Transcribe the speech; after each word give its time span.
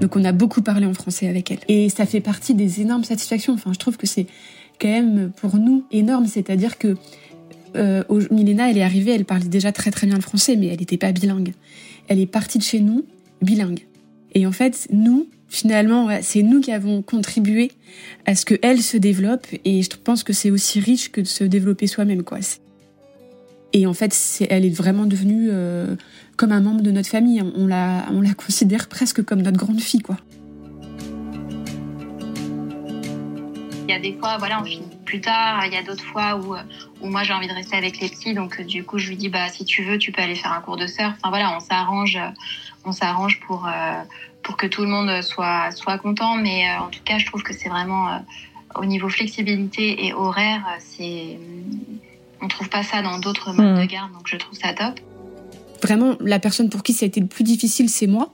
Donc 0.00 0.14
on 0.16 0.24
a 0.24 0.32
beaucoup 0.32 0.62
parlé 0.62 0.86
en 0.86 0.94
français 0.94 1.28
avec 1.28 1.50
elle. 1.50 1.58
Et 1.68 1.88
ça 1.88 2.06
fait 2.06 2.20
partie 2.20 2.54
des 2.54 2.80
énormes 2.80 3.04
satisfactions. 3.04 3.54
Enfin, 3.54 3.72
je 3.72 3.78
trouve 3.78 3.96
que 3.96 4.06
c'est 4.06 4.26
quand 4.80 4.88
même 4.88 5.32
pour 5.36 5.56
nous 5.56 5.84
énorme. 5.90 6.26
C'est-à-dire 6.26 6.78
que 6.78 6.96
euh, 7.76 8.02
Milena, 8.30 8.70
elle 8.70 8.78
est 8.78 8.82
arrivée, 8.82 9.12
elle 9.12 9.24
parlait 9.24 9.48
déjà 9.48 9.72
très 9.72 9.90
très 9.90 10.06
bien 10.06 10.16
le 10.16 10.22
français, 10.22 10.56
mais 10.56 10.68
elle 10.68 10.78
n'était 10.78 10.96
pas 10.96 11.12
bilingue. 11.12 11.52
Elle 12.08 12.20
est 12.20 12.26
partie 12.26 12.58
de 12.58 12.62
chez 12.62 12.80
nous 12.80 13.04
bilingue. 13.42 13.86
Et 14.34 14.46
en 14.46 14.52
fait, 14.52 14.86
nous, 14.92 15.28
finalement, 15.48 16.08
c'est 16.22 16.42
nous 16.42 16.60
qui 16.60 16.72
avons 16.72 17.02
contribué 17.02 17.72
à 18.26 18.34
ce 18.34 18.44
que 18.44 18.54
elle 18.62 18.82
se 18.82 18.96
développe. 18.96 19.46
Et 19.64 19.82
je 19.82 19.90
pense 20.02 20.22
que 20.22 20.32
c'est 20.32 20.50
aussi 20.50 20.80
riche 20.80 21.10
que 21.10 21.20
de 21.20 21.26
se 21.26 21.44
développer 21.44 21.86
soi-même, 21.86 22.22
quoi. 22.22 22.38
Et 23.72 23.86
en 23.86 23.94
fait, 23.94 24.46
elle 24.48 24.64
est 24.64 24.74
vraiment 24.74 25.04
devenue 25.04 25.48
euh, 25.50 25.94
comme 26.36 26.52
un 26.52 26.60
membre 26.60 26.82
de 26.82 26.90
notre 26.90 27.08
famille. 27.08 27.42
On 27.56 27.66
la, 27.66 28.06
on 28.10 28.20
la 28.20 28.34
considère 28.34 28.88
presque 28.88 29.22
comme 29.24 29.42
notre 29.42 29.58
grande 29.58 29.80
fille, 29.80 30.00
quoi. 30.00 30.16
Il 33.86 33.92
y 33.92 33.94
a 33.94 34.00
des 34.00 34.14
fois, 34.18 34.36
voilà, 34.38 34.60
on 34.60 34.64
finit 34.64 34.84
plus 35.08 35.20
tard. 35.20 35.64
Il 35.66 35.72
y 35.72 35.76
a 35.76 35.82
d'autres 35.82 36.04
fois 36.04 36.36
où, 36.36 36.54
où 37.00 37.08
moi 37.08 37.22
j'ai 37.22 37.32
envie 37.32 37.48
de 37.48 37.54
rester 37.54 37.76
avec 37.76 37.98
les 38.00 38.08
petits, 38.08 38.34
donc 38.34 38.60
du 38.60 38.84
coup 38.84 38.98
je 38.98 39.08
lui 39.08 39.16
dis 39.16 39.30
bah 39.30 39.48
si 39.48 39.64
tu 39.64 39.82
veux, 39.82 39.98
tu 39.98 40.12
peux 40.12 40.20
aller 40.20 40.34
faire 40.34 40.52
un 40.52 40.60
cours 40.60 40.76
de 40.76 40.86
surf. 40.86 41.14
Enfin 41.16 41.30
voilà, 41.30 41.56
on 41.56 41.60
s'arrange, 41.60 42.18
on 42.84 42.92
s'arrange 42.92 43.40
pour 43.40 43.66
euh, 43.66 44.02
pour 44.42 44.56
que 44.58 44.66
tout 44.66 44.82
le 44.82 44.88
monde 44.88 45.22
soit 45.22 45.70
soit 45.70 45.96
content. 45.98 46.36
Mais 46.36 46.68
euh, 46.68 46.82
en 46.82 46.88
tout 46.88 47.00
cas, 47.04 47.16
je 47.18 47.24
trouve 47.24 47.42
que 47.42 47.54
c'est 47.54 47.70
vraiment 47.70 48.08
euh, 48.08 48.18
au 48.74 48.84
niveau 48.84 49.08
flexibilité 49.08 50.06
et 50.06 50.12
horaire, 50.12 50.62
c'est 50.78 51.38
on 52.40 52.48
trouve 52.48 52.68
pas 52.68 52.82
ça 52.82 53.02
dans 53.02 53.18
d'autres 53.18 53.52
modes 53.52 53.78
Mmh. 53.78 53.80
de 53.82 53.86
garde, 53.86 54.12
donc 54.12 54.22
je 54.26 54.36
trouve 54.36 54.56
ça 54.58 54.72
top. 54.74 55.00
Vraiment, 55.82 56.16
la 56.20 56.38
personne 56.38 56.68
pour 56.70 56.82
qui 56.82 56.92
ça 56.92 57.04
a 57.04 57.08
été 57.08 57.20
le 57.20 57.26
plus 57.26 57.44
difficile, 57.44 57.88
c'est 57.88 58.06
moi. 58.06 58.32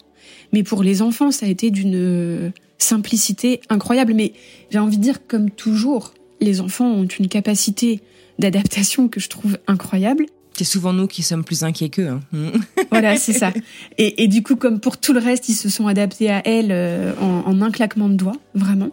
Mais 0.53 0.63
pour 0.63 0.83
les 0.83 1.03
enfants, 1.03 1.31
ça 1.31 1.47
a 1.47 1.49
été 1.49 1.71
d'une 1.71 2.53
simplicité 2.79 3.61
incroyable. 3.69 4.15
Mais 4.15 4.33
j'ai 4.71 4.79
envie 4.79 4.97
de 4.99 5.03
dire, 5.03 5.27
comme 5.27 5.51
toujours, 5.51 6.15
les 6.41 6.61
enfants 6.61 6.87
ont 6.87 7.05
une 7.07 7.29
capacité 7.29 8.01
d'adaptation 8.39 9.09
que 9.09 9.21
je 9.21 9.29
trouve 9.29 9.59
incroyable. 9.67 10.27
C'est 10.57 10.65
souvent 10.65 10.93
nous 10.93 11.07
qui 11.09 11.23
sommes 11.23 11.45
plus 11.45 11.65
inquiets 11.65 11.89
qu'eux. 11.89 12.09
hein. 12.09 12.21
Voilà, 12.91 13.17
c'est 13.17 13.33
ça. 13.33 13.53
Et, 13.99 14.23
et 14.23 14.29
du 14.29 14.43
coup, 14.43 14.55
comme 14.57 14.79
pour 14.81 14.99
tout 14.99 15.13
le 15.13 15.19
reste, 15.21 15.49
ils 15.49 15.55
se 15.55 15.69
sont 15.69 15.87
adaptés 15.89 16.31
à 16.31 16.41
elle 16.47 16.71
euh, 16.71 17.13
en, 17.21 17.43
en 17.51 17.61
un 17.63 17.71
claquement 17.73 18.09
de 18.09 18.15
doigts, 18.15 18.37
vraiment. 18.55 18.91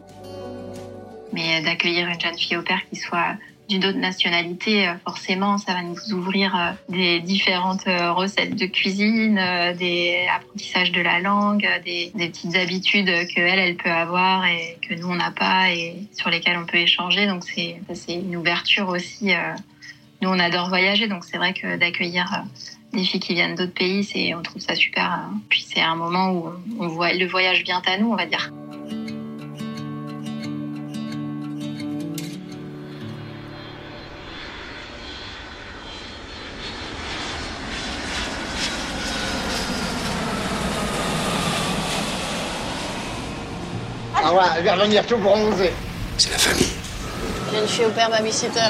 Mais 1.33 1.61
d'accueillir 1.61 2.07
une 2.07 2.19
jeune 2.19 2.37
fille 2.37 2.57
au 2.57 2.63
père 2.63 2.79
qui 2.91 2.99
soit 2.99 3.35
d'une 3.71 3.85
autre 3.85 3.97
nationalité, 3.99 4.87
euh, 4.87 4.93
forcément, 5.05 5.57
ça 5.57 5.73
va 5.73 5.81
nous 5.81 6.13
ouvrir 6.13 6.53
euh, 6.55 6.71
des 6.89 7.21
différentes 7.21 7.87
euh, 7.87 8.11
recettes 8.11 8.55
de 8.55 8.65
cuisine, 8.65 9.39
des 9.79 10.27
apprentissages 10.35 10.91
de 10.91 11.01
la 11.01 11.19
langue, 11.19 11.65
des, 11.85 12.11
petites 12.13 12.55
habitudes 12.55 13.07
que 13.33 13.39
elle, 13.39 13.77
peut 13.77 13.89
avoir 13.89 14.45
et 14.45 14.77
que 14.87 14.93
nous 14.95 15.07
on 15.07 15.15
n'a 15.15 15.31
pas 15.31 15.71
et 15.71 15.95
sur 16.11 16.29
lesquelles 16.29 16.57
on 16.57 16.65
peut 16.65 16.77
échanger. 16.77 17.27
Donc 17.27 17.43
c'est 17.45 18.13
une 18.13 18.35
ouverture 18.35 18.89
aussi. 18.89 19.31
Nous 20.21 20.29
on 20.29 20.39
adore 20.39 20.67
voyager, 20.69 21.07
donc 21.07 21.23
c'est 21.23 21.37
vrai 21.37 21.53
que 21.53 21.77
d'accueillir 21.77 22.43
des 22.93 23.03
filles 23.03 23.19
qui 23.19 23.33
viennent 23.33 23.55
d'autres 23.55 23.73
pays, 23.73 24.33
on 24.35 24.41
trouve 24.41 24.61
ça 24.61 24.75
super. 24.75 25.05
hein. 25.05 25.41
Puis 25.49 25.65
c'est 25.67 25.81
un 25.81 25.95
moment 25.95 26.31
où 26.31 26.49
on 26.79 26.87
voit 26.87 27.13
le 27.13 27.25
voyage 27.25 27.63
vient 27.63 27.81
à 27.85 27.97
nous, 27.97 28.11
on 28.11 28.15
va 28.15 28.25
dire. 28.25 28.51
Ah 44.31 44.35
ouais, 44.35 44.41
elle 44.59 44.63
va 44.65 44.75
revenir 44.75 45.05
tout 45.05 45.17
bronzé. 45.17 45.71
C'est 46.17 46.31
la 46.31 46.37
famille. 46.37 46.67
Jeune 47.53 47.67
fille 47.67 47.85
au 47.85 47.89
père 47.89 48.09
babysitter. 48.09 48.69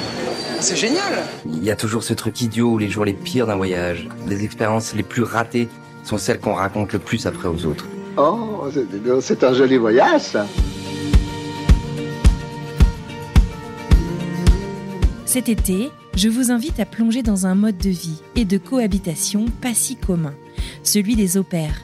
C'est 0.60 0.76
génial. 0.76 1.24
Il 1.46 1.64
y 1.64 1.70
a 1.70 1.76
toujours 1.76 2.02
ce 2.02 2.14
truc 2.14 2.42
idiot, 2.42 2.80
les 2.80 2.90
jours 2.90 3.06
les 3.06 3.14
pires 3.14 3.46
d'un 3.46 3.58
voyage. 3.58 4.08
Les 4.28 4.44
expériences 4.44 4.96
les 4.96 5.04
plus 5.04 5.22
ratées 5.22 5.70
sont 6.04 6.18
celles 6.18 6.40
qu'on 6.40 6.56
raconte 6.56 6.94
le 6.94 7.00
plus 7.00 7.28
après 7.28 7.48
aux 7.48 7.64
autres. 7.68 7.86
Oh, 8.18 8.66
c'est- 8.74 8.88
c'est 9.22 9.44
un 9.44 9.54
joli 9.54 9.78
voyage, 9.78 10.22
ça. 10.22 10.48
Cet 15.26 15.48
été, 15.48 15.92
je 16.16 16.28
vous 16.28 16.52
invite 16.52 16.80
à 16.80 16.86
plonger 16.86 17.22
dans 17.22 17.46
un 17.46 17.56
mode 17.56 17.78
de 17.78 17.90
vie 17.90 18.22
et 18.36 18.46
de 18.46 18.58
cohabitation 18.58 19.46
pas 19.62 19.74
si 19.76 19.96
commun, 19.96 20.34
celui 20.84 21.16
des 21.16 21.38
au 21.38 21.44
pairs. 21.44 21.84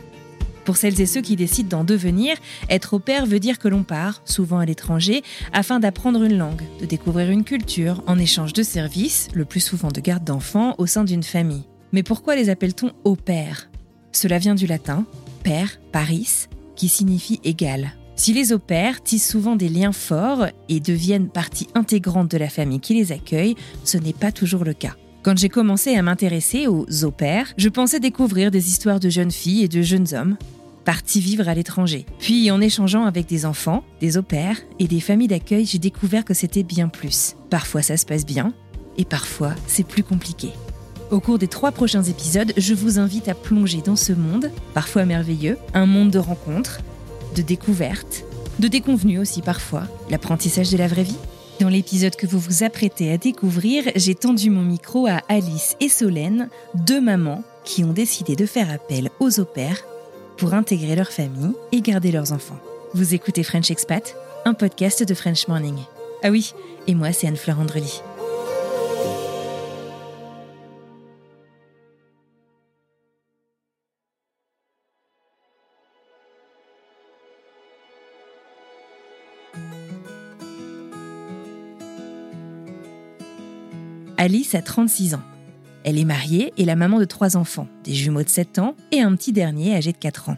Pour 0.68 0.76
celles 0.76 1.00
et 1.00 1.06
ceux 1.06 1.22
qui 1.22 1.38
décident 1.38 1.78
d'en 1.78 1.84
devenir, 1.86 2.36
être 2.70 2.96
au 2.96 3.00
pair 3.00 3.26
veut 3.26 3.40
dire 3.40 3.58
que 3.58 3.70
l'on 3.70 3.84
part, 3.84 4.22
souvent 4.26 4.60
à 4.60 4.66
l'étranger, 4.66 5.24
afin 5.54 5.80
d'apprendre 5.80 6.22
une 6.24 6.38
langue, 6.38 6.62
de 6.82 6.86
découvrir 6.86 7.32
une 7.32 7.46
culture, 7.46 8.04
en 8.06 8.20
échange 8.20 8.52
de 8.52 8.64
services, 8.64 9.30
le 9.34 9.46
plus 9.46 9.62
souvent 9.62 9.92
de 9.92 10.02
garde 10.02 10.26
d'enfants, 10.26 10.76
au 10.78 10.86
sein 10.86 11.06
d'une 11.06 11.24
famille. 11.24 11.64
Mais 11.94 12.04
pourquoi 12.04 12.36
les 12.36 12.50
appelle-t-on 12.50 12.92
au 13.06 13.16
pair? 13.16 13.70
Cela 14.12 14.40
vient 14.40 14.56
du 14.56 14.68
latin 14.68 15.06
père, 15.42 15.80
paris, 15.94 16.48
qui 16.76 16.90
signifie 16.90 17.40
égal. 17.46 17.94
Si 18.18 18.34
les 18.34 18.52
au 18.52 18.60
pairs 18.60 19.02
tissent 19.02 19.30
souvent 19.30 19.56
des 19.56 19.70
liens 19.70 19.94
forts 19.94 20.48
et 20.68 20.82
deviennent 20.82 21.30
partie 21.30 21.68
intégrante 21.76 22.30
de 22.30 22.38
la 22.38 22.50
famille 22.50 22.82
qui 22.82 22.94
les 22.94 23.14
accueille, 23.14 23.56
ce 23.86 23.98
n'est 23.98 24.12
pas 24.12 24.34
toujours 24.34 24.66
le 24.66 24.74
cas. 24.74 24.98
Quand 25.24 25.38
j'ai 25.38 25.50
commencé 25.50 25.96
à 25.96 26.02
m'intéresser 26.02 26.68
aux 26.68 26.86
au 27.06 27.12
pairs, 27.12 27.54
je 27.58 27.70
pensais 27.70 28.02
découvrir 28.02 28.52
des 28.52 28.68
histoires 28.68 29.00
de 29.00 29.08
jeunes 29.08 29.32
filles 29.32 29.64
et 29.64 29.70
de 29.70 29.82
jeunes 29.82 30.14
hommes 30.14 30.38
partis 30.88 31.20
vivre 31.20 31.50
à 31.50 31.54
l'étranger. 31.54 32.06
Puis 32.18 32.50
en 32.50 32.62
échangeant 32.62 33.04
avec 33.04 33.26
des 33.26 33.46
enfants, 33.46 33.84
des 34.00 34.18
au 34.18 34.24
et 34.80 34.88
des 34.88 35.02
familles 35.02 35.28
d'accueil, 35.28 35.66
j'ai 35.66 35.80
découvert 35.80 36.24
que 36.24 36.34
c'était 36.34 36.64
bien 36.64 36.88
plus. 36.88 37.36
Parfois 37.50 37.82
ça 37.82 37.98
se 37.98 38.06
passe 38.06 38.26
bien 38.26 38.54
et 38.98 39.04
parfois 39.04 39.54
c'est 39.68 39.86
plus 39.86 40.04
compliqué. 40.04 40.52
Au 41.12 41.20
cours 41.20 41.40
des 41.40 41.50
trois 41.50 41.74
prochains 41.74 42.04
épisodes, 42.04 42.54
je 42.56 42.74
vous 42.74 43.00
invite 43.00 43.28
à 43.28 43.36
plonger 43.36 43.82
dans 43.82 43.98
ce 43.98 44.14
monde, 44.14 44.50
parfois 44.74 45.04
merveilleux, 45.04 45.58
un 45.74 45.86
monde 45.86 46.10
de 46.10 46.20
rencontres, 46.20 46.80
de 47.36 47.42
découvertes, 47.42 48.24
de 48.60 48.70
déconvenues 48.70 49.20
aussi 49.20 49.42
parfois, 49.42 49.84
l'apprentissage 50.10 50.72
de 50.72 50.78
la 50.78 50.88
vraie 50.88 51.04
vie. 51.04 51.20
Dans 51.60 51.68
l'épisode 51.68 52.16
que 52.16 52.28
vous 52.28 52.40
vous 52.40 52.64
apprêtez 52.64 53.12
à 53.12 53.18
découvrir, 53.18 53.84
j'ai 53.98 54.16
tendu 54.16 54.50
mon 54.50 54.64
micro 54.64 55.06
à 55.06 55.22
Alice 55.28 55.76
et 55.82 55.90
Solène, 55.90 56.48
deux 56.76 57.02
mamans 57.02 57.44
qui 57.66 57.84
ont 57.84 57.92
décidé 57.92 58.38
de 58.38 58.46
faire 58.46 58.72
appel 58.72 59.10
aux 59.20 59.42
au 59.42 59.46
pairs 59.46 59.84
pour 60.38 60.54
intégrer 60.54 60.96
leur 60.96 61.10
famille 61.10 61.54
et 61.72 61.82
garder 61.82 62.12
leurs 62.12 62.32
enfants. 62.32 62.60
Vous 62.94 63.14
écoutez 63.14 63.44
French 63.44 63.72
Expat, 63.72 64.16
un 64.46 64.54
podcast 64.54 65.04
de 65.04 65.14
French 65.14 65.48
Morning. 65.48 65.78
Ah 66.24 66.30
oui, 66.30 66.54
et 66.88 66.96
moi 66.96 67.12
c'est 67.12 67.28
Anne-Fleur 67.28 67.60
Andrely. 67.60 68.02
Alice 84.20 84.56
a 84.56 84.62
36 84.62 85.14
ans. 85.14 85.37
Elle 85.88 85.98
est 85.98 86.04
mariée 86.04 86.52
et 86.58 86.66
la 86.66 86.76
maman 86.76 87.00
de 87.00 87.06
trois 87.06 87.38
enfants, 87.38 87.70
des 87.86 87.94
jumeaux 87.94 88.22
de 88.22 88.28
7 88.28 88.60
ans 88.60 88.76
et 88.92 89.00
un 89.00 89.16
petit 89.16 89.32
dernier 89.32 89.74
âgé 89.74 89.94
de 89.94 89.98
4 89.98 90.28
ans. 90.28 90.38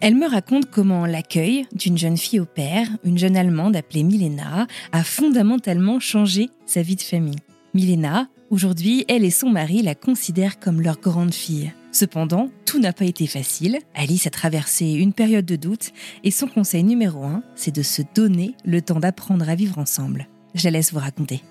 Elle 0.00 0.14
me 0.14 0.26
raconte 0.26 0.70
comment 0.70 1.04
l'accueil 1.04 1.66
d'une 1.74 1.98
jeune 1.98 2.16
fille 2.16 2.40
au 2.40 2.46
père, 2.46 2.88
une 3.04 3.18
jeune 3.18 3.36
Allemande 3.36 3.76
appelée 3.76 4.04
Milena, 4.04 4.66
a 4.92 5.04
fondamentalement 5.04 6.00
changé 6.00 6.48
sa 6.64 6.80
vie 6.80 6.96
de 6.96 7.02
famille. 7.02 7.36
Milena, 7.74 8.28
aujourd'hui, 8.48 9.04
elle 9.08 9.26
et 9.26 9.30
son 9.30 9.50
mari 9.50 9.82
la 9.82 9.94
considèrent 9.94 10.58
comme 10.58 10.80
leur 10.80 10.98
grande 10.98 11.34
fille. 11.34 11.74
Cependant, 11.92 12.48
tout 12.64 12.80
n'a 12.80 12.94
pas 12.94 13.04
été 13.04 13.26
facile. 13.26 13.80
Alice 13.94 14.26
a 14.26 14.30
traversé 14.30 14.92
une 14.92 15.12
période 15.12 15.44
de 15.44 15.56
doute 15.56 15.92
et 16.24 16.30
son 16.30 16.46
conseil 16.46 16.84
numéro 16.84 17.22
un, 17.22 17.42
c'est 17.54 17.74
de 17.74 17.82
se 17.82 18.00
donner 18.14 18.54
le 18.64 18.80
temps 18.80 18.98
d'apprendre 18.98 19.46
à 19.46 19.54
vivre 19.54 19.76
ensemble. 19.76 20.26
Je 20.54 20.64
la 20.64 20.70
laisse 20.70 20.94
vous 20.94 21.00
raconter. 21.00 21.42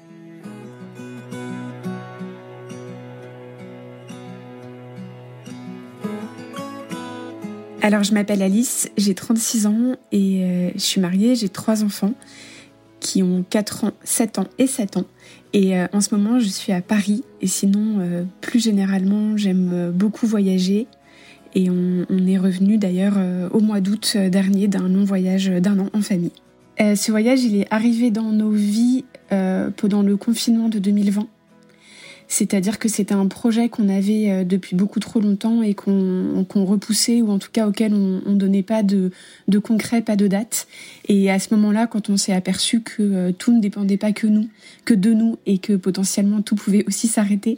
Alors, 7.81 8.03
je 8.03 8.13
m'appelle 8.13 8.41
Alice, 8.41 8.91
j'ai 8.97 9.13
36 9.13 9.65
ans 9.65 9.95
et 10.11 10.43
euh, 10.43 10.69
je 10.75 10.81
suis 10.81 10.99
mariée, 10.99 11.35
j'ai 11.35 11.47
trois 11.47 11.83
enfants 11.85 12.13
qui 12.99 13.23
ont 13.23 13.45
4 13.49 13.85
ans, 13.85 13.91
7 14.03 14.39
ans 14.39 14.47
et 14.57 14.67
7 14.67 14.97
ans. 14.97 15.05
Et 15.53 15.77
euh, 15.77 15.87
en 15.93 16.01
ce 16.01 16.13
moment, 16.13 16.39
je 16.39 16.47
suis 16.49 16.73
à 16.73 16.81
Paris. 16.81 17.23
Et 17.41 17.47
sinon, 17.47 17.99
euh, 17.99 18.23
plus 18.41 18.61
généralement, 18.61 19.37
j'aime 19.37 19.91
beaucoup 19.95 20.27
voyager. 20.27 20.87
Et 21.55 21.69
on, 21.69 22.05
on 22.09 22.27
est 22.27 22.37
revenu 22.37 22.77
d'ailleurs 22.77 23.17
au 23.51 23.59
mois 23.59 23.79
d'août 23.79 24.17
dernier 24.29 24.67
d'un 24.67 24.87
long 24.87 25.03
voyage 25.03 25.47
d'un 25.47 25.79
an 25.79 25.87
en 25.93 26.01
famille. 26.01 26.33
ce 26.77 27.09
voyage, 27.09 27.43
il 27.43 27.55
est 27.55 27.67
arrivé 27.71 28.11
dans 28.11 28.31
nos 28.31 28.51
vies 28.51 29.03
pendant 29.77 30.03
le 30.03 30.15
confinement 30.15 30.69
de 30.69 30.77
2020. 30.77 31.27
C'est-à-dire 32.31 32.77
que 32.77 32.87
c'était 32.87 33.15
un 33.15 33.25
projet 33.25 33.69
qu'on 33.69 33.89
avait 33.89 34.29
euh, 34.29 34.43
depuis 34.43 34.75
beaucoup 34.75 34.99
trop 34.99 35.19
longtemps 35.19 35.63
et 35.63 35.73
qu'on 35.73 36.45
repoussait 36.63 37.23
ou 37.23 37.31
en 37.31 37.39
tout 37.39 37.49
cas 37.51 37.67
auquel 37.67 37.91
on, 37.95 38.21
on 38.23 38.33
donnait 38.33 38.61
pas 38.61 38.83
de, 38.83 39.09
de 39.47 39.57
concret, 39.57 40.03
pas 40.03 40.15
de 40.15 40.27
date. 40.27 40.67
Et 41.07 41.31
à 41.31 41.39
ce 41.39 41.53
moment-là, 41.55 41.87
quand 41.87 42.11
on 42.11 42.17
s'est 42.17 42.31
aperçu 42.31 42.81
que 42.81 43.01
euh, 43.01 43.31
tout 43.31 43.51
ne 43.51 43.59
dépendait 43.59 43.97
pas 43.97 44.11
que 44.11 44.27
nous, 44.27 44.47
que 44.85 44.93
de 44.93 45.11
nous 45.11 45.39
et 45.47 45.57
que 45.57 45.73
potentiellement 45.73 46.43
tout 46.43 46.55
pouvait 46.55 46.85
aussi 46.87 47.07
s'arrêter, 47.07 47.57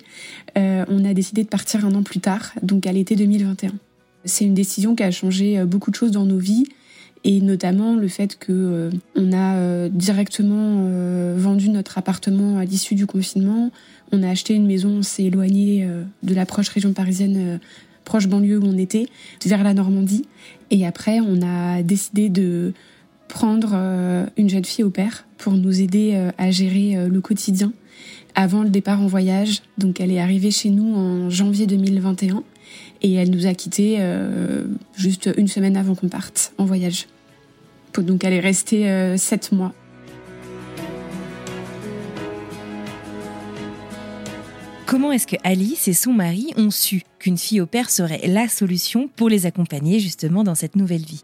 euh, 0.57 0.85
on 0.87 1.03
a 1.03 1.13
décidé 1.13 1.43
de 1.43 1.49
partir 1.49 1.85
un 1.85 1.93
an 1.93 2.01
plus 2.01 2.21
tard, 2.21 2.53
donc 2.63 2.87
à 2.87 2.93
l'été 2.93 3.17
2021. 3.17 3.73
C'est 4.23 4.45
une 4.45 4.53
décision 4.53 4.95
qui 4.95 5.03
a 5.03 5.11
changé 5.11 5.61
beaucoup 5.65 5.91
de 5.91 5.97
choses 5.97 6.11
dans 6.11 6.25
nos 6.25 6.37
vies 6.37 6.65
et 7.23 7.41
notamment 7.41 7.95
le 7.95 8.07
fait 8.07 8.37
que 8.39 8.89
on 9.15 9.33
a 9.33 9.89
directement 9.89 10.87
vendu 11.35 11.69
notre 11.69 11.97
appartement 11.97 12.59
à 12.59 12.65
l'issue 12.65 12.93
du 12.93 13.07
confinement. 13.07 13.71
On 14.11 14.23
a 14.23 14.29
acheté 14.29 14.53
une 14.53 14.67
maison, 14.67 14.89
on 14.89 15.03
s'est 15.03 15.23
éloigné 15.23 15.85
euh, 15.85 16.03
de 16.23 16.35
la 16.35 16.45
proche 16.45 16.69
région 16.69 16.91
parisienne, 16.91 17.35
euh, 17.37 17.57
proche 18.03 18.27
banlieue 18.27 18.57
où 18.57 18.65
on 18.65 18.77
était, 18.77 19.05
vers 19.45 19.63
la 19.63 19.73
Normandie. 19.73 20.25
Et 20.69 20.85
après, 20.85 21.19
on 21.21 21.41
a 21.41 21.81
décidé 21.81 22.29
de 22.29 22.73
prendre 23.29 23.71
euh, 23.73 24.25
une 24.35 24.49
jeune 24.49 24.65
fille 24.65 24.83
au 24.83 24.89
père 24.89 25.25
pour 25.37 25.53
nous 25.53 25.81
aider 25.81 26.29
à 26.37 26.51
gérer 26.51 27.07
le 27.07 27.19
quotidien 27.19 27.73
avant 28.35 28.61
le 28.61 28.69
départ 28.69 29.01
en 29.01 29.07
voyage. 29.07 29.63
Donc 29.79 29.99
elle 29.99 30.11
est 30.11 30.19
arrivée 30.19 30.51
chez 30.51 30.69
nous 30.69 30.93
en 30.93 31.31
janvier 31.31 31.65
2021 31.65 32.43
et 33.01 33.13
elle 33.13 33.31
nous 33.31 33.47
a 33.47 33.55
quittés 33.55 33.97
juste 34.95 35.31
une 35.35 35.47
semaine 35.47 35.75
avant 35.75 35.95
qu'on 35.95 36.09
parte 36.09 36.53
en 36.59 36.65
voyage. 36.65 37.07
Donc 37.97 38.23
elle 38.23 38.33
est 38.33 38.39
restée 38.39 39.17
sept 39.17 39.51
mois 39.51 39.73
Comment 44.91 45.13
est-ce 45.13 45.25
que 45.25 45.37
Alice 45.45 45.87
et 45.87 45.93
son 45.93 46.11
mari 46.11 46.47
ont 46.57 46.69
su 46.69 47.03
qu'une 47.17 47.37
fille 47.37 47.61
au 47.61 47.65
père 47.65 47.89
serait 47.89 48.27
la 48.27 48.49
solution 48.49 49.07
pour 49.15 49.29
les 49.29 49.45
accompagner 49.45 50.01
justement 50.01 50.43
dans 50.43 50.53
cette 50.53 50.75
nouvelle 50.75 50.99
vie? 50.99 51.23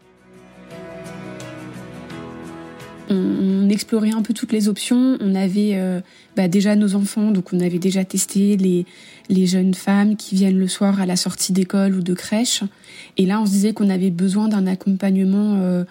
On, 3.10 3.68
explorait 3.68 4.12
un 4.12 4.22
peu 4.22 4.32
toutes 4.32 4.52
les 4.52 4.68
options. 4.68 5.18
On 5.20 5.34
avait 5.34 5.72
euh, 5.74 6.00
bah, 6.34 6.48
déjà 6.48 6.76
nos 6.76 6.94
enfants, 6.94 7.30
donc 7.30 7.52
on 7.52 7.60
avait 7.60 7.78
déjà 7.78 8.06
testé 8.06 8.56
les, 8.56 9.46
jeunes 9.46 9.74
femmes 9.74 10.16
qui 10.16 10.34
viennent 10.34 10.58
le 10.58 10.66
soir 10.66 10.98
à 10.98 11.04
la 11.04 11.16
sortie 11.16 11.52
d'école 11.52 11.94
ou 11.94 12.00
de 12.00 12.14
crèche. 12.14 12.62
Et 13.18 13.26
là, 13.26 13.38
on 13.38 13.44
se 13.44 13.50
disait 13.50 13.74
qu'on 13.74 13.90
avait 13.90 14.10
besoin 14.10 14.48
d'un 14.48 14.66
accompagnement 14.66 15.56
euh, 15.60 15.84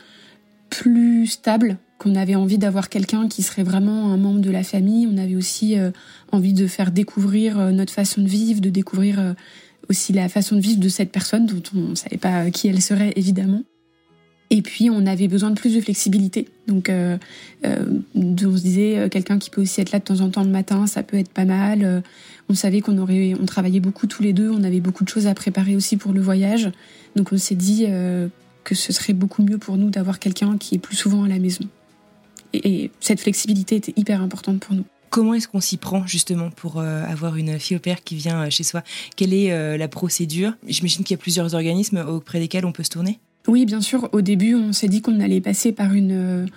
plus 0.71 1.27
stable 1.27 1.77
qu'on 1.97 2.15
avait 2.15 2.35
envie 2.35 2.57
d'avoir 2.57 2.89
quelqu'un 2.89 3.27
qui 3.27 3.41
serait 3.43 3.63
vraiment 3.63 4.11
un 4.11 4.17
membre 4.17 4.39
de 4.39 4.51
la 4.51 4.63
famille. 4.63 5.07
On 5.11 5.17
avait 5.17 5.35
aussi 5.35 5.77
euh, 5.77 5.91
envie 6.31 6.53
de 6.53 6.67
faire 6.67 6.91
découvrir 6.91 7.59
euh, 7.59 7.71
notre 7.71 7.93
façon 7.93 8.21
de 8.21 8.27
vivre, 8.27 8.61
de 8.61 8.69
découvrir 8.69 9.19
euh, 9.19 9.33
aussi 9.89 10.13
la 10.13 10.29
façon 10.29 10.55
de 10.55 10.61
vivre 10.61 10.79
de 10.79 10.89
cette 10.89 11.11
personne 11.11 11.45
dont 11.45 11.63
on 11.75 11.89
ne 11.89 11.95
savait 11.95 12.17
pas 12.17 12.51
qui 12.51 12.67
elle 12.67 12.81
serait 12.81 13.13
évidemment. 13.15 13.63
Et 14.49 14.61
puis 14.61 14.89
on 14.89 15.05
avait 15.05 15.27
besoin 15.27 15.49
de 15.49 15.59
plus 15.59 15.75
de 15.75 15.81
flexibilité. 15.81 16.47
Donc 16.67 16.89
on 16.89 17.67
se 18.15 18.61
disait 18.61 19.09
quelqu'un 19.11 19.39
qui 19.39 19.49
peut 19.49 19.61
aussi 19.61 19.81
être 19.81 19.91
là 19.91 19.99
de 19.99 20.05
temps 20.05 20.21
en 20.21 20.29
temps 20.29 20.43
le 20.45 20.49
matin, 20.49 20.87
ça 20.87 21.03
peut 21.03 21.17
être 21.17 21.31
pas 21.31 21.43
mal. 21.43 22.01
on 22.47 22.53
savait 22.53 22.79
qu'on 22.79 22.97
aurait, 22.97 23.33
on 23.41 23.45
travaillait 23.45 23.81
beaucoup 23.81 24.07
tous 24.07 24.23
les 24.23 24.31
deux, 24.31 24.49
on 24.49 24.63
avait 24.63 24.79
beaucoup 24.79 25.03
de 25.03 25.09
choses 25.09 25.27
à 25.27 25.33
préparer 25.33 25.75
aussi 25.75 25.97
pour 25.97 26.13
le 26.13 26.21
voyage. 26.21 26.71
Donc 27.17 27.33
on 27.33 27.37
s'est 27.37 27.55
dit 27.55 27.87
que 28.63 28.73
ce 28.73 28.93
serait 28.93 29.11
beaucoup 29.11 29.43
mieux 29.43 29.57
pour 29.57 29.75
nous 29.75 29.89
d'avoir 29.89 30.17
quelqu'un 30.17 30.57
qui 30.57 30.75
est 30.75 30.79
plus 30.79 30.95
souvent 30.95 31.25
à 31.25 31.27
la 31.27 31.39
maison. 31.39 31.67
Et, 32.53 32.91
cette 32.99 33.19
flexibilité 33.19 33.75
était 33.75 33.93
hyper 33.95 34.21
importante 34.21 34.59
pour 34.59 34.75
nous. 34.75 34.85
Comment 35.09 35.33
est-ce 35.33 35.47
qu'on 35.47 35.61
s'y 35.61 35.77
prend 35.77 36.05
justement 36.05 36.49
pour 36.49 36.79
euh, 36.79 37.03
avoir 37.05 37.37
une 37.37 37.57
fille 37.59 37.77
au 37.77 37.79
père 37.79 38.03
qui 38.03 38.15
vient 38.15 38.43
euh, 38.43 38.49
chez 38.49 38.63
soi? 38.63 38.83
Quelle 39.15 39.33
est 39.33 39.51
euh, 39.51 39.77
la 39.77 39.87
procédure? 39.87 40.53
J'imagine 40.67 41.05
qu'il 41.05 41.15
y 41.15 41.19
a 41.19 41.21
plusieurs 41.21 41.53
organismes 41.53 42.05
auprès 42.07 42.39
desquels 42.39 42.65
on 42.65 42.73
peut 42.73 42.83
se 42.83 42.89
tourner. 42.89 43.19
Oui, 43.47 43.65
bien 43.65 43.79
sûr. 43.79 44.09
Au 44.11 44.21
début, 44.21 44.55
on 44.55 44.73
s'est 44.73 44.89
dit 44.89 45.01
qu'on 45.01 45.21
allait 45.21 45.39
passer 45.39 45.71
par 45.71 45.93
une, 45.93 46.47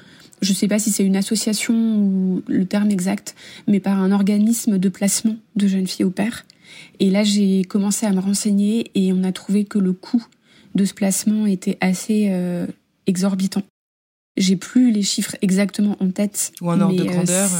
je 0.42 0.50
ne 0.50 0.54
sais 0.54 0.66
pas 0.66 0.80
si 0.80 0.90
c'est 0.90 1.04
une 1.04 1.14
association 1.14 1.74
ou 1.74 2.42
le 2.48 2.64
terme 2.66 2.90
exact, 2.90 3.36
mais 3.68 3.78
par 3.78 4.00
un 4.00 4.10
organisme 4.10 4.78
de 4.78 4.88
placement 4.88 5.36
de 5.54 5.68
jeunes 5.68 5.86
filles 5.86 6.06
au 6.06 6.10
père. 6.10 6.44
Et 6.98 7.10
là, 7.10 7.22
j'ai 7.22 7.62
commencé 7.62 8.06
à 8.06 8.12
me 8.12 8.18
renseigner 8.20 8.90
et 8.96 9.12
on 9.12 9.22
a 9.22 9.30
trouvé 9.30 9.64
que 9.64 9.78
le 9.78 9.92
coût 9.92 10.24
de 10.74 10.84
ce 10.84 10.94
placement 10.94 11.46
était 11.46 11.78
assez 11.80 12.32
exorbitant. 13.06 13.62
J'ai 14.40 14.56
plus 14.56 14.90
les 14.90 15.02
chiffres 15.02 15.36
exactement 15.42 15.98
en 16.00 16.08
tête. 16.08 16.52
Ou 16.62 16.70
un 16.70 16.80
ordre 16.80 16.96
de 16.96 17.02
euh, 17.02 17.12
grandeur 17.12 17.50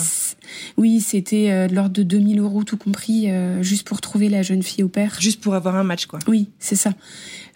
Oui, 0.79 1.03
c'était 1.03 1.51
euh, 1.51 1.69
de 1.69 1.75
l'ordre 1.75 1.93
de 1.93 2.03
2000 2.03 2.41
euros 2.41 2.65
tout 2.65 2.79
compris, 2.79 3.31
euh, 3.31 3.63
juste 3.63 3.87
pour 3.87 4.01
trouver 4.01 4.31
la 4.31 4.41
jeune 4.41 4.63
fille 4.63 4.83
au 4.83 4.89
père. 4.89 5.19
Juste 5.21 5.43
pour 5.43 5.55
avoir 5.55 5.77
un 5.77 5.85
match, 5.85 6.07
quoi. 6.07 6.21
Oui, 6.27 6.49
c'est 6.59 6.77
ça. 6.77 6.95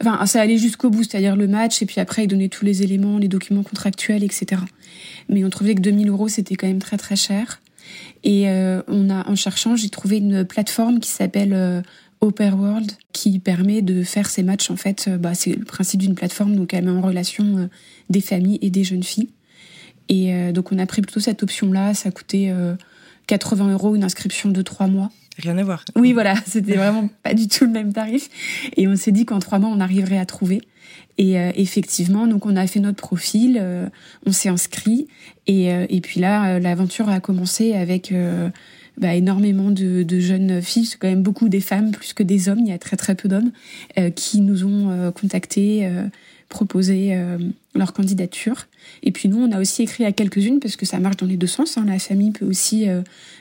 Enfin, 0.03 0.27
ça 0.27 0.43
allait 0.43 0.59
jusqu'au 0.59 0.91
bout, 0.91 1.05
c'est-à-dire 1.05 1.37
le 1.37 1.49
match, 1.49 1.81
et 1.81 1.87
puis 1.87 2.03
après, 2.03 2.25
ils 2.25 2.29
donnaient 2.29 2.51
tous 2.51 2.67
les 2.67 2.83
éléments, 2.83 3.17
les 3.17 3.29
documents 3.29 3.63
contractuels, 3.63 4.25
etc. 4.25 4.61
Mais 5.31 5.43
on 5.43 5.49
trouvait 5.49 5.75
que 5.75 5.81
2000 5.81 6.11
euros, 6.11 6.29
c'était 6.29 6.55
quand 6.55 6.67
même 6.67 6.81
très 6.81 6.99
très 6.99 7.17
cher. 7.17 7.63
Et 8.25 8.47
on 8.89 9.11
a, 9.11 9.29
en 9.29 9.37
cherchant, 9.37 9.77
j'ai 9.77 9.91
trouvé 9.91 10.17
une 10.17 10.45
plateforme 10.45 11.01
qui 11.01 11.11
s'appelle 11.11 11.83
Oper 12.25 12.55
World 12.59 12.91
qui 13.13 13.39
permet 13.39 13.83
de 13.83 14.03
faire 14.03 14.29
ces 14.29 14.43
matchs. 14.43 14.71
En 14.71 14.77
fait, 14.77 15.07
euh, 15.09 15.19
bah, 15.19 15.35
c'est 15.35 15.55
le 15.55 15.65
principe 15.65 16.01
d'une 16.01 16.15
plateforme, 16.15 16.57
donc 16.57 16.73
elle 16.73 16.85
met 16.85 16.91
en 16.91 17.03
relation 17.03 17.45
euh, 17.59 17.67
des 18.09 18.23
familles 18.23 18.59
et 18.63 18.71
des 18.71 18.83
jeunes 18.83 19.03
filles. 19.03 19.29
Et 20.09 20.33
euh, 20.33 20.53
donc 20.53 20.73
on 20.73 20.79
a 20.79 20.87
pris 20.87 21.03
plutôt 21.03 21.21
cette 21.21 21.43
option-là. 21.43 21.95
Ça 21.95 22.11
coûtait 22.11 22.53
80 23.27 23.73
euros 23.73 23.95
une 23.95 24.05
inscription 24.05 24.51
de 24.51 24.63
trois 24.63 24.87
mois. 24.87 25.11
Rien 25.39 25.59
à 25.59 25.65
voir. 25.65 25.85
Oui, 25.97 26.13
voilà, 26.13 26.35
c'était 26.47 26.77
vraiment 26.77 27.09
pas 27.23 27.35
du 27.35 27.49
tout 27.49 27.65
le 27.65 27.71
même 27.71 27.93
tarif. 27.93 28.31
Et 28.77 28.89
on 28.89 28.97
s'est 28.97 29.13
dit 29.13 29.27
qu'en 29.27 29.39
trois 29.39 29.59
mois, 29.59 29.71
on 29.71 29.81
arriverait 29.81 30.19
à 30.19 30.27
trouver. 30.27 30.63
Et 31.17 31.35
effectivement, 31.55 32.27
donc 32.27 32.45
on 32.45 32.57
a 32.57 32.67
fait 32.67 32.81
notre 32.81 32.97
profil, 32.97 33.63
on 34.27 34.33
s'est 34.33 34.49
inscrit, 34.49 35.07
et, 35.47 35.67
et 35.67 36.01
puis 36.01 36.19
là, 36.19 36.59
l'aventure 36.59 37.09
a 37.09 37.21
commencé 37.21 37.73
avec 37.73 38.13
bah, 38.97 39.15
énormément 39.15 39.71
de, 39.71 40.05
jeunes 40.21 40.63
filles, 40.63 40.87
c'est 40.87 40.99
quand 40.99 41.09
même 41.09 41.23
beaucoup 41.23 41.49
des 41.49 41.61
femmes 41.61 41.91
plus 41.91 42.13
que 42.13 42.23
des 42.23 42.49
hommes, 42.49 42.61
il 42.61 42.69
y 42.69 42.73
a 42.73 42.79
très 42.79 42.97
très 42.97 43.15
peu 43.15 43.29
d'hommes, 43.29 43.51
euh, 43.99 44.11
qui 44.11 44.41
nous 44.41 44.65
ont 44.65 44.91
euh, 44.91 45.11
contactés, 45.11 45.87
euh, 45.87 46.05
proposé 46.49 47.11
euh, 47.15 47.39
leur 47.75 47.93
candidature. 47.93 48.69
Et 49.03 49.11
puis 49.11 49.29
nous, 49.29 49.39
on 49.39 49.51
a 49.51 49.61
aussi 49.61 49.83
écrit 49.83 50.05
à 50.05 50.13
quelques-unes, 50.13 50.61
parce 50.61 50.77
que 50.77 50.87
ça 50.87 51.01
marche 51.01 51.17
dans 51.17 51.27
les 51.27 51.37
deux 51.37 51.49
sens, 51.49 51.77
hein. 51.77 51.85
la 51.87 51.99
famille 51.99 52.31
peut 52.31 52.47
aussi 52.47 52.87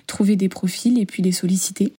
trouver 0.07 0.35
des 0.35 0.49
profils 0.49 0.97
et 0.99 1.05
puis 1.05 1.21
les 1.21 1.31
solliciter. 1.31 1.93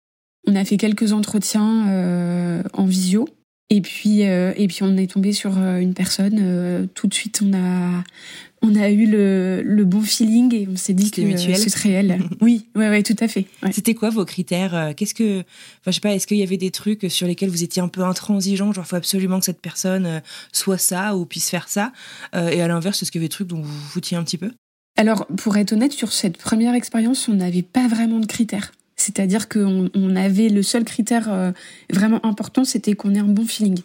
On 0.47 0.57
a 0.57 0.65
fait 0.65 0.77
quelques 0.77 1.13
entretiens 1.13 2.65
en 2.73 2.87
visio, 2.87 3.29
et 3.77 3.81
puis, 3.81 4.21
et 4.23 4.67
puis 4.69 4.79
on 4.83 4.97
est 4.97 5.11
tombé 5.11 5.33
sur 5.33 5.57
une 5.59 5.95
personne. 5.95 6.89
tout 6.95 7.07
de 7.07 7.15
suite, 7.15 7.43
on 7.45 7.53
a 7.55 8.03
on 8.65 8.75
a 8.77 8.91
eu 8.91 9.07
le, 9.07 9.63
le, 9.63 9.85
bon 9.85 10.01
feeling 10.01 10.55
et 10.55 10.67
on 10.71 10.77
s'est 10.77 10.95
dit 10.95 11.11
que 11.11 11.37
c'est 11.37 11.77
réel. 11.77 12.19
oui, 12.41 12.67
ouais, 12.75 12.89
ouais, 12.89 13.03
tout 13.03 13.17
à 13.21 13.29
fait. 13.29 13.47
C'était 13.73 13.95
quoi 13.95 14.09
vos 14.09 14.25
critères 14.25 14.75
euh, 14.75 14.93
Qu'est-ce 14.97 15.13
que, 15.13 15.41
enfin, 15.41 15.89
je 15.89 15.93
sais 15.93 16.01
pas, 16.01 16.15
est-ce 16.15 16.27
qu'il 16.27 16.39
y 16.39 16.43
avait 16.43 16.57
des 16.57 16.71
trucs 16.71 17.11
sur 17.11 17.27
lesquels 17.27 17.51
vous 17.51 17.63
étiez 17.63 17.83
un 17.83 17.89
peu 17.89 18.03
intransigeant, 18.03 18.73
genre 18.73 18.87
faut 18.87 18.97
absolument 18.97 19.39
que 19.39 19.45
cette 19.45 19.61
personne 19.61 20.07
euh, 20.07 20.21
soit 20.51 20.79
ça 20.79 21.15
ou 21.15 21.27
puisse 21.27 21.51
faire 21.51 21.69
ça, 21.69 21.93
euh, 22.35 22.49
et 22.49 22.63
à 22.63 22.69
l'inverse, 22.69 23.03
est-ce 23.03 23.13
qu'il 23.13 23.21
y 23.21 23.23
avait 23.23 23.29
des 23.29 23.33
trucs 23.33 23.49
dont 23.49 23.61
vous 23.61 23.65
vous 23.65 23.89
foutiez 23.91 24.17
un 24.17 24.25
petit 24.25 24.39
peu? 24.39 24.51
Alors, 24.97 25.27
pour 25.27 25.57
être 25.59 25.73
honnête, 25.73 25.93
sur 25.93 26.13
cette 26.13 26.39
première 26.39 26.75
expérience, 26.75 27.29
on 27.29 27.35
n'avait 27.35 27.63
pas 27.63 27.87
vraiment 27.87 28.19
de 28.19 28.27
critères. 28.27 28.73
C'est-à-dire 29.05 29.49
qu'on 29.49 29.91
on 29.95 30.17
avait 30.17 30.49
le 30.49 30.63
seul 30.63 30.85
critère 30.85 31.53
vraiment 31.93 32.25
important, 32.25 32.65
c'était 32.65 32.95
qu'on 32.95 33.15
ait 33.15 33.21
un 33.21 33.25
bon 33.25 33.45
feeling. 33.45 33.79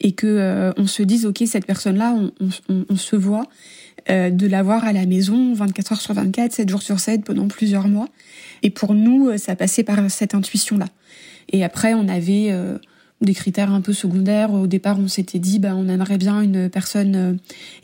et 0.00 0.12
que 0.12 0.72
on 0.76 0.86
se 0.86 1.02
dise 1.02 1.26
ok 1.26 1.42
cette 1.46 1.66
personne 1.66 1.96
là 1.96 2.14
on, 2.68 2.96
se 2.96 3.16
voit 3.16 3.46
de 4.08 4.46
l'avoir 4.46 4.84
à 4.84 4.92
la 4.92 5.06
maison 5.06 5.54
24 5.54 5.92
heures 5.92 6.00
sur 6.00 6.14
24 6.14 6.52
7 6.52 6.68
jours 6.68 6.82
sur 6.82 7.00
7 7.00 7.24
pendant 7.24 7.48
plusieurs 7.48 7.88
mois 7.88 8.08
et 8.62 8.70
pour 8.70 8.94
nous 8.94 9.36
ça 9.38 9.56
passait 9.56 9.84
par 9.84 10.10
cette 10.10 10.34
intuition 10.34 10.76
là 10.76 10.86
et 11.50 11.64
après 11.64 11.94
on 11.94 12.08
avait 12.08 12.52
des 13.20 13.34
critères 13.34 13.72
un 13.72 13.80
peu 13.80 13.92
secondaires. 13.92 14.52
Au 14.52 14.66
départ, 14.66 14.98
on 14.98 15.08
s'était 15.08 15.38
dit, 15.38 15.58
bah, 15.58 15.74
on 15.74 15.88
aimerait 15.88 16.18
bien 16.18 16.40
une 16.40 16.70
personne 16.70 17.16
euh, 17.16 17.34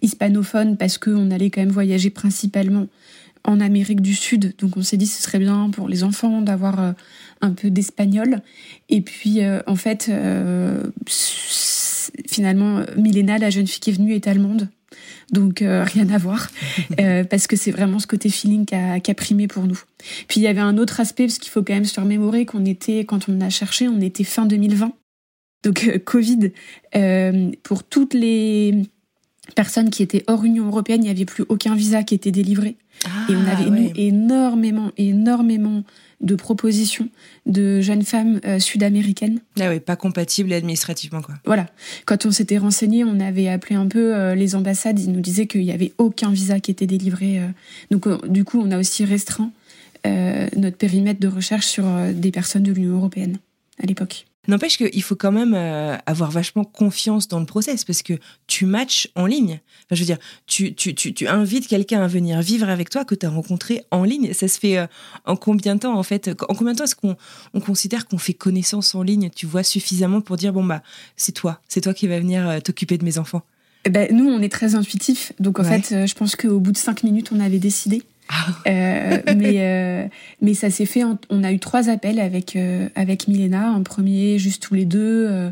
hispanophone 0.03 0.77
parce 0.77 0.99
qu'on 0.99 1.31
allait 1.31 1.51
quand 1.51 1.61
même 1.61 1.71
voyager 1.71 2.11
principalement 2.11 2.87
en 3.45 3.61
Amérique 3.61 4.01
du 4.01 4.15
Sud. 4.15 4.55
Donc 4.59 4.77
on 4.77 4.83
s'est 4.83 4.97
dit, 4.97 5.07
ce 5.07 5.23
serait 5.23 5.39
bien 5.39 5.71
pour 5.71 5.89
les 5.89 6.05
enfants 6.05 6.43
d'avoir 6.43 6.81
euh, 6.81 6.93
un 7.41 7.53
peu 7.53 7.71
d'espagnol. 7.71 8.41
Et 8.89 9.01
puis, 9.01 9.43
euh, 9.43 9.61
en 9.67 9.77
fait, 9.77 10.11
finalement, 12.27 12.81
Milena, 12.97 13.39
la 13.39 13.51
jeune 13.51 13.67
fille 13.67 13.81
qui 13.81 13.91
est 13.91 13.95
venue, 13.95 14.15
est 14.15 14.27
allemande. 14.27 14.69
Donc 15.33 15.61
rien 15.61 16.09
à 16.11 16.19
voir, 16.19 16.51
parce 17.31 17.47
que 17.47 17.57
c'est 17.57 17.71
vraiment 17.71 17.99
ce 17.99 18.07
côté 18.07 18.29
feeling 18.29 18.67
qui 18.67 18.75
a, 18.75 19.15
primé 19.15 19.49
pour 19.49 19.65
nous. 19.65 19.81
Puis 20.29 20.41
il 20.41 20.43
y 20.43 20.47
avait 20.47 20.61
un 20.61 20.77
autre 20.79 21.01
aspect, 21.01 21.25
parce 21.25 21.39
qu'il 21.39 21.51
faut 21.51 21.63
quand 21.63 21.73
même 21.75 21.87
se 21.87 21.99
remémorer 21.99 22.45
qu'on 22.45 22.65
était, 22.65 23.05
quand 23.05 23.29
on 23.29 23.41
a 23.41 23.49
cherché, 23.51 23.89
on 23.89 24.01
était 24.01 24.25
fin 24.25 24.47
2020. 24.47 24.93
Donc 25.65 25.85
euh, 25.89 25.99
Covid, 25.99 26.53
euh, 26.95 27.51
pour 27.63 27.83
toutes 27.83 28.15
les 28.15 28.85
personnes 29.55 29.91
qui 29.91 30.03
étaient 30.03 30.25
hors 30.27 30.45
Union 30.45 30.67
européenne, 30.67 31.03
il 31.03 31.05
n'y 31.05 31.11
avait 31.11 31.25
plus 31.25 31.45
aucun 31.49 31.75
visa 31.75 32.03
qui 32.03 32.15
était 32.15 32.31
délivré. 32.31 32.77
et 33.29 33.37
on 33.37 33.47
avait 33.47 33.67
ah, 33.71 33.93
énormément, 33.97 34.91
énormément 34.97 35.83
de 36.21 36.35
propositions 36.37 37.09
de 37.45 37.81
jeunes 37.81 38.03
femmes 38.03 38.41
euh, 38.47 38.59
sud-américaines. 38.59 39.41
Ah 39.61 39.69
oui, 39.69 39.81
pas 39.81 39.97
compatibles 39.97 40.53
administrativement 40.53 41.21
quoi. 41.21 41.35
Voilà. 41.45 41.67
Quand 42.07 42.25
on 42.25 42.31
s'était 42.31 42.57
renseigné, 42.57 43.05
on 43.05 43.21
avait 43.21 43.49
appelé 43.49 43.75
un 43.75 43.87
peu 43.87 44.33
les 44.33 44.55
ambassades, 44.55 44.99
ils 44.99 45.13
nous 45.13 45.21
disaient 45.21 45.47
qu'il 45.47 45.63
n'y 45.63 45.73
avait 45.73 45.93
aucun 45.99 46.31
visa 46.31 46.61
qui 46.61 46.71
était 46.71 46.87
délivré. 46.87 47.41
donc 47.91 48.27
du 48.27 48.45
coup, 48.45 48.61
on 48.65 48.71
a 48.71 48.79
aussi 48.79 49.05
restreint 49.05 49.51
notre 50.05 50.77
périmètre 50.77 51.21
de 51.21 51.29
recherche 51.29 51.67
sur 51.67 51.85
des 52.13 52.31
personnes 52.31 52.63
de 52.63 52.73
l'Union 52.73 52.97
européenne 52.97 53.39
à 53.83 53.87
l'époque. 53.87 54.27
N'empêche 54.47 54.77
qu'il 54.77 55.03
faut 55.03 55.17
quand 55.17 55.33
même 55.33 55.55
euh, 55.55 55.97
avoir 56.07 56.31
vachement 56.31 56.65
confiance 56.65 57.29
dans 57.29 57.41
le 57.41 57.47
process 57.47 57.85
parce 57.85 58.03
que 58.03 58.15
tu 58.47 58.67
matches 58.67 59.09
en 59.15 59.27
ligne. 59.27 59.61
Enfin, 59.85 59.95
je 59.95 60.01
veux 60.01 60.07
dire, 60.07 60.19
tu, 60.47 60.75
tu, 60.75 60.95
tu, 60.95 61.15
tu 61.15 61.27
invites 61.27 61.67
quelqu'un 61.67 62.03
à 62.03 62.07
venir 62.07 62.41
vivre 62.43 62.69
avec 62.69 62.91
toi 62.91 63.05
que 63.05 63.15
tu 63.15 63.25
as 63.27 63.31
rencontré 63.31 63.85
en 63.91 64.05
ligne. 64.05 64.33
Ça 64.33 64.49
se 64.49 64.59
fait 64.59 64.79
euh, 64.79 64.87
en 65.25 65.37
combien 65.37 65.77
de 65.77 65.81
temps 65.81 65.99
en 65.99 66.03
fait 66.03 66.31
En 66.49 66.55
combien 66.55 66.73
de 66.73 66.79
temps 66.79 66.85
est-ce 66.85 66.97
qu'on 66.97 67.17
on 67.55 67.61
considère 67.61 68.07
qu'on 68.07 68.19
fait 68.19 68.35
connaissance 68.35 68.95
en 68.95 69.03
ligne, 69.03 69.31
tu 69.35 69.47
vois, 69.47 69.63
suffisamment 69.63 70.21
pour 70.21 70.37
dire 70.37 70.53
bon 70.53 70.65
bah 70.65 70.83
c'est 71.17 71.33
toi, 71.33 71.61
c'est 71.69 71.81
toi 71.81 71.95
qui 71.95 72.07
vas 72.07 72.19
venir 72.19 72.49
euh, 72.49 72.61
t'occuper 72.61 72.99
de 72.99 73.05
mes 73.05 73.19
enfants 73.19 73.43
eh 73.87 73.91
ben, 73.91 74.09
nous, 74.17 74.25
on 74.25 74.41
est 74.41 74.49
très 74.49 74.77
intuitif. 74.77 75.35
Donc, 75.41 75.61
en 75.61 75.65
fait, 75.65 76.07
je 76.07 76.15
pense 76.15 76.37
qu'au 76.37 76.59
bout 76.59 76.73
de 76.73 76.79
cinq 76.79 77.03
minutes, 77.03 77.33
on 77.33 77.39
avait 77.39 77.59
décidé. 77.59 78.03
Euh, 78.67 79.19
mais 79.37 79.57
euh, 79.59 80.07
mais 80.41 80.55
ça 80.55 80.71
s'est 80.71 80.87
fait. 80.87 81.03
on 81.31 81.45
a 81.45 81.53
eu 81.53 81.59
trois 81.59 81.89
appels 81.89 82.19
avec 82.19 82.57
euh, 82.57 82.89
avec 82.95 83.29
Milena. 83.29 83.71
Un 83.71 83.83
premier, 83.83 84.39
juste 84.39 84.63
tous 84.63 84.75
les 84.75 84.85
deux. 84.85 85.27
Euh, 85.29 85.51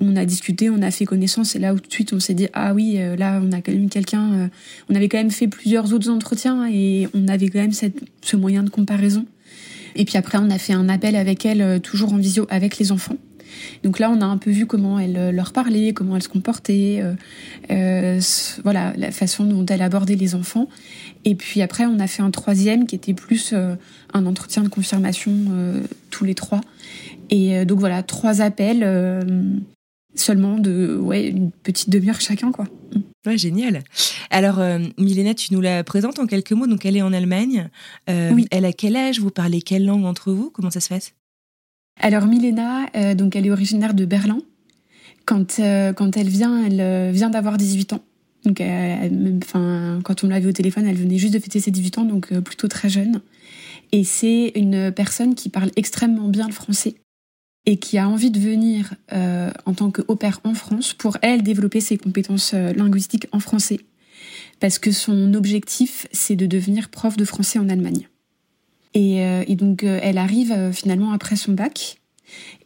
on 0.00 0.14
a 0.16 0.24
discuté, 0.24 0.70
on 0.70 0.80
a 0.80 0.90
fait 0.92 1.04
connaissance 1.04 1.56
et 1.56 1.58
là 1.58 1.74
tout 1.74 1.88
de 1.88 1.92
suite 1.92 2.12
on 2.12 2.20
s'est 2.20 2.34
dit 2.34 2.46
ah 2.52 2.72
oui 2.72 3.00
là 3.18 3.40
on 3.42 3.50
a 3.50 3.60
quand 3.60 3.72
même 3.72 3.90
quelqu'un. 3.90 4.48
on 4.88 4.94
avait 4.94 5.08
quand 5.08 5.18
même 5.18 5.32
fait 5.32 5.48
plusieurs 5.48 5.92
autres 5.92 6.08
entretiens 6.08 6.68
et 6.70 7.08
on 7.14 7.26
avait 7.26 7.48
quand 7.48 7.58
même 7.58 7.72
cette, 7.72 8.04
ce 8.22 8.36
moyen 8.36 8.62
de 8.62 8.70
comparaison. 8.70 9.26
Et 9.96 10.04
puis 10.04 10.16
après 10.16 10.38
on 10.38 10.50
a 10.50 10.58
fait 10.58 10.72
un 10.72 10.88
appel 10.88 11.16
avec 11.16 11.44
elle 11.44 11.80
toujours 11.80 12.12
en 12.12 12.16
visio 12.16 12.46
avec 12.48 12.78
les 12.78 12.92
enfants. 12.92 13.16
Donc 13.82 13.98
là, 13.98 14.10
on 14.10 14.20
a 14.20 14.24
un 14.24 14.36
peu 14.36 14.50
vu 14.50 14.66
comment 14.66 14.98
elle 14.98 15.30
leur 15.30 15.52
parlait, 15.52 15.92
comment 15.92 16.16
elle 16.16 16.22
se 16.22 16.28
comportait, 16.28 17.00
euh, 17.02 17.14
euh, 17.70 18.20
voilà, 18.62 18.92
la 18.96 19.10
façon 19.10 19.44
dont 19.44 19.64
elle 19.66 19.82
abordait 19.82 20.16
les 20.16 20.34
enfants. 20.34 20.68
Et 21.28 21.34
puis 21.34 21.60
après, 21.62 21.84
on 21.84 21.98
a 21.98 22.06
fait 22.06 22.22
un 22.22 22.30
troisième 22.30 22.86
qui 22.86 22.94
était 22.94 23.14
plus 23.14 23.50
euh, 23.52 23.74
un 24.14 24.26
entretien 24.26 24.62
de 24.62 24.68
confirmation 24.68 25.32
tous 26.10 26.24
les 26.24 26.34
trois. 26.34 26.60
Et 27.30 27.64
donc 27.66 27.78
voilà, 27.78 28.02
trois 28.02 28.40
appels 28.40 28.82
seulement 30.14 30.58
de 30.58 30.96
ouais 30.96 31.28
une 31.28 31.50
petite 31.50 31.90
demi-heure 31.90 32.20
chacun 32.20 32.50
quoi. 32.50 32.66
Ouais, 33.26 33.36
génial. 33.36 33.82
Alors, 34.30 34.62
Milena, 34.96 35.34
tu 35.34 35.52
nous 35.52 35.60
la 35.60 35.84
présentes 35.84 36.18
en 36.18 36.26
quelques 36.26 36.52
mots. 36.52 36.66
Donc, 36.66 36.86
elle 36.86 36.96
est 36.96 37.02
en 37.02 37.12
Allemagne. 37.12 37.68
oui. 38.08 38.46
Elle 38.50 38.64
a 38.64 38.72
quel 38.72 38.96
âge? 38.96 39.20
Vous 39.20 39.30
parlez 39.30 39.60
quelle 39.60 39.84
langue 39.84 40.06
entre 40.06 40.32
vous? 40.32 40.50
Comment 40.50 40.70
ça 40.70 40.80
se 40.80 40.88
passe? 40.88 41.12
Alors 42.00 42.26
Milena, 42.26 42.86
euh, 42.96 43.14
donc 43.14 43.34
elle 43.34 43.46
est 43.46 43.50
originaire 43.50 43.94
de 43.94 44.04
Berlin. 44.04 44.38
Quand, 45.24 45.58
euh, 45.58 45.92
quand 45.92 46.16
elle 46.16 46.28
vient, 46.28 46.64
elle 46.64 46.80
euh, 46.80 47.10
vient 47.12 47.28
d'avoir 47.28 47.58
18 47.58 47.94
ans. 47.94 48.02
Quand 48.54 50.24
on 50.24 50.28
l'a 50.28 50.40
vue 50.40 50.48
au 50.48 50.52
téléphone, 50.52 50.86
elle 50.86 50.96
venait 50.96 51.18
juste 51.18 51.34
de 51.34 51.38
fêter 51.38 51.60
ses 51.60 51.70
18 51.70 51.98
ans, 51.98 52.04
donc 52.04 52.32
plutôt 52.40 52.68
très 52.68 52.88
jeune. 52.88 53.20
Et 53.92 54.04
c'est 54.04 54.52
une 54.54 54.92
personne 54.92 55.34
qui 55.34 55.48
parle 55.48 55.70
extrêmement 55.76 56.28
bien 56.28 56.46
le 56.46 56.52
français 56.52 56.96
et 57.66 57.78
qui 57.78 57.98
a 57.98 58.08
envie 58.08 58.30
de 58.30 58.38
venir 58.38 58.94
en 59.10 59.74
tant 59.74 59.90
père 59.90 60.40
en 60.44 60.54
France 60.54 60.92
pour 60.92 61.16
elle 61.22 61.42
développer 61.42 61.80
ses 61.80 61.96
compétences 61.96 62.52
linguistiques 62.52 63.26
en 63.32 63.40
français. 63.40 63.80
Parce 64.60 64.78
que 64.78 64.92
son 64.92 65.34
objectif, 65.34 66.06
c'est 66.12 66.36
de 66.36 66.46
devenir 66.46 66.88
prof 66.88 67.16
de 67.16 67.24
français 67.24 67.58
en 67.58 67.68
Allemagne. 67.68 68.08
Euh, 68.96 69.44
et, 69.46 69.56
donc, 69.56 69.84
euh, 69.84 70.00
elle 70.02 70.18
arrive 70.18 70.52
euh, 70.52 70.72
finalement 70.72 71.12
après 71.12 71.36
son 71.36 71.52
bac. 71.52 71.98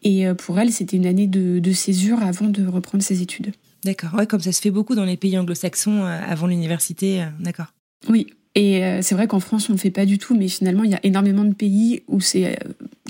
Et 0.02 0.26
pour 0.38 0.58
elle, 0.58 0.72
c'était 0.72 0.96
une 0.96 1.06
année 1.06 1.28
de, 1.28 1.72
césure 1.72 2.20
avant 2.20 2.48
de 2.48 2.66
reprendre 2.66 3.04
ses 3.04 3.22
études. 3.22 3.52
D'accord. 3.84 4.14
Ouais, 4.14 4.26
comme 4.26 4.40
ça 4.40 4.52
se 4.52 4.60
fait 4.60 4.70
beaucoup 4.70 4.94
dans 4.94 5.04
les 5.04 5.16
pays 5.16 5.36
anglo-saxons 5.38 6.04
avant 6.04 6.46
l'université. 6.46 7.24
D'accord. 7.40 7.72
Oui. 8.08 8.28
Et 8.54 8.82
c'est 9.00 9.14
vrai 9.14 9.26
qu'en 9.26 9.40
France, 9.40 9.68
on 9.70 9.72
ne 9.72 9.78
le 9.78 9.80
fait 9.80 9.90
pas 9.90 10.04
du 10.04 10.18
tout, 10.18 10.36
mais 10.36 10.46
finalement, 10.46 10.84
il 10.84 10.90
y 10.90 10.94
a 10.94 11.00
énormément 11.04 11.44
de 11.44 11.54
pays 11.54 12.02
où 12.06 12.20
c'est 12.20 12.58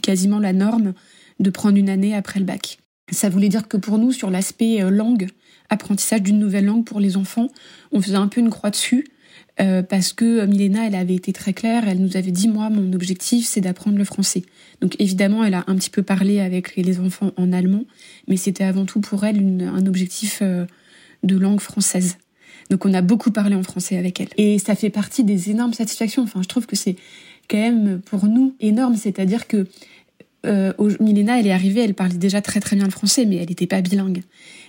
quasiment 0.02 0.38
la 0.38 0.52
norme 0.52 0.94
de 1.40 1.50
prendre 1.50 1.76
une 1.76 1.90
année 1.90 2.14
après 2.14 2.38
le 2.38 2.46
bac. 2.46 2.78
Ça 3.10 3.28
voulait 3.28 3.48
dire 3.48 3.66
que 3.66 3.76
pour 3.76 3.98
nous, 3.98 4.12
sur 4.12 4.30
l'aspect 4.30 4.88
langue, 4.88 5.28
apprentissage 5.68 6.22
d'une 6.22 6.38
nouvelle 6.38 6.66
langue 6.66 6.84
pour 6.84 7.00
les 7.00 7.16
enfants, 7.16 7.48
on 7.90 8.00
faisait 8.00 8.16
un 8.16 8.28
peu 8.28 8.40
une 8.40 8.50
croix 8.50 8.70
dessus 8.70 9.06
euh, 9.60 9.82
parce 9.82 10.12
que 10.12 10.46
Milena, 10.46 10.86
elle 10.86 10.94
avait 10.94 11.14
été 11.14 11.32
très 11.32 11.52
claire, 11.52 11.86
elle 11.86 12.00
nous 12.00 12.16
avait 12.16 12.30
dit, 12.30 12.48
moi, 12.48 12.70
mon 12.70 12.92
objectif, 12.92 13.46
c'est 13.46 13.60
d'apprendre 13.60 13.98
le 13.98 14.04
français. 14.04 14.42
Donc 14.82 14.96
évidemment, 14.98 15.44
elle 15.44 15.54
a 15.54 15.64
un 15.68 15.76
petit 15.76 15.90
peu 15.90 16.02
parlé 16.02 16.40
avec 16.40 16.76
les 16.76 17.00
enfants 17.00 17.30
en 17.36 17.52
allemand, 17.52 17.84
mais 18.28 18.36
c'était 18.36 18.64
avant 18.64 18.84
tout 18.84 19.00
pour 19.00 19.24
elle 19.24 19.38
un 19.62 19.86
objectif 19.86 20.40
euh, 20.42 20.66
de 21.22 21.38
langue 21.38 21.60
française. 21.60 22.18
Donc 22.68 22.84
on 22.84 22.92
a 22.92 23.00
beaucoup 23.00 23.30
parlé 23.30 23.54
en 23.54 23.62
français 23.62 23.96
avec 23.96 24.20
elle. 24.20 24.28
Et 24.36 24.58
ça 24.58 24.74
fait 24.74 24.90
partie 24.90 25.24
des 25.24 25.50
énormes 25.50 25.72
satisfactions. 25.72 26.24
Enfin, 26.24 26.42
je 26.42 26.48
trouve 26.48 26.66
que 26.66 26.76
c'est 26.76 26.96
quand 27.48 27.58
même 27.58 28.00
pour 28.00 28.26
nous 28.26 28.54
énorme, 28.60 28.96
c'est-à-dire 28.96 29.46
que 29.46 29.68
euh, 30.46 30.72
Milena, 30.98 31.38
elle 31.38 31.46
est 31.46 31.52
arrivée, 31.52 31.82
elle 31.82 31.94
parlait 31.94 32.16
déjà 32.16 32.42
très 32.42 32.58
très 32.58 32.74
bien 32.74 32.84
le 32.84 32.90
français, 32.90 33.24
mais 33.24 33.36
elle 33.36 33.48
n'était 33.48 33.68
pas 33.68 33.80
bilingue. 33.80 34.22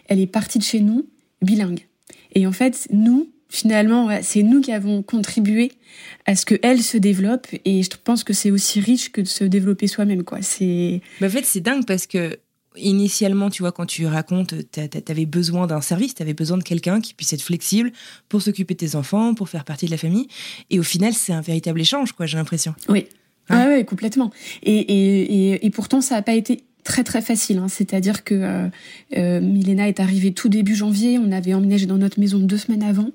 Elle 0.08 0.20
est 0.20 0.27
partie 0.27 0.60
de 0.60 0.63
chez 0.63 0.79
nous 0.79 1.08
bilingue. 1.41 1.88
Et 2.36 2.46
en 2.46 2.51
fait, 2.51 2.88
nous, 2.91 3.29
finalement, 3.53 4.10
c'est 4.24 4.41
nous 4.41 4.62
qui 4.62 4.72
avons 4.72 5.03
contribué 5.03 5.72
à 6.25 6.36
ce 6.36 6.45
qu'elle 6.45 6.81
se 6.81 6.98
développe. 6.98 7.48
Et 7.65 7.83
je 7.83 7.89
pense 8.03 8.24
que 8.24 8.33
c'est 8.33 8.51
aussi 8.51 8.79
riche 8.79 9.12
que 9.12 9.22
de 9.22 9.27
se 9.27 9.43
développer 9.43 9.88
soi-même, 9.88 10.24
quoi. 10.24 10.41
C'est. 10.41 11.01
en 11.22 11.29
fait, 11.29 11.45
c'est 11.45 11.62
dingue 11.62 11.86
parce 11.86 12.07
que 12.07 12.38
initialement, 12.75 13.51
tu 13.51 13.62
vois, 13.62 13.72
quand 13.72 13.86
tu 13.86 14.07
racontes, 14.07 14.55
t'avais 14.72 15.27
besoin 15.27 15.67
d'un 15.67 15.81
service, 15.81 16.15
t'avais 16.15 16.33
besoin 16.33 16.57
de 16.57 16.63
quelqu'un 16.63 17.00
qui 17.00 17.13
puisse 17.13 17.31
être 17.31 17.43
flexible 17.43 17.91
pour 18.27 18.41
s'occuper 18.41 18.74
de 18.74 18.79
tes 18.79 18.95
enfants, 18.95 19.36
pour 19.36 19.48
faire 19.48 19.63
partie 19.63 19.86
de 19.86 19.91
la 19.91 19.98
famille. 19.98 20.27
Et 20.72 20.79
au 20.79 20.83
final, 20.83 21.13
c'est 21.13 21.33
un 21.33 21.41
véritable 21.41 21.79
échange, 21.79 22.13
quoi. 22.13 22.25
J'ai 22.25 22.38
l'impression. 22.38 22.74
Oui. 22.89 23.05
Ah 23.50 23.67
ouais, 23.67 23.86
complètement. 23.86 24.31
Et, 24.63 24.79
et, 24.79 25.65
et, 25.65 25.69
pourtant, 25.69 26.01
ça 26.01 26.15
n'a 26.15 26.22
pas 26.24 26.33
été 26.33 26.63
très 26.83 27.03
très 27.03 27.22
facile. 27.22 27.60
Hein. 27.60 27.67
C'est-à-dire 27.67 28.24
que 28.24 28.33
euh, 28.36 28.67
euh, 29.17 29.41
Milena 29.41 29.88
est 29.88 30.00
arrivée 30.00 30.33
tout 30.33 30.50
début 30.50 30.75
janvier. 30.75 31.19
On 31.19 31.31
avait 31.31 31.53
emménagé 31.53 31.86
dans 31.86 31.98
notre 31.98 32.19
maison 32.19 32.39
deux 32.39 32.57
semaines 32.57 32.83
avant. 32.83 33.12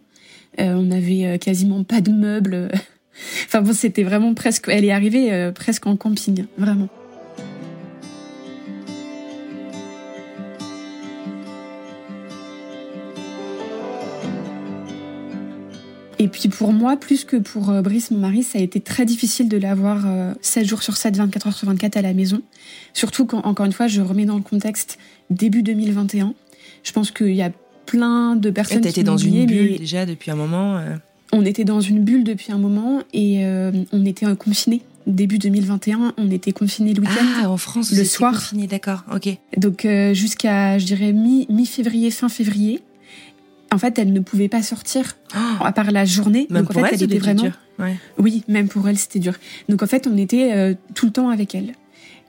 Euh, 0.61 0.75
on 0.75 0.91
avait 0.91 1.25
euh, 1.25 1.39
quasiment 1.39 1.85
pas 1.85 2.01
de 2.01 2.11
meubles. 2.11 2.71
enfin 3.45 3.63
bon, 3.63 3.73
c'était 3.73 4.03
vraiment 4.03 4.35
presque. 4.35 4.69
Elle 4.69 4.85
est 4.85 4.91
arrivée 4.91 5.33
euh, 5.33 5.53
presque 5.53 5.87
en 5.87 5.97
camping, 5.97 6.47
vraiment. 6.57 6.89
Et 16.21 16.27
puis 16.27 16.49
pour 16.49 16.73
moi, 16.73 16.97
plus 16.97 17.25
que 17.25 17.37
pour 17.37 17.71
Brice, 17.81 18.11
mon 18.11 18.19
mari, 18.19 18.43
ça 18.43 18.59
a 18.59 18.63
été 18.63 18.81
très 18.81 19.05
difficile 19.05 19.49
de 19.49 19.57
l'avoir 19.57 20.05
7 20.41 20.67
jours 20.67 20.83
sur 20.83 20.97
7, 20.97 21.17
24 21.17 21.47
heures 21.47 21.55
sur 21.57 21.69
24 21.69 21.97
à 21.97 22.03
la 22.03 22.13
maison. 22.13 22.43
Surtout 22.93 23.25
quand, 23.25 23.39
encore 23.47 23.67
une 23.67 23.73
fois, 23.73 23.87
je 23.87 24.01
remets 24.01 24.25
dans 24.25 24.35
le 24.35 24.43
contexte 24.43 24.99
début 25.31 25.63
2021. 25.63 26.35
Je 26.83 26.93
pense 26.93 27.13
qu'il 27.13 27.37
y 27.37 27.43
a 27.43 27.53
plein 27.89 28.37
de 28.37 28.51
personnes. 28.51 28.81
T'étais 28.83 29.03
dans 29.03 29.17
une 29.17 29.47
bulle 29.47 29.77
déjà 29.79 30.07
depuis 30.07 30.31
un 30.31 30.37
moment. 30.37 30.77
Euh. 30.77 30.97
On 31.33 31.45
était 31.45 31.65
dans 31.65 31.81
une 31.81 32.05
bulle 32.05 32.25
depuis 32.25 32.53
un 32.53 32.59
moment 32.59 33.01
et 33.13 33.45
euh, 33.45 33.71
on 33.93 34.05
était 34.07 34.27
confinés. 34.37 34.83
début 35.07 35.39
2021, 35.39 36.15
on 36.17 36.31
était 36.31 36.53
confinés 36.53 36.95
le 36.95 37.01
week-end. 37.03 37.25
Ah, 37.43 37.51
en 37.51 37.57
France, 37.57 37.93
le 37.93 38.05
soir. 38.05 38.33
confinés, 38.35 38.67
d'accord, 38.67 39.05
ok. 39.15 39.29
Donc 39.57 39.85
euh, 39.85 40.15
jusqu'à, 40.15 40.79
je 40.79 40.87
dirais, 40.87 41.13
mi- 41.13 41.47
mi-février, 41.51 42.11
fin 42.11 42.29
février. 42.29 42.81
En 43.71 43.77
fait, 43.77 43.99
elle 43.99 44.15
ne 44.15 44.21
pouvait 44.21 44.49
pas 44.49 44.63
sortir, 44.63 45.17
à 45.61 45.73
part 45.73 45.91
la 45.91 46.07
journée. 46.07 46.47
Même 46.49 46.63
Donc 46.63 46.71
en 46.71 46.73
pour 46.75 46.87
fait, 46.87 46.95
elle, 46.95 47.03
elle 47.03 47.13
était 47.13 47.19
vraiment. 47.19 47.43
dur. 47.43 47.53
Ouais. 47.79 47.97
Oui, 48.19 48.43
même 48.49 48.67
pour 48.69 48.89
elle, 48.89 48.97
c'était 48.97 49.19
dur. 49.19 49.35
Donc 49.69 49.83
en 49.83 49.87
fait, 49.87 50.07
on 50.11 50.17
était 50.17 50.53
euh, 50.55 50.75
tout 50.95 51.05
le 51.07 51.13
temps 51.13 51.29
avec 51.29 51.55
elle. 51.55 51.73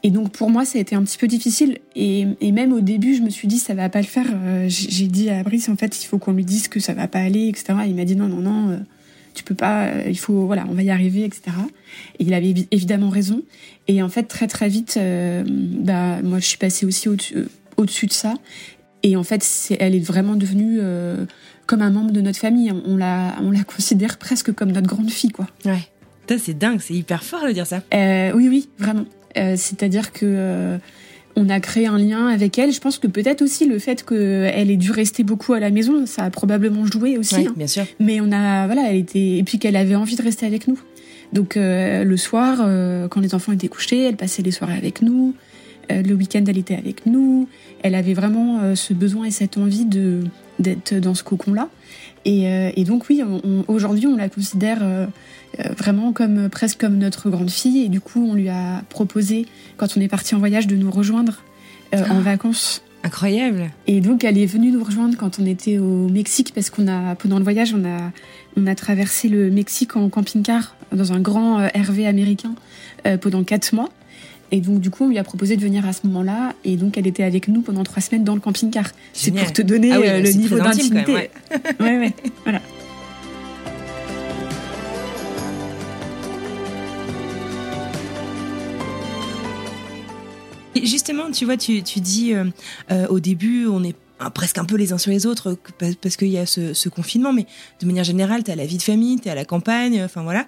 Et 0.03 0.11
donc 0.11 0.31
pour 0.31 0.49
moi, 0.49 0.63
ça 0.65 0.77
a 0.77 0.81
été 0.81 0.95
un 0.95 1.03
petit 1.03 1.17
peu 1.17 1.27
difficile. 1.27 1.77
Et, 1.95 2.25
et 2.41 2.51
même 2.51 2.71
au 2.71 2.79
début, 2.79 3.15
je 3.15 3.21
me 3.21 3.29
suis 3.29 3.47
dit, 3.47 3.57
ça 3.57 3.73
va 3.73 3.89
pas 3.89 3.99
le 3.99 4.07
faire. 4.07 4.27
Euh, 4.31 4.65
j'ai 4.69 5.07
dit 5.07 5.29
à 5.29 5.43
Brice, 5.43 5.67
en 5.69 5.75
fait, 5.75 6.01
il 6.01 6.05
faut 6.05 6.17
qu'on 6.17 6.31
lui 6.33 6.45
dise 6.45 6.67
que 6.69 6.79
ça 6.79 6.93
va 6.93 7.07
pas 7.07 7.19
aller, 7.19 7.47
etc. 7.49 7.73
Il 7.87 7.95
m'a 7.95 8.05
dit, 8.05 8.15
non, 8.15 8.27
non, 8.27 8.37
non, 8.37 8.69
euh, 8.69 8.77
tu 9.33 9.43
peux 9.43 9.55
pas, 9.55 9.87
euh, 9.87 10.03
il 10.07 10.17
faut, 10.17 10.45
voilà, 10.45 10.65
on 10.69 10.73
va 10.73 10.83
y 10.83 10.89
arriver, 10.89 11.25
etc. 11.25 11.41
Et 12.17 12.23
il 12.23 12.33
avait 12.33 12.47
évi- 12.51 12.67
évidemment 12.71 13.09
raison. 13.09 13.41
Et 13.87 14.01
en 14.01 14.09
fait, 14.09 14.23
très 14.23 14.47
très 14.47 14.69
vite, 14.69 14.95
euh, 14.97 15.43
bah, 15.47 16.21
moi, 16.23 16.39
je 16.39 16.45
suis 16.45 16.57
passée 16.57 16.85
aussi 16.85 17.09
au-dessus 17.09 17.35
euh, 17.37 18.07
de 18.07 18.13
ça. 18.13 18.35
Et 19.03 19.15
en 19.15 19.23
fait, 19.23 19.45
elle 19.79 19.95
est 19.95 19.99
vraiment 20.05 20.35
devenue 20.35 20.77
euh, 20.81 21.25
comme 21.65 21.81
un 21.81 21.89
membre 21.89 22.11
de 22.11 22.21
notre 22.21 22.39
famille. 22.39 22.71
On 22.85 22.95
la, 22.97 23.35
on 23.41 23.51
la 23.51 23.63
considère 23.63 24.17
presque 24.17 24.53
comme 24.53 24.71
notre 24.71 24.87
grande 24.87 25.09
fille, 25.09 25.31
quoi. 25.31 25.47
Ouais. 25.65 25.79
C'est 26.37 26.57
dingue, 26.57 26.79
c'est 26.79 26.93
hyper 26.93 27.23
fort 27.23 27.45
de 27.47 27.51
dire 27.51 27.65
ça. 27.65 27.81
Oui, 27.91 28.47
oui, 28.47 28.69
vraiment. 28.77 29.05
Euh, 29.37 29.55
C'est-à-dire 29.57 30.11
que 30.11 30.25
euh, 30.25 30.77
on 31.35 31.49
a 31.49 31.59
créé 31.59 31.87
un 31.87 31.97
lien 31.97 32.27
avec 32.27 32.57
elle. 32.59 32.71
Je 32.71 32.79
pense 32.79 32.97
que 32.97 33.07
peut-être 33.07 33.41
aussi 33.41 33.65
le 33.65 33.79
fait 33.79 34.03
qu'elle 34.05 34.71
ait 34.71 34.77
dû 34.77 34.91
rester 34.91 35.23
beaucoup 35.23 35.53
à 35.53 35.59
la 35.59 35.69
maison, 35.69 36.05
ça 36.05 36.23
a 36.23 36.29
probablement 36.29 36.85
joué 36.85 37.17
aussi. 37.17 37.35
Ouais, 37.35 37.47
hein. 37.47 37.53
bien 37.55 37.67
sûr. 37.67 37.85
Mais 37.99 38.19
on 38.21 38.31
a, 38.31 38.65
voilà, 38.65 38.89
elle 38.89 38.97
était, 38.97 39.37
et 39.37 39.43
puis 39.43 39.59
qu'elle 39.59 39.75
avait 39.75 39.95
envie 39.95 40.15
de 40.15 40.21
rester 40.21 40.45
avec 40.45 40.67
nous. 40.67 40.79
Donc 41.33 41.57
euh, 41.57 42.03
le 42.03 42.17
soir, 42.17 42.59
euh, 42.61 43.07
quand 43.07 43.21
les 43.21 43.35
enfants 43.35 43.51
étaient 43.51 43.67
couchés, 43.67 44.03
elle 44.03 44.15
passait 44.17 44.41
les 44.41 44.51
soirées 44.51 44.77
avec 44.77 45.01
nous. 45.01 45.35
Euh, 45.91 46.01
le 46.01 46.13
week-end, 46.13 46.43
elle 46.47 46.57
était 46.57 46.75
avec 46.75 47.05
nous. 47.05 47.47
Elle 47.83 47.95
avait 47.95 48.13
vraiment 48.13 48.59
euh, 48.61 48.75
ce 48.75 48.93
besoin 48.93 49.25
et 49.25 49.31
cette 49.31 49.57
envie 49.57 49.85
de 49.85 50.21
d'être 50.59 50.95
dans 50.95 51.15
ce 51.15 51.23
cocon-là. 51.23 51.69
Et, 52.25 52.47
euh, 52.47 52.71
et 52.75 52.83
donc 52.83 53.09
oui, 53.09 53.21
aujourd'hui, 53.67 54.07
on 54.07 54.15
la 54.15 54.29
considère 54.29 54.79
euh, 54.81 55.05
euh, 55.59 55.63
vraiment 55.77 56.11
comme 56.13 56.49
presque 56.49 56.79
comme 56.79 56.97
notre 56.97 57.29
grande 57.29 57.49
fille. 57.49 57.85
Et 57.85 57.89
du 57.89 58.01
coup, 58.01 58.27
on 58.29 58.33
lui 58.35 58.49
a 58.49 58.83
proposé, 58.89 59.45
quand 59.77 59.97
on 59.97 60.01
est 60.01 60.07
parti 60.07 60.35
en 60.35 60.39
voyage, 60.39 60.67
de 60.67 60.75
nous 60.75 60.91
rejoindre 60.91 61.41
euh, 61.93 62.03
en 62.09 62.17
Ah. 62.17 62.21
vacances. 62.21 62.81
Incroyable. 63.01 63.71
Et 63.87 64.01
donc, 64.01 64.25
elle 64.25 64.37
est 64.37 64.45
venue 64.45 64.71
nous 64.71 64.83
rejoindre 64.83 65.15
quand 65.17 65.39
on 65.39 65.45
était 65.45 65.77
au 65.77 66.09
Mexique, 66.09 66.51
parce 66.53 66.69
qu'on 66.69 66.87
a, 66.89 67.15
pendant 67.15 67.37
le 67.37 67.43
voyage, 67.45 67.73
on 67.73 67.85
a, 67.85 68.11
on 68.57 68.67
a 68.67 68.75
traversé 68.75 69.29
le 69.29 69.49
Mexique 69.49 69.95
en 69.95 70.09
camping-car 70.09 70.75
dans 70.91 71.13
un 71.13 71.21
grand 71.21 71.65
RV 71.73 72.05
américain 72.05 72.53
euh, 73.07 73.17
pendant 73.17 73.43
quatre 73.45 73.73
mois. 73.73 73.89
Et 74.51 74.61
donc, 74.61 74.79
du 74.79 74.89
coup, 74.89 75.03
on 75.05 75.09
lui 75.09 75.17
a 75.19 75.23
proposé 75.23 75.57
de 75.57 75.61
venir 75.61 75.85
à 75.87 75.93
ce 75.93 76.07
moment-là. 76.07 76.53
Et 76.65 76.75
donc, 76.75 76.97
elle 76.97 77.05
était 77.07 77.23
avec 77.23 77.47
nous 77.47 77.61
pendant 77.61 77.83
trois 77.83 78.01
semaines 78.01 78.23
dans 78.23 78.33
le 78.33 78.41
camping-car. 78.41 78.85
C'est 79.13 79.31
pour 79.31 79.53
te 79.53 79.61
donner 79.61 79.91
Ah 79.93 79.99
oui, 79.99 80.07
euh, 80.07 80.21
le 80.21 80.31
niveau 80.31 80.57
d'intimité. 80.57 81.13
ouais, 81.13 81.29
ouais, 81.79 82.13
voilà. 82.43 82.61
Et 90.75 90.85
justement, 90.85 91.31
tu 91.31 91.45
vois, 91.45 91.57
tu, 91.57 91.81
tu 91.83 91.99
dis 91.99 92.33
euh, 92.33 92.45
euh, 92.91 93.07
au 93.07 93.19
début, 93.19 93.65
on 93.67 93.83
est 93.83 93.95
ah, 94.19 94.29
presque 94.29 94.57
un 94.57 94.65
peu 94.65 94.75
les 94.75 94.93
uns 94.93 94.97
sur 94.97 95.11
les 95.11 95.25
autres 95.25 95.57
parce- 96.01 96.15
qu'il 96.17 96.27
y 96.27 96.37
a 96.37 96.45
ce, 96.45 96.73
ce 96.73 96.89
confinement, 96.89 97.33
mais 97.33 97.45
de 97.81 97.85
manière 97.85 98.03
générale, 98.03 98.43
tu 98.43 98.51
à 98.51 98.55
la 98.55 98.65
vie 98.65 98.77
de 98.77 98.81
famille, 98.83 99.19
tu 99.19 99.29
à 99.29 99.35
la 99.35 99.45
campagne, 99.45 100.01
enfin 100.03 100.23
voilà. 100.23 100.45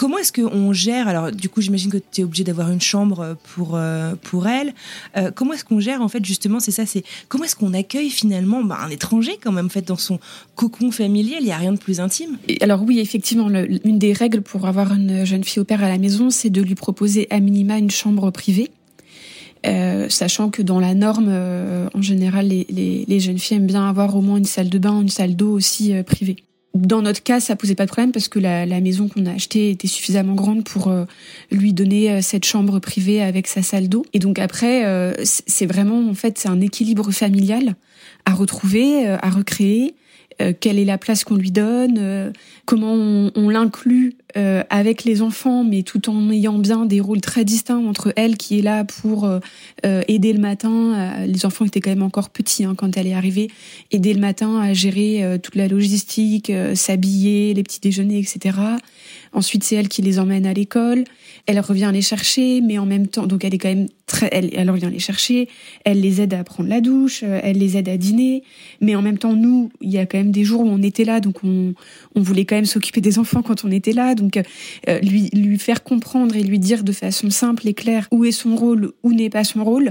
Comment 0.00 0.16
est-ce 0.16 0.32
qu'on 0.32 0.72
gère 0.72 1.08
Alors, 1.08 1.30
du 1.30 1.50
coup, 1.50 1.60
j'imagine 1.60 1.90
que 1.90 1.98
tu 1.98 2.22
es 2.22 2.24
obligé 2.24 2.42
d'avoir 2.42 2.70
une 2.70 2.80
chambre 2.80 3.36
pour, 3.54 3.72
euh, 3.74 4.14
pour 4.22 4.48
elle. 4.48 4.72
Euh, 5.18 5.30
comment 5.30 5.52
est-ce 5.52 5.62
qu'on 5.66 5.78
gère, 5.78 6.00
en 6.00 6.08
fait, 6.08 6.24
justement, 6.24 6.58
c'est 6.58 6.70
ça, 6.70 6.86
c'est 6.86 7.04
comment 7.28 7.44
est-ce 7.44 7.54
qu'on 7.54 7.74
accueille 7.74 8.08
finalement 8.08 8.64
bah, 8.64 8.78
un 8.82 8.88
étranger, 8.88 9.32
quand 9.44 9.52
même, 9.52 9.66
en 9.66 9.68
fait, 9.68 9.86
dans 9.86 9.98
son 9.98 10.18
cocon 10.54 10.90
familial 10.90 11.40
Il 11.42 11.44
n'y 11.44 11.52
a 11.52 11.58
rien 11.58 11.74
de 11.74 11.78
plus 11.78 12.00
intime? 12.00 12.38
Et 12.48 12.56
Alors 12.62 12.82
oui, 12.82 12.98
effectivement, 12.98 13.50
une 13.50 13.98
des 13.98 14.14
règles 14.14 14.40
pour 14.40 14.66
avoir 14.66 14.94
une 14.94 15.26
jeune 15.26 15.44
fille 15.44 15.60
au 15.60 15.64
père 15.66 15.84
à 15.84 15.88
la 15.90 15.98
maison, 15.98 16.30
c'est 16.30 16.48
de 16.48 16.62
lui 16.62 16.76
proposer 16.76 17.26
à 17.28 17.38
minima 17.38 17.76
une 17.76 17.90
chambre 17.90 18.30
privée. 18.30 18.70
Euh, 19.66 20.08
sachant 20.08 20.48
que 20.48 20.62
dans 20.62 20.80
la 20.80 20.94
norme, 20.94 21.26
euh, 21.28 21.88
en 21.92 22.00
général, 22.00 22.48
les, 22.48 22.66
les- 22.70 23.04
les 23.06 23.20
jeunes 23.20 23.38
filles 23.38 23.58
aiment 23.58 23.66
bien 23.66 23.86
avoir 23.86 24.16
au 24.16 24.22
moins 24.22 24.38
une 24.38 24.46
salle 24.46 24.70
de 24.70 24.78
bain, 24.78 24.98
une 25.02 25.10
salle 25.10 25.36
d'eau 25.36 25.52
aussi 25.52 25.92
euh, 25.94 26.02
privée. 26.02 26.36
Dans 26.72 27.02
notre 27.02 27.22
cas, 27.22 27.40
ça 27.40 27.56
posait 27.56 27.74
pas 27.74 27.84
de 27.84 27.90
problème 27.90 28.12
parce 28.12 28.28
que 28.28 28.38
la, 28.38 28.64
la 28.64 28.80
maison 28.80 29.08
qu'on 29.08 29.26
a 29.26 29.32
achetée 29.32 29.70
était 29.70 29.88
suffisamment 29.88 30.34
grande 30.34 30.62
pour 30.62 30.86
euh, 30.86 31.04
lui 31.50 31.72
donner 31.72 32.12
euh, 32.12 32.22
cette 32.22 32.44
chambre 32.44 32.78
privée 32.78 33.20
avec 33.22 33.48
sa 33.48 33.62
salle 33.62 33.88
d'eau. 33.88 34.06
Et 34.12 34.20
donc 34.20 34.38
après, 34.38 34.84
euh, 34.84 35.12
c'est 35.24 35.66
vraiment 35.66 36.08
en 36.08 36.14
fait 36.14 36.38
c'est 36.38 36.48
un 36.48 36.60
équilibre 36.60 37.10
familial 37.10 37.74
à 38.24 38.34
retrouver, 38.34 39.08
euh, 39.08 39.16
à 39.20 39.30
recréer. 39.30 39.94
Euh, 40.40 40.52
quelle 40.58 40.78
est 40.78 40.84
la 40.84 40.98
place 40.98 41.24
qu'on 41.24 41.36
lui 41.36 41.50
donne, 41.50 41.96
euh, 41.98 42.30
comment 42.64 42.94
on, 42.94 43.30
on 43.34 43.48
l'inclut 43.48 44.16
euh, 44.36 44.62
avec 44.70 45.04
les 45.04 45.22
enfants, 45.22 45.64
mais 45.64 45.82
tout 45.82 46.08
en 46.08 46.30
ayant 46.30 46.58
bien 46.58 46.86
des 46.86 47.00
rôles 47.00 47.20
très 47.20 47.44
distincts 47.44 47.84
entre 47.84 48.12
elle 48.14 48.36
qui 48.36 48.58
est 48.58 48.62
là 48.62 48.84
pour 48.84 49.24
euh, 49.24 49.40
euh, 49.84 50.02
aider 50.06 50.32
le 50.32 50.38
matin. 50.38 51.24
les 51.26 51.46
enfants 51.46 51.64
étaient 51.64 51.80
quand 51.80 51.90
même 51.90 52.02
encore 52.02 52.30
petits 52.30 52.64
hein, 52.64 52.74
quand 52.76 52.96
elle 52.96 53.06
est 53.06 53.14
arrivée, 53.14 53.50
aider 53.90 54.14
le 54.14 54.20
matin 54.20 54.60
à 54.60 54.72
gérer 54.72 55.38
toute 55.42 55.56
la 55.56 55.68
logistique, 55.68 56.52
s'habiller, 56.74 57.54
les 57.54 57.62
petits 57.62 57.80
déjeuners, 57.80 58.18
etc. 58.18 58.56
Ensuite, 59.32 59.62
c'est 59.62 59.76
elle 59.76 59.88
qui 59.88 60.02
les 60.02 60.18
emmène 60.18 60.44
à 60.44 60.52
l'école. 60.52 61.04
Elle 61.46 61.60
revient 61.60 61.90
les 61.92 62.02
chercher, 62.02 62.60
mais 62.60 62.78
en 62.78 62.86
même 62.86 63.06
temps, 63.06 63.26
donc 63.26 63.44
elle 63.44 63.54
est 63.54 63.58
quand 63.58 63.68
même 63.68 63.86
très, 64.06 64.28
elle, 64.32 64.50
elle 64.52 64.70
revient 64.70 64.88
les 64.90 64.98
chercher. 64.98 65.48
Elle 65.84 66.00
les 66.00 66.20
aide 66.20 66.34
à 66.34 66.42
prendre 66.42 66.68
la 66.68 66.80
douche, 66.80 67.22
euh, 67.22 67.40
elle 67.42 67.58
les 67.58 67.76
aide 67.76 67.88
à 67.88 67.96
dîner. 67.96 68.42
Mais 68.80 68.96
en 68.96 69.02
même 69.02 69.18
temps, 69.18 69.34
nous, 69.34 69.70
il 69.80 69.90
y 69.90 69.98
a 69.98 70.06
quand 70.06 70.18
même 70.18 70.32
des 70.32 70.42
jours 70.44 70.62
où 70.62 70.68
on 70.68 70.82
était 70.82 71.04
là, 71.04 71.20
donc 71.20 71.44
on, 71.44 71.74
on 72.16 72.20
voulait 72.20 72.44
quand 72.44 72.56
même 72.56 72.66
s'occuper 72.66 73.00
des 73.00 73.18
enfants 73.18 73.42
quand 73.42 73.64
on 73.64 73.70
était 73.70 73.92
là. 73.92 74.16
Donc 74.16 74.36
euh, 74.36 74.98
lui, 75.00 75.28
lui 75.32 75.58
faire 75.58 75.84
comprendre 75.84 76.34
et 76.34 76.42
lui 76.42 76.58
dire 76.58 76.82
de 76.82 76.92
façon 76.92 77.30
simple 77.30 77.68
et 77.68 77.74
claire 77.74 78.08
où 78.10 78.24
est 78.24 78.32
son 78.32 78.56
rôle, 78.56 78.92
où 79.04 79.12
n'est 79.12 79.30
pas 79.30 79.44
son 79.44 79.62
rôle, 79.64 79.90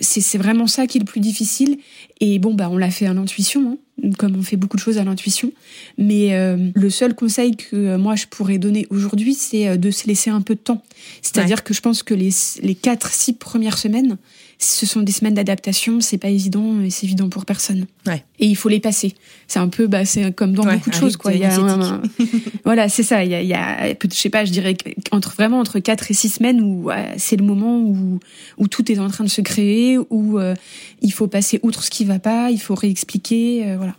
c'est 0.00 0.20
c'est 0.20 0.38
vraiment 0.38 0.66
ça 0.66 0.86
qui 0.86 0.98
est 0.98 1.00
le 1.00 1.06
plus 1.06 1.20
difficile. 1.20 1.78
Et 2.20 2.38
bon, 2.38 2.54
bah 2.54 2.68
on 2.70 2.76
l'a 2.76 2.90
fait 2.90 3.06
à 3.06 3.14
l'intuition, 3.14 3.72
hein, 3.72 3.78
comme 4.18 4.36
on 4.36 4.42
fait 4.42 4.56
beaucoup 4.56 4.76
de 4.76 4.82
choses 4.82 4.98
à 4.98 5.04
l'intuition. 5.04 5.52
Mais 5.98 6.34
euh, 6.34 6.56
le 6.74 6.90
seul 6.90 7.14
conseil 7.14 7.56
que 7.56 7.76
euh, 7.76 7.98
moi 7.98 8.16
je 8.16 8.26
pourrais 8.26 8.58
donner 8.58 8.86
aujourd'hui, 8.90 9.34
c'est 9.34 9.68
euh, 9.68 9.76
de 9.76 9.90
se 9.90 10.06
laisser 10.06 10.30
un 10.30 10.40
peu 10.40 10.54
de 10.54 10.60
temps. 10.60 10.82
C'est-à-dire 11.22 11.64
que 11.64 11.74
je 11.74 11.80
pense 11.80 12.02
que 12.02 12.14
les 12.14 12.30
les 12.62 12.74
quatre 12.74 13.12
six 13.12 13.32
premières 13.32 13.78
semaines, 13.78 14.16
ce 14.62 14.84
sont 14.86 15.00
des 15.00 15.10
semaines 15.12 15.34
d'adaptation. 15.34 16.00
C'est 16.00 16.18
pas 16.18 16.28
évident 16.28 16.80
et 16.82 16.90
c'est 16.90 17.06
évident 17.06 17.28
pour 17.28 17.44
personne. 17.46 17.86
Ouais. 18.06 18.22
Et 18.38 18.46
il 18.46 18.54
faut 18.56 18.68
les 18.68 18.78
passer. 18.80 19.14
C'est 19.48 19.58
un 19.58 19.68
peu, 19.68 19.86
bah 19.86 20.04
c'est 20.04 20.32
comme 20.34 20.52
dans 20.52 20.64
Ouais, 20.64 20.76
beaucoup 20.76 20.90
de 20.90 20.96
un 20.96 21.00
choses, 21.00 21.16
quoi. 21.16 21.32
Il 21.32 21.40
y 21.40 21.44
a 21.44 21.54
un- 21.54 22.00
initiatique. 22.02 22.44
voilà, 22.64 22.88
c'est 22.88 23.02
ça. 23.02 23.24
Il 23.24 23.30
y 23.30 23.34
a, 23.34 23.40
il 23.42 23.48
y 23.48 23.54
a, 23.54 23.88
je 23.88 24.14
sais 24.14 24.28
pas, 24.30 24.44
je 24.44 24.52
dirais 24.52 24.76
entre 25.12 25.32
vraiment 25.34 25.58
entre 25.60 25.78
quatre 25.78 26.10
et 26.10 26.14
six 26.14 26.28
semaines 26.28 26.60
où 26.60 26.90
euh, 26.90 26.94
c'est 27.16 27.36
le 27.36 27.44
moment 27.44 27.78
où 27.78 28.20
où 28.58 28.68
tout 28.68 28.92
est 28.92 28.98
en 28.98 29.08
train 29.08 29.24
de 29.24 29.30
se 29.30 29.40
créer, 29.40 29.98
où 30.10 30.38
euh, 30.38 30.54
il 31.00 31.12
faut 31.12 31.26
passer 31.26 31.58
outre 31.62 31.82
ce 31.82 31.90
qui 31.90 32.04
va 32.04 32.18
pas, 32.18 32.50
il 32.50 32.60
faut 32.60 32.74
réexpliquer, 32.74 33.64
euh, 33.66 33.76
voilà. 33.78 33.96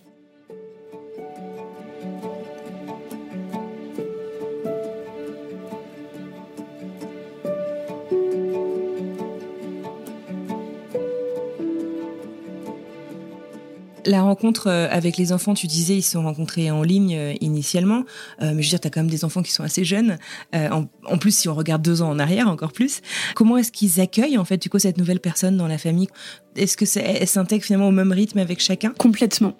La 14.06 14.22
rencontre 14.24 14.68
euh, 14.68 14.88
avec 14.90 15.18
les 15.18 15.32
enfants, 15.32 15.54
tu 15.54 15.68
disais, 15.68 15.96
ils 15.96 16.02
se 16.02 16.12
sont 16.12 16.24
rencontrés 16.24 16.72
en 16.72 16.84
ligne 16.84 17.16
euh, 17.16 17.34
initialement, 17.42 18.04
Euh, 18.42 18.54
mais 18.56 18.62
je 18.62 18.68
veux 18.68 18.72
dire, 18.72 18.80
tu 18.80 18.88
as 18.88 18.92
quand 18.92 19.02
même 19.02 19.10
des 19.10 19.26
enfants 19.26 19.44
qui 19.44 19.52
sont 19.52 19.64
assez 19.64 19.84
jeunes. 19.84 20.18
En, 20.54 21.18
plus, 21.18 21.36
si 21.36 21.50
on 21.50 21.54
regarde 21.54 21.82
deux 21.82 22.02
ans 22.02 22.10
en 22.10 22.20
arrière, 22.20 22.48
encore 22.48 22.72
plus. 22.72 23.02
Comment 23.36 23.58
est-ce 23.58 23.72
qu'ils 23.72 24.00
accueillent, 24.00 24.38
en 24.38 24.46
fait, 24.46 24.62
du 24.62 24.70
coup, 24.70 24.80
cette 24.80 24.98
nouvelle 24.98 25.20
personne 25.20 25.58
dans 25.58 25.68
la 25.68 25.78
famille? 25.78 26.08
Est-ce 26.56 26.78
que 26.78 26.86
s'intègre 26.86 27.64
finalement 27.64 27.88
au 27.88 27.92
même 27.92 28.12
rythme 28.12 28.40
avec 28.40 28.60
chacun? 28.60 28.94
Complètement. 28.98 29.56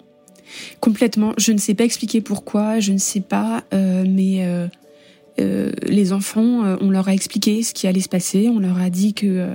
Complètement. 0.80 1.34
Je 1.38 1.52
ne 1.52 1.58
sais 1.58 1.74
pas 1.74 1.84
expliquer 1.84 2.20
pourquoi, 2.20 2.80
je 2.80 2.92
ne 2.92 2.98
sais 2.98 3.20
pas, 3.20 3.64
mais 3.72 4.68
les 5.38 6.12
enfants, 6.12 6.76
on 6.80 6.90
leur 6.90 7.08
a 7.08 7.14
expliqué 7.14 7.62
ce 7.62 7.72
qui 7.72 7.86
allait 7.86 8.00
se 8.00 8.08
passer. 8.08 8.48
On 8.48 8.58
leur 8.58 8.78
a 8.78 8.90
dit 8.90 9.14
que 9.14 9.48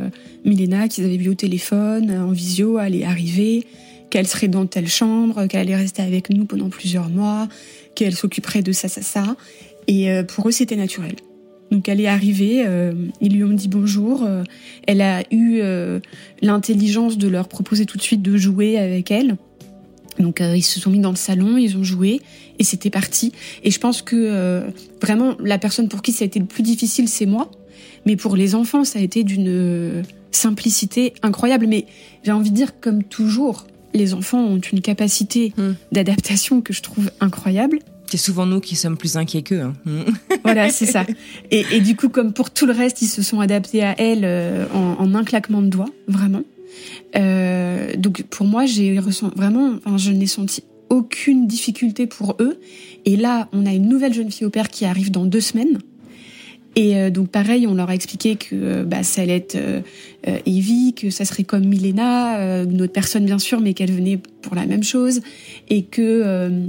Milena, 0.45 0.87
qu'ils 0.87 1.05
avaient 1.05 1.17
vu 1.17 1.29
au 1.29 1.35
téléphone, 1.35 2.11
en 2.11 2.31
visio, 2.31 2.77
allait 2.77 3.03
arriver, 3.03 3.65
qu'elle 4.09 4.27
serait 4.27 4.47
dans 4.47 4.65
telle 4.65 4.87
chambre, 4.87 5.45
qu'elle 5.47 5.61
allait 5.61 5.75
rester 5.75 6.01
avec 6.01 6.29
nous 6.29 6.45
pendant 6.45 6.69
plusieurs 6.69 7.09
mois, 7.09 7.47
qu'elle 7.95 8.15
s'occuperait 8.15 8.61
de 8.61 8.71
ça, 8.71 8.87
ça, 8.87 9.01
ça. 9.01 9.35
Et 9.87 10.11
euh, 10.11 10.23
pour 10.23 10.47
eux, 10.47 10.51
c'était 10.51 10.75
naturel. 10.75 11.15
Donc 11.71 11.89
elle 11.89 11.99
est 11.99 12.07
arrivée, 12.07 12.63
euh, 12.65 12.93
ils 13.19 13.33
lui 13.33 13.43
ont 13.43 13.51
dit 13.51 13.67
bonjour. 13.67 14.23
euh, 14.23 14.43
elle 14.85 15.01
a 15.01 15.23
eu 15.31 15.61
l'intelligence 16.41 17.17
de 17.17 17.27
leur 17.27 17.49
proposer 17.49 17.85
tout 17.85 17.97
de 17.97 18.01
suite 18.01 18.21
de 18.21 18.37
jouer 18.37 18.77
avec 18.77 19.11
elle. 19.11 19.35
Donc 20.17 20.41
ils 20.41 20.63
se 20.63 20.79
sont 20.79 20.89
mis 20.89 20.99
dans 20.99 21.11
le 21.11 21.17
salon, 21.17 21.57
ils 21.57 21.77
ont 21.77 21.83
joué 21.83 22.21
et 22.57 22.63
c'était 22.63 22.89
parti. 22.89 23.33
Et 23.63 23.69
je 23.69 23.79
pense 23.79 24.01
que 24.01 24.63
vraiment 25.01 25.35
la 25.43 25.59
personne 25.59 25.89
pour 25.89 26.01
qui 26.01 26.11
ça 26.11 26.23
a 26.23 26.27
été 26.27 26.39
le 26.39 26.45
plus 26.45 26.63
difficile, 26.63 27.07
c'est 27.07 27.25
moi, 27.25 27.51
Mais 28.05 28.15
pour 28.15 28.37
les 28.37 28.55
enfants, 28.55 28.85
ça 28.85 28.99
a 28.99 29.01
été 29.01 29.23
d'une 29.23 30.03
simplicité 30.31 31.13
incroyable. 31.21 31.67
Mais 31.67 31.85
j'ai 32.23 32.31
envie 32.31 32.51
de 32.51 32.55
dire, 32.55 32.79
comme 32.79 33.03
toujours, 33.03 33.67
les 33.97 34.13
enfants 34.13 34.43
ont 34.43 34.59
une 34.59 34.81
capacité 34.81 35.53
Hmm. 35.57 35.73
d'adaptation 35.91 36.61
que 36.61 36.71
je 36.73 36.81
trouve 36.81 37.09
incroyable. 37.19 37.79
C'est 38.09 38.15
souvent 38.17 38.45
nous 38.45 38.61
qui 38.61 38.75
sommes 38.77 38.95
plus 38.95 39.17
inquiets 39.17 39.41
qu'eux. 39.41 39.59
hein. 39.61 39.73
Mm. 39.85 40.01
Voilà, 40.45 40.69
c'est 40.69 40.85
ça. 40.85 41.05
Et, 41.51 41.65
et 41.73 41.81
du 41.81 41.97
coup, 41.97 42.07
comme 42.07 42.31
pour 42.31 42.51
tout 42.51 42.65
le 42.65 42.71
reste, 42.71 43.01
ils 43.01 43.07
se 43.07 43.21
sont 43.21 43.41
adaptés 43.41 43.83
à 43.83 43.99
elle 43.99 44.21
euh, 44.23 44.65
en, 44.73 44.95
en 45.03 45.13
un 45.15 45.25
claquement 45.25 45.61
de 45.61 45.67
doigts, 45.67 45.89
vraiment. 46.07 46.43
Euh, 47.17 47.95
donc 47.97 48.23
pour 48.23 48.45
moi, 48.45 48.65
j'ai 48.65 48.99
ressenti 48.99 49.35
vraiment, 49.37 49.73
enfin, 49.85 49.97
je 49.97 50.11
n'ai 50.11 50.27
senti 50.27 50.63
aucune 50.89 51.47
difficulté 51.47 52.07
pour 52.07 52.37
eux. 52.39 52.59
Et 53.05 53.17
là, 53.17 53.49
on 53.51 53.65
a 53.65 53.73
une 53.73 53.87
nouvelle 53.89 54.13
jeune 54.13 54.31
fille 54.31 54.45
au 54.47 54.49
père 54.49 54.69
qui 54.69 54.85
arrive 54.85 55.11
dans 55.11 55.25
deux 55.25 55.41
semaines. 55.41 55.79
Et 56.79 56.95
euh, 56.95 57.09
donc 57.09 57.29
pareil, 57.29 57.65
on 57.65 57.73
leur 57.73 57.89
a 57.89 57.95
expliqué 57.95 58.35
que 58.35 58.49
euh, 58.53 58.83
bah, 58.83 59.01
ça 59.01 59.21
allait 59.23 59.35
être 59.37 59.55
euh, 59.55 59.81
euh, 60.27 60.37
Evie, 60.45 60.93
que 60.95 61.09
ça 61.09 61.25
serait 61.25 61.43
comme 61.43 61.65
Milena, 61.65 62.37
euh, 62.39 62.65
une 62.65 62.81
autre 62.83 62.93
personne 62.93 63.25
bien 63.25 63.39
sûr, 63.39 63.59
mais 63.59 63.73
qu'elle 63.73 63.91
venait 63.91 64.19
pour 64.43 64.53
la 64.55 64.65
même 64.67 64.83
chose, 64.83 65.21
et 65.69 65.81
que 65.83 66.01
euh, 66.03 66.67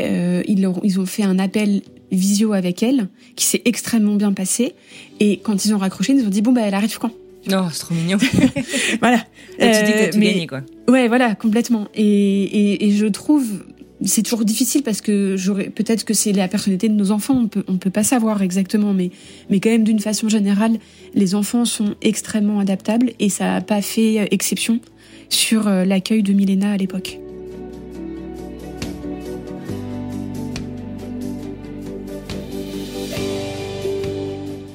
euh, 0.00 0.42
ils, 0.48 0.60
leur- 0.62 0.80
ils 0.82 0.98
ont 0.98 1.06
fait 1.06 1.22
un 1.22 1.38
appel 1.38 1.82
visio 2.10 2.52
avec 2.54 2.82
elle, 2.82 3.08
qui 3.36 3.46
s'est 3.46 3.62
extrêmement 3.64 4.16
bien 4.16 4.32
passé. 4.32 4.74
Et 5.20 5.36
quand 5.38 5.64
ils 5.64 5.72
ont 5.74 5.78
raccroché, 5.78 6.12
ils 6.12 6.18
nous 6.18 6.26
ont 6.26 6.30
dit 6.30 6.42
bon 6.42 6.52
bah 6.52 6.62
elle 6.64 6.74
arrive 6.74 6.98
quand? 6.98 7.12
Non, 7.48 7.68
c'est 7.70 7.78
trop 7.80 7.94
mignon. 7.94 8.18
Voilà. 9.00 9.18
Là, 9.60 9.78
tu 9.78 9.84
dis 9.86 9.92
que 9.92 9.98
t'as 9.98 10.08
tout 10.10 10.18
mais- 10.18 10.32
gagné, 10.32 10.46
quoi. 10.48 10.62
Ouais, 10.88 11.06
voilà, 11.06 11.36
complètement. 11.36 11.86
Et, 11.94 12.02
et, 12.04 12.86
et 12.86 12.90
je 12.90 13.06
trouve, 13.06 13.64
c'est 14.04 14.22
toujours 14.22 14.44
difficile 14.44 14.82
parce 14.82 15.00
que 15.00 15.36
j'aurais, 15.36 15.70
peut-être 15.70 16.04
que 16.04 16.14
c'est 16.14 16.32
la 16.32 16.48
personnalité 16.48 16.88
de 16.88 16.94
nos 16.94 17.10
enfants, 17.10 17.34
on 17.34 17.48
peut, 17.48 17.64
on 17.66 17.78
peut 17.78 17.90
pas 17.90 18.04
savoir 18.04 18.42
exactement, 18.42 18.92
mais, 18.92 19.10
quand 19.50 19.70
même 19.70 19.84
d'une 19.84 20.00
façon 20.00 20.28
générale, 20.28 20.78
les 21.14 21.34
enfants 21.34 21.64
sont 21.64 21.94
extrêmement 22.02 22.60
adaptables 22.60 23.12
et 23.18 23.28
ça 23.28 23.54
a 23.54 23.60
pas 23.60 23.80
fait 23.80 24.20
euh, 24.20 24.26
exception 24.30 24.80
sur 25.28 25.66
euh, 25.66 25.84
l'accueil 25.84 26.22
de 26.22 26.32
Milena 26.32 26.72
à 26.72 26.76
l'époque. 26.76 27.18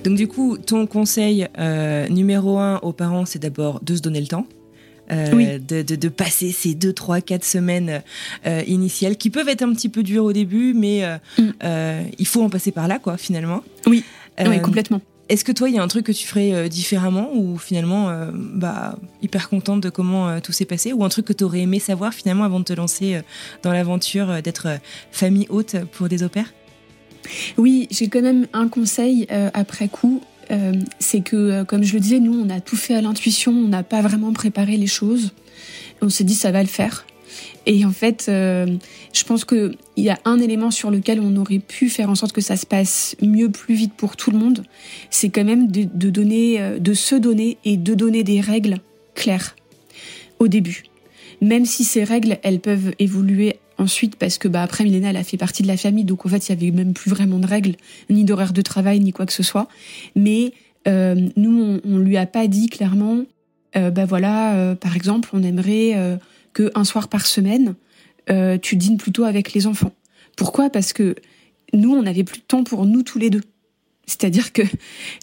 Donc 0.04 0.16
du 0.16 0.28
coup, 0.28 0.58
ton 0.58 0.88
conseil 0.88 1.48
euh, 1.60 2.08
numéro 2.10 2.58
un 2.58 2.80
aux 2.80 2.92
parents, 2.92 3.26
c'est 3.26 3.38
d'abord 3.38 3.82
de 3.82 3.96
se 3.96 4.02
donner 4.02 4.20
le 4.20 4.26
temps. 4.26 4.48
Euh, 5.12 5.32
Oui. 5.34 5.48
de, 5.60 5.82
de, 5.82 5.96
de 5.96 6.10
passer 6.10 6.52
ces 6.52 6.74
deux, 6.74 6.94
trois, 6.94 7.22
quatre 7.22 7.46
semaines 7.46 8.02
euh, 8.46 8.64
initiales 8.68 9.18
qui 9.18 9.30
peuvent 9.30 9.50
être 9.50 9.62
un 9.64 9.74
petit 9.74 9.90
peu 9.90 10.04
dures 10.04 10.26
au 10.26 10.34
début, 10.34 10.74
mais 10.74 11.04
euh, 11.04 11.18
Mm. 11.38 12.08
il 12.18 12.28
faut 12.28 12.42
en 12.44 12.50
passer 12.50 12.72
par 12.72 12.88
là, 12.88 13.00
quoi, 13.00 13.18
finalement. 13.18 13.64
Oui. 13.88 14.04
Oui, 14.46 14.62
complètement. 14.62 15.02
Est-ce 15.30 15.46
que 15.46 15.52
toi, 15.52 15.70
il 15.70 15.76
y 15.76 15.80
a 15.80 15.84
un 15.84 15.88
truc 15.88 16.06
que 16.06 16.12
tu 16.12 16.28
ferais 16.28 16.68
différemment 16.68 17.30
ou 17.34 17.58
finalement, 17.58 18.12
bah, 18.34 18.98
hyper 19.22 19.50
contente 19.50 19.80
de 19.82 19.90
comment 19.90 20.42
tout 20.42 20.52
s'est 20.52 20.66
passé 20.66 20.92
ou 20.94 21.04
un 21.06 21.10
truc 21.10 21.26
que 21.26 21.34
tu 21.34 21.44
aurais 21.44 21.60
aimé 21.62 21.80
savoir 21.80 22.14
finalement 22.14 22.44
avant 22.44 22.60
de 22.60 22.66
te 22.66 22.74
lancer 22.74 23.22
dans 23.64 23.72
l'aventure 23.72 24.42
d'être 24.42 24.68
famille 25.12 25.46
haute 25.50 25.76
pour 25.94 26.10
des 26.10 26.24
opères? 26.24 26.52
Oui, 27.58 27.88
j'ai 27.92 28.08
quand 28.08 28.22
même 28.22 28.48
un 28.54 28.68
conseil 28.68 29.28
euh, 29.32 29.50
après 29.54 29.88
coup. 29.88 30.22
Euh, 30.52 30.74
c'est 31.00 31.22
que, 31.22 31.36
euh, 31.36 31.64
comme 31.64 31.84
je 31.84 31.94
le 31.94 32.00
disais, 32.00 32.20
nous, 32.20 32.34
on 32.34 32.50
a 32.50 32.60
tout 32.60 32.76
fait 32.76 32.96
à 32.96 33.02
l'intuition, 33.02 33.52
on 33.52 33.68
n'a 33.68 33.84
pas 33.84 34.02
vraiment 34.02 34.34
préparé 34.34 34.78
les 34.78 34.88
choses. 34.88 35.32
On 36.02 36.10
s'est 36.10 36.24
dit, 36.24 36.36
ça 36.36 36.52
va 36.52 36.62
le 36.62 36.68
faire. 36.68 37.06
Et 37.66 37.86
en 37.86 37.92
fait, 37.92 38.26
euh, 38.28 38.66
je 39.14 39.24
pense 39.24 39.46
qu'il 39.46 39.78
y 39.96 40.10
a 40.10 40.20
un 40.26 40.40
élément 40.40 40.72
sur 40.72 40.92
lequel 40.92 41.20
on 41.20 41.36
aurait 41.38 41.60
pu 41.60 41.90
faire 41.90 42.10
en 42.10 42.16
sorte 42.16 42.34
que 42.34 42.42
ça 42.42 42.58
se 42.58 42.66
passe 42.66 43.16
mieux, 43.22 43.50
plus 43.50 43.76
vite 43.76 43.94
pour 43.94 44.18
tout 44.18 44.32
le 44.32 44.38
monde. 44.38 44.64
C'est 45.10 45.30
quand 45.30 45.46
même 45.46 45.72
de, 45.72 46.10
donner, 46.10 46.80
de 46.80 46.94
se 46.94 47.16
donner 47.16 47.58
et 47.64 47.78
de 47.78 47.94
donner 47.94 48.24
des 48.24 48.42
règles 48.42 48.78
claires 49.16 49.56
au 50.40 50.48
début. 50.48 50.84
Même 51.40 51.66
si 51.66 51.84
ces 51.84 52.04
règles, 52.04 52.38
elles 52.44 52.60
peuvent 52.60 52.94
évoluer 53.00 53.58
ensuite 53.82 54.16
parce 54.16 54.38
que 54.38 54.48
bah 54.48 54.62
après 54.62 54.84
Milena 54.84 55.10
elle 55.10 55.18
a 55.18 55.24
fait 55.24 55.38
partie 55.38 55.64
de 55.64 55.68
la 55.68 55.78
famille 55.78 56.06
donc 56.06 56.26
en 56.26 56.30
fait 56.30 56.48
il 56.48 56.50
y 56.50 56.52
avait 56.54 56.72
même 56.72 56.94
plus 56.94 57.10
vraiment 57.10 57.40
de 57.40 57.48
règles 57.48 57.76
ni 58.10 58.24
d'horaire 58.24 58.54
de 58.54 58.62
travail 58.62 59.00
ni 59.00 59.12
quoi 59.12 59.26
que 59.26 59.34
ce 59.34 59.44
soit. 59.44 59.68
Mais 60.16 60.54
euh, 60.88 61.16
nous 61.36 61.62
on, 61.62 61.82
on 61.84 61.98
lui 61.98 62.18
a 62.18 62.26
pas 62.26 62.48
dit 62.48 62.68
clairement 62.68 63.24
euh, 63.76 63.90
bah 63.90 64.06
voilà 64.06 64.56
euh, 64.56 64.76
par 64.76 64.96
exemple 64.96 65.30
on 65.34 65.44
aimerait 65.44 66.20
que 66.54 66.72
un 66.76 66.84
soir 66.84 67.08
par 67.08 67.26
semaine 67.26 67.76
tu 68.62 68.78
dînes 68.78 68.98
plutôt 68.98 69.26
avec 69.26 69.54
les 69.54 69.68
enfants. 69.68 69.92
Pourquoi? 70.38 70.70
Parce 70.70 70.94
que 70.94 71.16
nous 71.74 71.94
on 71.94 72.04
n'avait 72.04 72.24
plus 72.24 72.38
de 72.38 72.46
temps 72.48 72.64
pour 72.64 72.86
nous 72.86 73.04
tous 73.04 73.20
les 73.20 73.30
deux 73.30 73.42
c'est-à-dire 74.08 74.52
que 74.52 74.64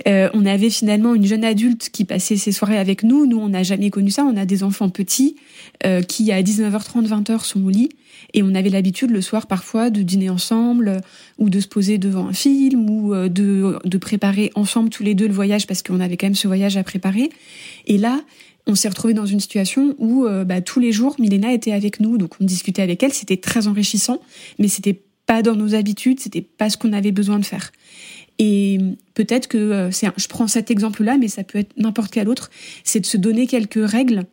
euh, 0.07 0.31
on 0.33 0.47
avait 0.47 0.71
finalement 0.71 1.15
une 1.15 1.27
jeune 1.27 1.45
adulte 1.45 1.91
qui 1.91 2.05
passait 2.05 2.37
ses 2.37 2.53
soirées 2.53 2.79
avec 2.79 3.03
nous. 3.03 3.27
Nous, 3.27 3.39
on 3.39 3.49
n'a 3.49 3.63
jamais 3.63 3.91
connu 3.91 4.11
ça. 4.11 4.25
On 4.25 4.37
a 4.37 4.47
des 4.47 4.63
enfants 4.63 4.89
petits 4.89 5.37
euh, 5.85 6.01
qui, 6.01 6.33
à 6.33 6.43
19h30, 6.43 7.07
20h, 7.07 7.45
sont 7.45 7.65
au 7.65 7.71
lit. 7.71 7.91
Et 8.35 8.43
on 8.43 8.55
avait 8.55 8.71
l'habitude 8.71 9.11
le 9.11 9.21
soir 9.21 9.47
parfois 9.47 9.91
de 9.91 10.03
dîner 10.03 10.31
ensemble 10.31 11.01
ou 11.39 11.51
de 11.51 11.61
se 11.61 11.69
poser 11.69 11.99
devant 11.99 12.29
un 12.29 12.33
film 12.33 12.89
ou 12.89 13.15
euh, 13.15 13.29
de, 13.29 13.99
préparer 13.99 14.51
ensemble 14.55 14.91
tous 14.91 15.03
les 15.03 15.15
deux 15.15 15.27
le 15.27 15.35
voyage 15.35 15.67
parce 15.67 15.83
qu'on 15.83 16.01
avait 16.01 16.17
quand 16.17 16.27
même 16.27 16.35
ce 16.35 16.47
voyage 16.47 16.77
à 16.77 16.83
préparer. 16.83 17.31
Et 17.87 17.99
là, 17.99 18.21
on 18.67 18.75
s'est 18.75 18.89
retrouvé 18.89 19.13
dans 19.13 19.27
une 19.27 19.41
situation 19.41 19.95
où 19.99 20.27
bah, 20.47 20.61
tous 20.61 20.79
les 20.79 20.93
jours, 20.93 21.17
Milena 21.19 21.53
était 21.53 21.73
avec 21.73 22.01
nous. 22.01 22.19
Donc 22.19 22.35
on 22.41 22.45
discutait 22.45 22.83
avec 22.83 23.03
elle. 23.03 23.15
C'était 23.15 23.39
très 23.39 23.67
enrichissant, 23.67 24.21
mais 24.59 24.69
c'était 24.69 25.01
pas 25.27 25.43
dans 25.43 25.57
nos 25.57 25.75
habitudes. 25.75 26.21
C'était 26.21 26.43
pas 26.43 26.71
ce 26.71 26.77
qu'on 26.77 26.93
avait 26.93 27.13
besoin 27.13 27.39
de 27.39 27.45
faire. 27.45 27.73
Et 28.39 28.79
peut-être 29.15 29.49
que 29.49 29.59
euh, 29.59 29.91
c'est, 29.91 30.07
je 30.17 30.29
prends 30.29 30.47
cet 30.47 30.71
exemple-là, 30.71 31.19
mais 31.19 31.29
ça 31.29 31.43
peut 31.43 31.59
être 31.59 31.73
n'importe 31.77 32.13
quel 32.13 32.29
autre, 32.29 32.51
c'est 32.85 33.01
de 33.01 33.07
se 33.07 33.17
donner 33.17 33.47
quelques 33.47 33.85
règles 33.85 34.25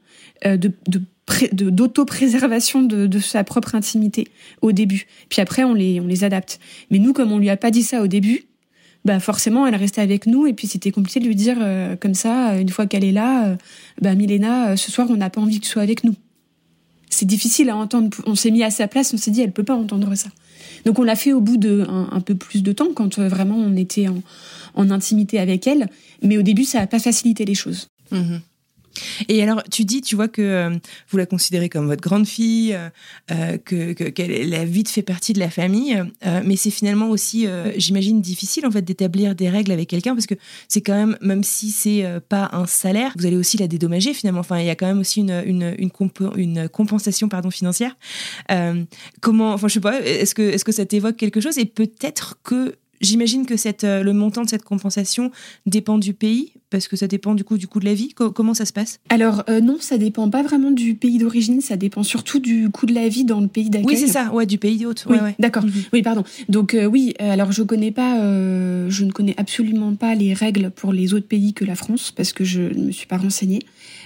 euh, 0.45 0.57
de, 0.57 0.71
de, 0.87 1.01
pré- 1.25 1.49
de- 1.51 1.71
d'auto-préservation 1.71 2.83
de, 2.83 3.07
de 3.07 3.19
sa 3.19 3.43
propre 3.43 3.73
intimité 3.73 4.27
au 4.61 4.71
début. 4.71 5.07
Puis 5.29 5.41
après, 5.41 5.63
on 5.63 5.73
les, 5.73 5.99
on 5.99 6.05
les 6.07 6.23
adapte. 6.23 6.59
Mais 6.91 6.99
nous, 6.99 7.13
comme 7.13 7.31
on 7.31 7.39
lui 7.39 7.49
a 7.49 7.57
pas 7.57 7.71
dit 7.71 7.83
ça 7.83 8.03
au 8.03 8.07
début, 8.07 8.45
bah 9.05 9.19
forcément, 9.19 9.65
elle 9.67 9.75
restait 9.75 10.01
avec 10.01 10.25
nous 10.27 10.47
et 10.47 10.53
puis 10.53 10.67
c'était 10.67 10.91
compliqué 10.91 11.19
de 11.19 11.25
lui 11.25 11.35
dire 11.35 11.57
euh, 11.61 11.95
comme 11.95 12.15
ça, 12.15 12.51
euh, 12.51 12.59
une 12.59 12.69
fois 12.69 12.85
qu'elle 12.87 13.03
est 13.03 13.11
là, 13.11 13.57
bah 14.01 14.13
Milena, 14.15 14.77
ce 14.77 14.91
soir, 14.91 15.07
on 15.09 15.15
n'a 15.15 15.29
pas 15.29 15.41
envie 15.41 15.59
que 15.59 15.65
tu 15.65 15.71
sois 15.71 15.83
avec 15.83 16.03
nous. 16.03 16.15
C'est 17.15 17.25
difficile 17.25 17.69
à 17.69 17.77
entendre. 17.77 18.09
On 18.25 18.35
s'est 18.35 18.51
mis 18.51 18.61
à 18.61 18.69
sa 18.69 18.89
place, 18.89 19.13
on 19.13 19.17
s'est 19.17 19.31
dit, 19.31 19.39
elle 19.39 19.53
peut 19.53 19.63
pas 19.63 19.75
entendre 19.75 20.13
ça. 20.15 20.27
Donc 20.83 20.99
on 20.99 21.03
l'a 21.03 21.15
fait 21.15 21.31
au 21.31 21.39
bout 21.39 21.55
de 21.55 21.85
un, 21.87 22.19
peu 22.19 22.35
plus 22.35 22.61
de 22.61 22.73
temps, 22.73 22.89
quand 22.93 23.19
euh, 23.19 23.29
vraiment 23.29 23.55
on 23.55 23.77
était 23.77 24.09
en, 24.09 24.21
en 24.73 24.91
intimité 24.91 25.39
avec 25.39 25.65
elle. 25.65 25.87
Mais 26.21 26.37
au 26.37 26.41
début, 26.41 26.65
ça 26.65 26.79
n'a 26.79 26.87
pas 26.87 26.99
facilité 26.99 27.45
les 27.45 27.55
choses. 27.55 27.87
Mhm. 28.11 28.41
Et 29.29 29.41
alors, 29.43 29.63
tu 29.71 29.85
dis, 29.85 30.01
tu 30.01 30.15
vois 30.15 30.27
que 30.27 30.41
euh, 30.41 30.69
vous 31.09 31.17
la 31.17 31.25
considérez 31.25 31.69
comme 31.69 31.87
votre 31.87 32.01
grande 32.01 32.27
fille, 32.27 32.73
euh, 32.73 32.89
euh, 33.31 33.57
que 33.57 33.93
que- 33.93 34.09
qu'elle 34.09 34.53
a 34.53 34.65
vite 34.65 34.89
fait 34.89 35.01
partie 35.01 35.33
de 35.33 35.39
la 35.39 35.49
famille, 35.49 36.01
mais 36.43 36.55
c'est 36.55 36.69
finalement 36.71 37.09
aussi, 37.09 37.47
j'imagine, 37.77 38.21
difficile 38.21 38.65
en 38.65 38.71
fait 38.71 38.81
d'établir 38.81 39.35
des 39.35 39.49
règles 39.49 39.71
avec 39.71 39.89
quelqu'un 39.89 40.13
parce 40.15 40.27
que 40.27 40.35
c'est 40.67 40.81
quand 40.81 40.93
même, 40.93 41.17
même 41.21 41.43
si 41.43 41.71
c'est 41.71 42.05
pas 42.29 42.49
un 42.53 42.65
salaire, 42.65 43.13
vous 43.17 43.25
allez 43.25 43.37
aussi 43.37 43.57
la 43.57 43.67
dédommager 43.67 44.13
finalement. 44.13 44.39
Enfin, 44.41 44.59
il 44.59 44.65
y 44.65 44.69
a 44.69 44.75
quand 44.75 44.87
même 44.87 44.99
aussi 44.99 45.21
une 45.21 45.43
une 45.45 45.75
une, 46.35 46.69
compensation 46.69 47.29
pardon 47.29 47.51
financière. 47.51 47.95
Comment, 49.21 49.53
enfin, 49.53 49.67
je 49.67 49.73
sais 49.75 49.79
pas, 49.79 50.01
est-ce 50.01 50.35
que 50.35 50.41
est-ce 50.41 50.65
que 50.65 50.71
ça 50.71 50.85
t'évoque 50.85 51.17
quelque 51.17 51.41
chose? 51.41 51.57
Et 51.57 51.65
peut-être 51.65 52.37
que 52.43 52.75
J'imagine 53.05 53.45
que 53.45 53.55
cette, 53.55 53.83
euh, 53.83 54.01
le 54.03 54.13
montant 54.13 54.43
de 54.43 54.49
cette 54.49 54.63
compensation 54.63 55.29
dépend 55.67 55.97
du 55.99 56.13
pays, 56.13 56.53
parce 56.71 56.87
que 56.87 56.95
ça 56.95 57.07
dépend 57.07 57.35
du 57.35 57.43
coup 57.43 57.57
du 57.57 57.67
coût 57.67 57.79
de 57.79 57.85
la 57.85 57.93
vie. 57.93 58.09
Co- 58.09 58.31
comment 58.31 58.53
ça 58.55 58.65
se 58.65 58.73
passe? 58.73 58.99
Alors 59.09 59.43
euh, 59.49 59.61
non, 59.61 59.77
ça 59.79 59.97
dépend 59.97 60.29
pas 60.29 60.41
vraiment 60.43 60.71
du 60.71 60.95
pays 60.95 61.17
d'origine, 61.19 61.61
ça 61.61 61.77
dépend 61.77 62.03
surtout 62.03 62.39
du 62.39 62.69
coût 62.71 62.85
de 62.87 62.93
la 62.93 63.07
vie 63.07 63.23
dans 63.23 63.39
le 63.41 63.47
pays 63.47 63.69
d'accueil. 63.69 63.85
Oui, 63.95 63.97
c'est 63.97 64.07
ça, 64.11 64.33
ouais, 64.33 64.45
du 64.47 64.57
pays 64.57 64.77
d'hôte. 64.79 65.05
Oui, 65.09 65.17
Ouais, 65.19 65.35
d'accord. 65.39 65.63
Mhm. 65.63 65.71
Oui, 65.93 66.01
pardon. 66.01 66.23
Donc 66.49 66.73
euh, 66.73 66.85
oui, 66.85 67.13
alors 67.19 67.51
je 67.51 67.61
connais 67.63 67.91
pas, 67.91 68.19
euh, 68.21 68.89
je 68.89 69.05
ne 69.05 69.11
connais 69.11 69.35
absolument 69.37 69.93
pas 69.95 70.15
les 70.15 70.33
règles 70.33 70.71
pour 70.71 70.91
les 70.91 71.13
autres 71.13 71.27
pays 71.27 71.53
que 71.53 71.63
la 71.63 71.75
France 71.75 72.11
parce 72.11 72.33
que 72.33 72.43
je 72.43 72.61
ne 72.61 72.85
me 72.87 72.91
suis 72.91 73.07
pas 73.07 73.17
renseignée. 73.17 73.61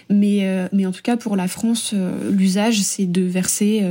Mais 0.09 0.67
mais 0.73 0.85
en 0.85 0.91
tout 0.91 1.01
cas 1.03 1.17
pour 1.17 1.35
la 1.35 1.47
France, 1.47 1.93
l'usage 2.31 2.81
c'est 2.81 3.05
de 3.05 3.21
verser 3.21 3.83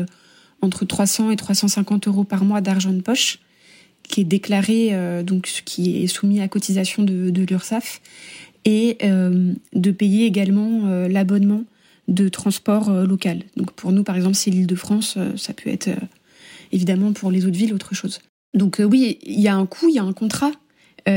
entre 0.60 0.84
300 0.84 1.30
et 1.30 1.36
350 1.36 2.08
euros 2.08 2.24
par 2.24 2.44
mois 2.44 2.60
d'argent 2.60 2.92
de 2.92 3.00
poche 3.00 3.38
qui 4.08 4.22
est 4.22 4.24
déclaré 4.24 4.88
euh, 4.92 5.22
donc 5.22 5.62
qui 5.64 6.02
est 6.02 6.06
soumis 6.06 6.40
à 6.40 6.48
cotisation 6.48 7.02
de, 7.02 7.30
de 7.30 7.42
l'URSSAF 7.42 8.00
et 8.64 8.98
euh, 9.02 9.54
de 9.72 9.90
payer 9.90 10.26
également 10.26 10.82
euh, 10.86 11.08
l'abonnement 11.08 11.64
de 12.06 12.28
transport 12.28 12.90
euh, 12.90 13.06
local. 13.06 13.42
Donc 13.56 13.72
pour 13.72 13.92
nous 13.92 14.04
par 14.04 14.16
exemple 14.16 14.34
c'est 14.34 14.50
l'Île-de-France, 14.50 15.18
ça 15.36 15.52
peut 15.52 15.70
être 15.70 15.90
évidemment 16.72 17.12
pour 17.12 17.30
les 17.30 17.46
autres 17.46 17.56
villes 17.56 17.72
autre 17.72 17.94
chose. 17.94 18.20
Donc 18.54 18.80
oui, 18.84 19.18
il 19.22 19.40
y 19.40 19.48
a 19.48 19.54
un 19.54 19.66
coût, 19.66 19.88
il 19.88 19.94
y 19.94 19.98
a 19.98 20.02
un 20.02 20.12
contrat. 20.12 20.52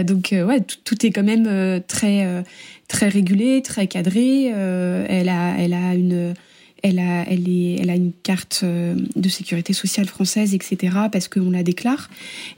Donc 0.06 0.30
ouais, 0.32 0.62
tout, 0.62 1.06
est 1.06 1.12
quand 1.12 1.24
même 1.24 1.82
très 1.86 2.46
très 2.88 3.10
régulé, 3.10 3.62
très 3.62 3.88
cadré. 3.88 4.46
Elle 4.46 5.28
a 5.28 5.56
elle 5.58 5.74
a 5.74 5.96
une 5.96 6.34
elle 6.84 7.00
a 7.00 7.24
elle 7.30 7.48
est 7.48 7.76
elle 7.80 7.90
a 7.90 7.96
une 7.96 8.12
carte 8.24 8.62
euh, 8.64 8.96
de 9.16 9.30
sécurité 9.30 9.74
sociale 9.74 10.08
française, 10.08 10.54
etc. 10.54 10.98
Parce 11.12 11.28
qu'on 11.28 11.52
la 11.52 11.64
déclare. 11.64 12.10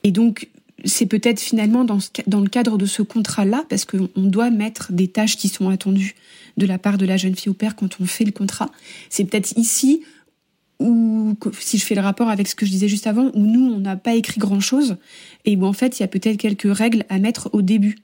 Et 0.04 0.12
donc 0.12 0.48
c'est 0.86 1.06
peut-être 1.06 1.40
finalement 1.40 1.86
dans, 1.86 2.00
dans 2.28 2.42
le 2.42 2.50
cadre 2.50 2.78
de 2.78 2.86
ce 2.86 3.02
contrat-là, 3.02 3.64
parce 3.70 3.86
qu'on 3.86 4.10
doit 4.16 4.50
mettre 4.50 4.92
des 4.92 5.08
tâches 5.08 5.38
qui 5.38 5.48
sont 5.48 5.70
attendues 5.70 6.16
de 6.58 6.66
la 6.66 6.78
part 6.78 6.98
de 6.98 7.06
la 7.06 7.18
jeune 7.18 7.36
fille 7.36 7.50
au 7.50 7.54
père 7.54 7.76
quand 7.76 8.02
on 8.02 8.06
fait 8.06 8.26
le 8.26 8.32
contrat. 8.32 8.70
C'est 9.10 9.24
peut-être 9.24 9.58
ici 9.58 10.04
où, 10.80 11.36
si 11.60 11.78
je 11.78 11.86
fais 11.86 11.96
le 11.96 12.02
rapport 12.02 12.30
avec 12.30 12.48
ce 12.48 12.56
que 12.56 12.66
je 12.66 12.72
disais 12.72 12.88
juste 12.88 13.08
avant, 13.08 13.32
où 13.34 13.40
nous, 13.40 13.72
on 13.72 13.80
n'a 13.80 13.96
pas 13.96 14.16
écrit 14.16 14.40
grand-chose, 14.40 14.98
et 15.46 15.56
où 15.56 15.66
en 15.66 15.74
fait, 15.74 16.00
il 16.00 16.04
y 16.04 16.06
a 16.06 16.08
peut-être 16.08 16.38
quelques 16.38 16.76
règles 16.76 17.06
à 17.10 17.20
mettre 17.20 17.50
au 17.54 17.62
début. 17.62 17.96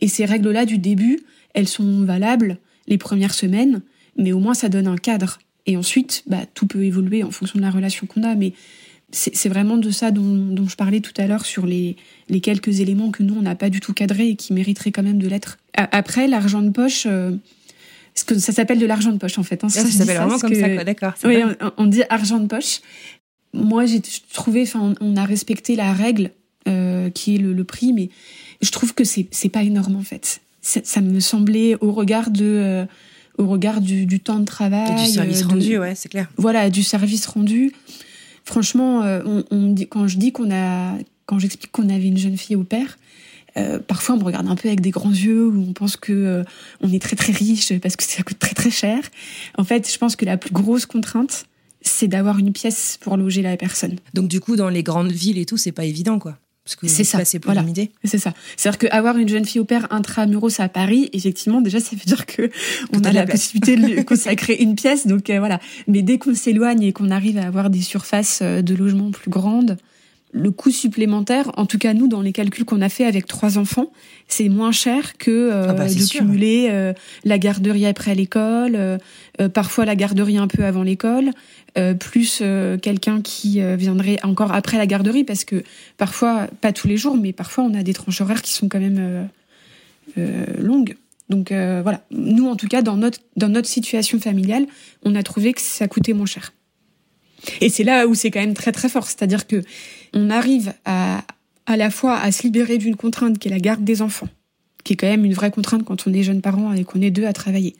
Et 0.00 0.08
ces 0.08 0.24
règles-là 0.24 0.66
du 0.66 0.78
début, 0.78 1.20
elles 1.54 1.68
sont 1.68 2.04
valables 2.04 2.58
les 2.86 2.98
premières 2.98 3.34
semaines, 3.34 3.82
mais 4.16 4.32
au 4.32 4.38
moins 4.38 4.54
ça 4.54 4.68
donne 4.68 4.86
un 4.86 4.96
cadre. 4.96 5.38
Et 5.66 5.76
ensuite, 5.76 6.22
bah, 6.26 6.42
tout 6.54 6.66
peut 6.66 6.84
évoluer 6.84 7.22
en 7.22 7.30
fonction 7.30 7.58
de 7.58 7.64
la 7.64 7.70
relation 7.70 8.06
qu'on 8.06 8.22
a, 8.22 8.34
mais 8.34 8.52
c'est 9.10 9.48
vraiment 9.48 9.76
de 9.76 9.90
ça 9.90 10.10
dont, 10.10 10.66
je 10.66 10.74
parlais 10.74 11.00
tout 11.00 11.12
à 11.18 11.26
l'heure 11.26 11.46
sur 11.46 11.66
les, 11.66 11.96
les, 12.28 12.40
quelques 12.40 12.80
éléments 12.80 13.10
que 13.10 13.22
nous, 13.22 13.34
on 13.34 13.42
n'a 13.42 13.54
pas 13.54 13.70
du 13.70 13.78
tout 13.78 13.92
cadrés 13.92 14.30
et 14.30 14.36
qui 14.36 14.52
mériteraient 14.52 14.90
quand 14.90 15.04
même 15.04 15.18
de 15.18 15.28
l'être. 15.28 15.58
Après, 15.74 16.26
l'argent 16.26 16.62
de 16.62 16.70
poche, 16.70 17.06
euh, 17.06 17.30
que 18.26 18.38
ça 18.38 18.52
s'appelle 18.52 18.78
de 18.78 18.86
l'argent 18.86 19.12
de 19.12 19.18
poche 19.18 19.38
en 19.38 19.42
fait. 19.42 19.62
Hein, 19.64 19.68
ça, 19.68 19.84
s'appelle 19.84 20.16
vraiment 20.16 20.38
comme 20.38 20.54
ça, 20.54 20.84
d'accord. 20.84 21.14
Oui, 21.24 21.36
on, 21.76 21.86
dit 21.86 22.02
argent 22.08 22.40
de 22.40 22.46
poche. 22.46 22.80
Moi, 23.52 23.86
j'ai 23.86 24.00
trouvé, 24.32 24.62
enfin, 24.62 24.94
on, 25.00 25.16
a 25.16 25.24
respecté 25.24 25.76
la 25.76 25.92
règle 25.92 26.30
euh, 26.68 27.10
qui 27.10 27.36
est 27.36 27.38
le, 27.38 27.64
prix, 27.64 27.92
mais 27.92 28.10
je 28.62 28.70
trouve 28.70 28.94
que 28.94 29.04
c'est 29.04 29.26
c'est 29.30 29.48
pas 29.48 29.62
énorme 29.62 29.96
en 29.96 30.02
fait. 30.02 30.40
Ça, 30.62 31.00
me 31.02 31.20
semblait 31.20 31.76
au 31.82 31.92
regard 31.92 32.30
de 32.30 32.44
euh, 32.44 32.84
au 33.38 33.46
regard 33.46 33.80
du, 33.80 34.06
du, 34.06 34.20
temps 34.20 34.38
de 34.38 34.44
travail, 34.44 34.94
du 34.94 35.10
service 35.10 35.42
rendu, 35.42 35.78
ouais, 35.78 35.94
c'est 35.94 36.08
clair. 36.08 36.30
Voilà, 36.36 36.70
du 36.70 36.82
service 36.82 37.26
rendu. 37.26 37.72
Franchement, 38.44 39.02
euh, 39.02 39.42
on, 39.50 39.72
dit, 39.72 39.88
quand 39.88 40.06
je 40.06 40.18
dis 40.18 40.32
qu'on 40.32 40.52
a, 40.52 40.96
quand 41.26 41.38
j'explique 41.38 41.72
qu'on 41.72 41.88
avait 41.88 42.06
une 42.06 42.18
jeune 42.18 42.36
fille 42.36 42.56
au 42.56 42.64
père, 42.64 42.98
euh, 43.56 43.78
parfois 43.78 44.16
on 44.16 44.18
me 44.18 44.24
regarde 44.24 44.48
un 44.48 44.56
peu 44.56 44.68
avec 44.68 44.80
des 44.80 44.90
grands 44.90 45.12
yeux 45.12 45.46
où 45.46 45.64
on 45.68 45.72
pense 45.72 45.96
que 45.96 46.12
euh, 46.12 46.44
on 46.80 46.92
est 46.92 47.00
très 47.00 47.16
très 47.16 47.32
riche 47.32 47.72
parce 47.78 47.96
que 47.96 48.02
ça 48.02 48.22
coûte 48.22 48.38
très 48.38 48.54
très 48.54 48.70
cher. 48.70 48.98
En 49.56 49.64
fait, 49.64 49.90
je 49.90 49.96
pense 49.96 50.16
que 50.16 50.24
la 50.24 50.36
plus 50.36 50.52
grosse 50.52 50.86
contrainte, 50.86 51.46
c'est 51.80 52.08
d'avoir 52.08 52.38
une 52.38 52.52
pièce 52.52 52.98
pour 53.00 53.16
loger 53.16 53.42
la 53.42 53.56
personne. 53.56 53.96
Donc 54.12 54.28
du 54.28 54.40
coup, 54.40 54.56
dans 54.56 54.68
les 54.68 54.82
grandes 54.82 55.12
villes 55.12 55.38
et 55.38 55.46
tout, 55.46 55.56
c'est 55.56 55.72
pas 55.72 55.84
évident 55.84 56.18
quoi. 56.18 56.38
C'est 56.64 57.04
ça. 57.04 57.24
C'est 57.24 57.44
voilà. 57.44 57.64
C'est 58.04 58.18
ça. 58.18 58.32
C'est-à-dire 58.56 58.78
qu'avoir 58.78 59.18
une 59.18 59.28
jeune 59.28 59.44
fille 59.44 59.60
au 59.60 59.66
père 59.66 59.86
intramuros 59.90 60.60
à 60.60 60.68
Paris, 60.70 61.10
effectivement, 61.12 61.60
déjà, 61.60 61.78
ça 61.78 61.94
veut 61.94 62.04
dire 62.06 62.24
que 62.24 62.50
on 62.94 63.04
a 63.04 63.12
la, 63.12 63.26
possibilité 63.26 63.76
de 63.76 64.02
consacrer 64.06 64.54
une 64.54 64.74
pièce. 64.74 65.06
Donc 65.06 65.28
euh, 65.28 65.38
voilà. 65.38 65.60
Mais 65.88 66.00
dès 66.00 66.16
qu'on 66.18 66.34
s'éloigne 66.34 66.82
et 66.82 66.92
qu'on 66.92 67.10
arrive 67.10 67.36
à 67.36 67.46
avoir 67.46 67.68
des 67.68 67.82
surfaces 67.82 68.40
euh, 68.42 68.62
de 68.62 68.74
logement 68.74 69.10
plus 69.10 69.30
grandes, 69.30 69.76
le 70.34 70.50
coût 70.50 70.72
supplémentaire, 70.72 71.52
en 71.56 71.64
tout 71.64 71.78
cas 71.78 71.94
nous, 71.94 72.08
dans 72.08 72.20
les 72.20 72.32
calculs 72.32 72.64
qu'on 72.64 72.82
a 72.82 72.88
fait 72.88 73.04
avec 73.04 73.26
trois 73.26 73.56
enfants, 73.56 73.92
c'est 74.26 74.48
moins 74.48 74.72
cher 74.72 75.16
que 75.16 75.30
euh, 75.30 75.68
ah 75.68 75.72
bah, 75.74 75.86
de 75.86 76.10
cumuler 76.10 76.68
euh, 76.70 76.92
la 77.24 77.38
garderie 77.38 77.86
après 77.86 78.16
l'école, 78.16 78.74
euh, 78.74 78.98
parfois 79.52 79.84
la 79.84 79.94
garderie 79.94 80.36
un 80.36 80.48
peu 80.48 80.64
avant 80.64 80.82
l'école, 80.82 81.30
plus 81.98 82.42
quelqu'un 82.82 83.20
qui 83.20 83.60
viendrait 83.76 84.18
encore 84.22 84.52
après 84.52 84.78
la 84.78 84.86
garderie, 84.86 85.24
parce 85.24 85.44
que 85.44 85.62
parfois, 85.96 86.48
pas 86.60 86.72
tous 86.72 86.88
les 86.88 86.96
jours, 86.96 87.16
mais 87.16 87.32
parfois 87.32 87.64
on 87.64 87.74
a 87.74 87.82
des 87.82 87.94
tranches 87.94 88.20
horaires 88.20 88.42
qui 88.42 88.52
sont 88.52 88.68
quand 88.68 88.80
même 88.80 89.28
longues. 90.58 90.96
Donc 91.30 91.50
voilà, 91.50 92.04
nous 92.10 92.46
en 92.46 92.56
tout 92.56 92.68
cas 92.68 92.82
dans 92.82 92.96
notre 92.96 93.18
dans 93.36 93.48
notre 93.48 93.68
situation 93.68 94.20
familiale, 94.20 94.66
on 95.02 95.14
a 95.14 95.22
trouvé 95.22 95.52
que 95.52 95.60
ça 95.60 95.88
coûtait 95.88 96.12
moins 96.12 96.26
cher. 96.26 96.52
Et 97.60 97.68
c'est 97.68 97.84
là 97.84 98.06
où 98.06 98.14
c'est 98.14 98.30
quand 98.30 98.40
même 98.40 98.54
très 98.54 98.72
très 98.72 98.88
fort, 98.88 99.06
c'est-à-dire 99.06 99.46
que 99.46 99.62
on 100.12 100.30
arrive 100.30 100.74
à 100.84 101.24
à 101.66 101.76
la 101.76 101.90
fois 101.90 102.18
à 102.18 102.30
se 102.30 102.42
libérer 102.42 102.78
d'une 102.78 102.94
contrainte 102.96 103.38
qui 103.38 103.48
est 103.48 103.50
la 103.50 103.58
garde 103.58 103.84
des 103.84 104.02
enfants, 104.02 104.28
qui 104.84 104.92
est 104.92 104.96
quand 104.96 105.06
même 105.06 105.24
une 105.24 105.34
vraie 105.34 105.50
contrainte 105.50 105.84
quand 105.84 106.06
on 106.06 106.12
est 106.12 106.22
jeune 106.22 106.42
parent 106.42 106.72
et 106.72 106.84
qu'on 106.84 107.00
est 107.00 107.10
deux 107.10 107.24
à 107.24 107.32
travailler. 107.32 107.74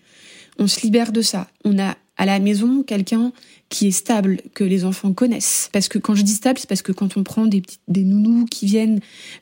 On 0.59 0.67
se 0.67 0.81
libère 0.81 1.13
de 1.13 1.21
ça. 1.21 1.49
On 1.65 1.79
a 1.79 1.97
à 2.17 2.27
la 2.27 2.39
maison 2.39 2.83
quelqu'un 2.83 3.33
qui 3.71 3.89
est 3.89 3.93
stable, 3.93 4.41
que 4.55 4.63
les 4.63 4.85
enfants 4.85 5.13
connaissent. 5.13 5.69
Parce 5.73 5.89
que 5.89 5.99
quand 5.99 6.15
je 6.15 6.23
dis 6.23 6.35
stable, 6.35 6.59
c'est 6.59 6.69
parce 6.69 6.83
que 6.83 6.93
quand 6.93 7.17
on 7.17 7.25
prend 7.25 7.47
des, 7.47 7.61
petits, 7.61 7.79
des 7.89 8.05
nounous 8.05 8.45
qui 8.45 8.67
viennent 8.67 9.01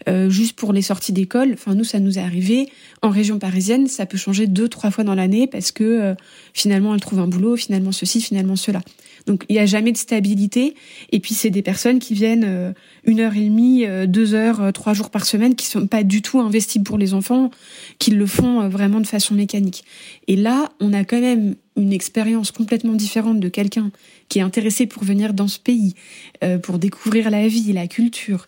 euh, 0.09 0.31
juste 0.31 0.55
pour 0.55 0.73
les 0.73 0.81
sorties 0.81 1.13
d'école, 1.13 1.53
enfin 1.53 1.75
nous 1.75 1.85
ça 1.85 2.01
nous 2.01 2.19
est 2.19 2.23
arrivé 2.23 2.71
en 3.03 3.11
région 3.11 3.39
parisienne, 3.39 3.89
ça 3.89 4.07
peut 4.07 4.17
changer 4.17 4.47
deux 4.47 4.69
trois 4.69 4.91
fois 4.91 5.05
dans 5.05 5.15
l'année 5.15 5.47
parce 5.47 5.71
que 5.71 5.85
euh, 5.85 6.15
finalement 6.55 6.95
elle 6.95 7.01
trouve 7.01 7.19
un 7.19 7.27
boulot, 7.27 7.57
finalement 7.57 7.93
ceci, 7.93 8.21
finalement 8.21 8.57
cela. 8.57 8.81
Donc 9.27 9.45
il 9.49 9.55
n'y 9.55 9.59
a 9.59 9.67
jamais 9.67 9.93
de 9.93 9.97
stabilité. 9.97 10.75
Et 11.11 11.21
puis 11.21 11.35
c'est 11.35 11.51
des 11.51 11.63
personnes 11.63 11.99
qui 11.99 12.15
viennent 12.15 12.45
euh, 12.45 12.73
une 13.05 13.21
heure 13.21 13.37
et 13.37 13.45
demie, 13.45 13.85
euh, 13.87 14.07
deux 14.07 14.35
heures, 14.35 14.61
euh, 14.61 14.71
trois 14.73 14.95
jours 14.95 15.11
par 15.11 15.25
semaine, 15.27 15.55
qui 15.55 15.67
sont 15.67 15.87
pas 15.87 16.03
du 16.03 16.23
tout 16.23 16.41
investis 16.41 16.83
pour 16.83 16.99
les 16.99 17.15
enfants, 17.15 17.51
qui 17.99 18.11
le 18.11 18.27
font 18.27 18.69
vraiment 18.69 19.01
de 19.01 19.07
façon 19.07 19.35
mécanique. 19.35 19.85
Et 20.29 20.37
là, 20.37 20.71
on 20.81 20.93
a 20.93 21.05
quand 21.05 21.21
même 21.21 21.55
une 21.77 21.93
expérience 21.93 22.51
complètement 22.51 22.95
différente 22.95 23.41
de 23.41 23.49
quelqu'un 23.49 23.91
qui 24.29 24.39
est 24.39 24.43
intéressé 24.43 24.87
pour 24.87 25.05
venir 25.05 25.35
dans 25.35 25.49
ce 25.49 25.59
pays, 25.59 25.95
pour 26.63 26.79
découvrir 26.79 27.31
la 27.31 27.49
vie, 27.49 27.73
la 27.73 27.87
culture, 27.87 28.47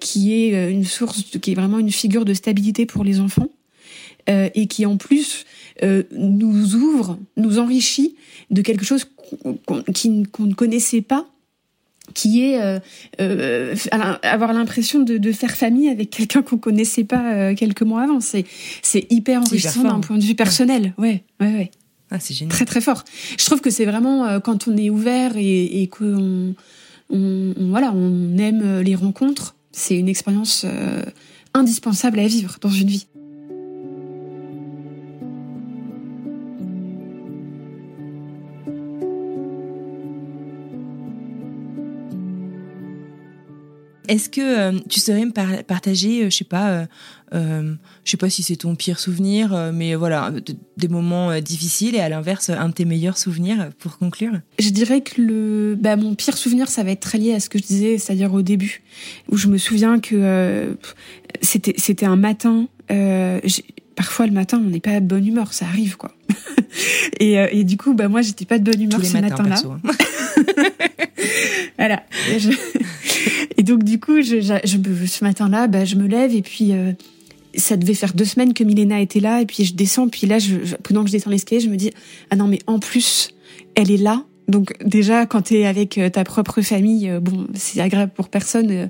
qui 0.00 0.32
est 0.32 0.70
une 0.70 0.84
source, 0.84 1.22
qui 1.22 1.52
est 1.52 1.54
vraiment 1.54 1.78
une 1.78 1.90
figure 1.90 2.24
de 2.24 2.34
stabilité 2.34 2.86
pour 2.86 3.04
les 3.04 3.20
enfants, 3.20 3.48
et 4.28 4.66
qui 4.66 4.84
en 4.86 4.96
plus 4.96 5.44
nous 6.12 6.74
ouvre, 6.74 7.18
nous 7.36 7.58
enrichit 7.58 8.16
de 8.50 8.62
quelque 8.62 8.84
chose 8.84 9.06
qu'on 9.66 9.84
ne 9.86 10.54
connaissait 10.54 11.02
pas 11.02 11.26
qui 12.14 12.44
est 12.44 12.60
euh, 12.60 12.78
euh, 13.20 13.74
avoir 14.22 14.52
l'impression 14.52 15.00
de, 15.00 15.18
de, 15.18 15.32
faire 15.32 15.52
famille 15.52 15.88
avec 15.88 16.10
quelqu'un 16.10 16.42
qu'on 16.42 16.58
connaissait 16.58 17.04
pas 17.04 17.34
euh, 17.34 17.54
quelques 17.54 17.82
mois 17.82 18.02
avant. 18.02 18.20
C'est 18.20 18.44
c'est 18.82 19.06
hyper 19.10 19.40
enrichissant 19.40 19.82
d'un 19.82 20.00
point 20.00 20.18
de 20.18 20.24
vue 20.24 20.34
personnel. 20.34 20.94
Ouais, 20.98 21.22
ouais, 21.40 21.52
ouais. 21.52 21.70
Ah, 22.16 22.20
c'est 22.20 22.32
génial. 22.32 22.50
Très 22.50 22.64
très 22.64 22.80
fort. 22.80 23.04
Je 23.38 23.44
trouve 23.44 23.60
que 23.60 23.68
c'est 23.68 23.84
vraiment 23.84 24.24
euh, 24.24 24.40
quand 24.40 24.68
on 24.68 24.76
est 24.76 24.88
ouvert 24.88 25.36
et, 25.36 25.82
et 25.82 25.88
qu'on 25.88 26.54
on, 27.10 27.54
voilà, 27.58 27.92
on 27.94 28.38
aime 28.38 28.80
les 28.80 28.94
rencontres, 28.94 29.54
c'est 29.70 29.98
une 29.98 30.08
expérience 30.08 30.64
indispensable 31.52 32.18
à 32.18 32.26
vivre 32.26 32.56
dans 32.60 32.70
une 32.70 32.88
vie. 32.88 33.06
Est-ce 44.08 44.28
que 44.28 44.40
euh, 44.40 44.78
tu 44.88 45.00
saurais 45.00 45.24
me 45.24 45.62
partager, 45.62 46.22
euh, 46.22 46.30
je 46.30 46.36
sais 46.36 46.44
pas, 46.44 46.70
euh, 46.70 46.86
je 47.32 47.76
sais 48.04 48.16
pas 48.16 48.30
si 48.30 48.42
c'est 48.42 48.56
ton 48.56 48.74
pire 48.74 48.98
souvenir, 48.98 49.70
mais 49.74 49.94
voilà, 49.94 50.32
des 50.76 50.88
moments 50.88 51.38
difficiles 51.40 51.94
et 51.94 52.00
à 52.00 52.08
l'inverse 52.08 52.50
un 52.50 52.68
de 52.68 52.74
tes 52.74 52.84
meilleurs 52.84 53.18
souvenirs 53.18 53.70
pour 53.78 53.98
conclure 53.98 54.32
Je 54.58 54.70
dirais 54.70 55.00
que 55.00 55.20
le, 55.20 55.76
bah, 55.78 55.96
mon 55.96 56.14
pire 56.14 56.36
souvenir, 56.36 56.68
ça 56.68 56.82
va 56.82 56.92
être 56.92 57.00
très 57.00 57.18
lié 57.18 57.34
à 57.34 57.40
ce 57.40 57.48
que 57.48 57.58
je 57.58 57.64
disais, 57.64 57.98
c'est-à-dire 57.98 58.32
au 58.32 58.42
début, 58.42 58.82
où 59.28 59.36
je 59.36 59.48
me 59.48 59.58
souviens 59.58 59.98
que 59.98 60.76
c'était 61.42 61.74
c'était 61.76 62.06
un 62.06 62.16
matin. 62.16 62.68
parfois 63.96 64.26
le 64.26 64.32
matin, 64.32 64.62
on 64.64 64.70
n'est 64.70 64.80
pas 64.80 65.00
de 65.00 65.06
bonne 65.06 65.26
humeur, 65.26 65.52
ça 65.52 65.66
arrive 65.66 65.96
quoi. 65.96 66.12
et, 67.20 67.34
et, 67.52 67.64
du 67.64 67.76
coup, 67.76 67.94
bah 67.94 68.08
moi, 68.08 68.22
j'étais 68.22 68.44
pas 68.44 68.58
de 68.58 68.70
bonne 68.70 68.80
humeur 68.80 69.04
ce 69.04 69.12
matin-là. 69.14 69.56
Hein. 69.64 69.80
voilà. 71.78 72.02
Et 73.58 73.62
donc 73.62 73.84
du 73.84 73.98
coup, 73.98 74.20
je, 74.20 74.40
je, 74.40 75.06
ce 75.06 75.24
matin-là, 75.24 75.66
bah, 75.66 75.84
je 75.84 75.96
me 75.96 76.06
lève 76.06 76.34
et 76.34 76.42
puis 76.42 76.72
euh, 76.72 76.92
ça 77.56 77.76
devait 77.76 77.94
faire 77.94 78.14
deux 78.14 78.24
semaines 78.24 78.54
que 78.54 78.64
Milena 78.64 79.00
était 79.00 79.20
là 79.20 79.40
et 79.40 79.46
puis 79.46 79.64
je 79.64 79.74
descends. 79.74 80.08
Puis 80.08 80.26
là, 80.26 80.38
je, 80.38 80.56
pendant 80.82 81.02
que 81.02 81.08
je 81.08 81.12
descends 81.12 81.30
l'escalier, 81.30 81.60
je 81.60 81.68
me 81.68 81.76
dis 81.76 81.90
ah 82.30 82.36
non 82.36 82.46
mais 82.46 82.58
en 82.66 82.78
plus, 82.78 83.34
elle 83.74 83.90
est 83.90 83.96
là. 83.96 84.24
Donc 84.48 84.74
déjà, 84.84 85.26
quand 85.26 85.42
tu 85.42 85.56
es 85.56 85.66
avec 85.66 85.98
euh, 85.98 86.08
ta 86.08 86.22
propre 86.22 86.62
famille, 86.62 87.10
euh, 87.10 87.20
bon, 87.20 87.46
c'est 87.54 87.80
agréable 87.80 88.12
pour 88.14 88.28
personne. 88.28 88.88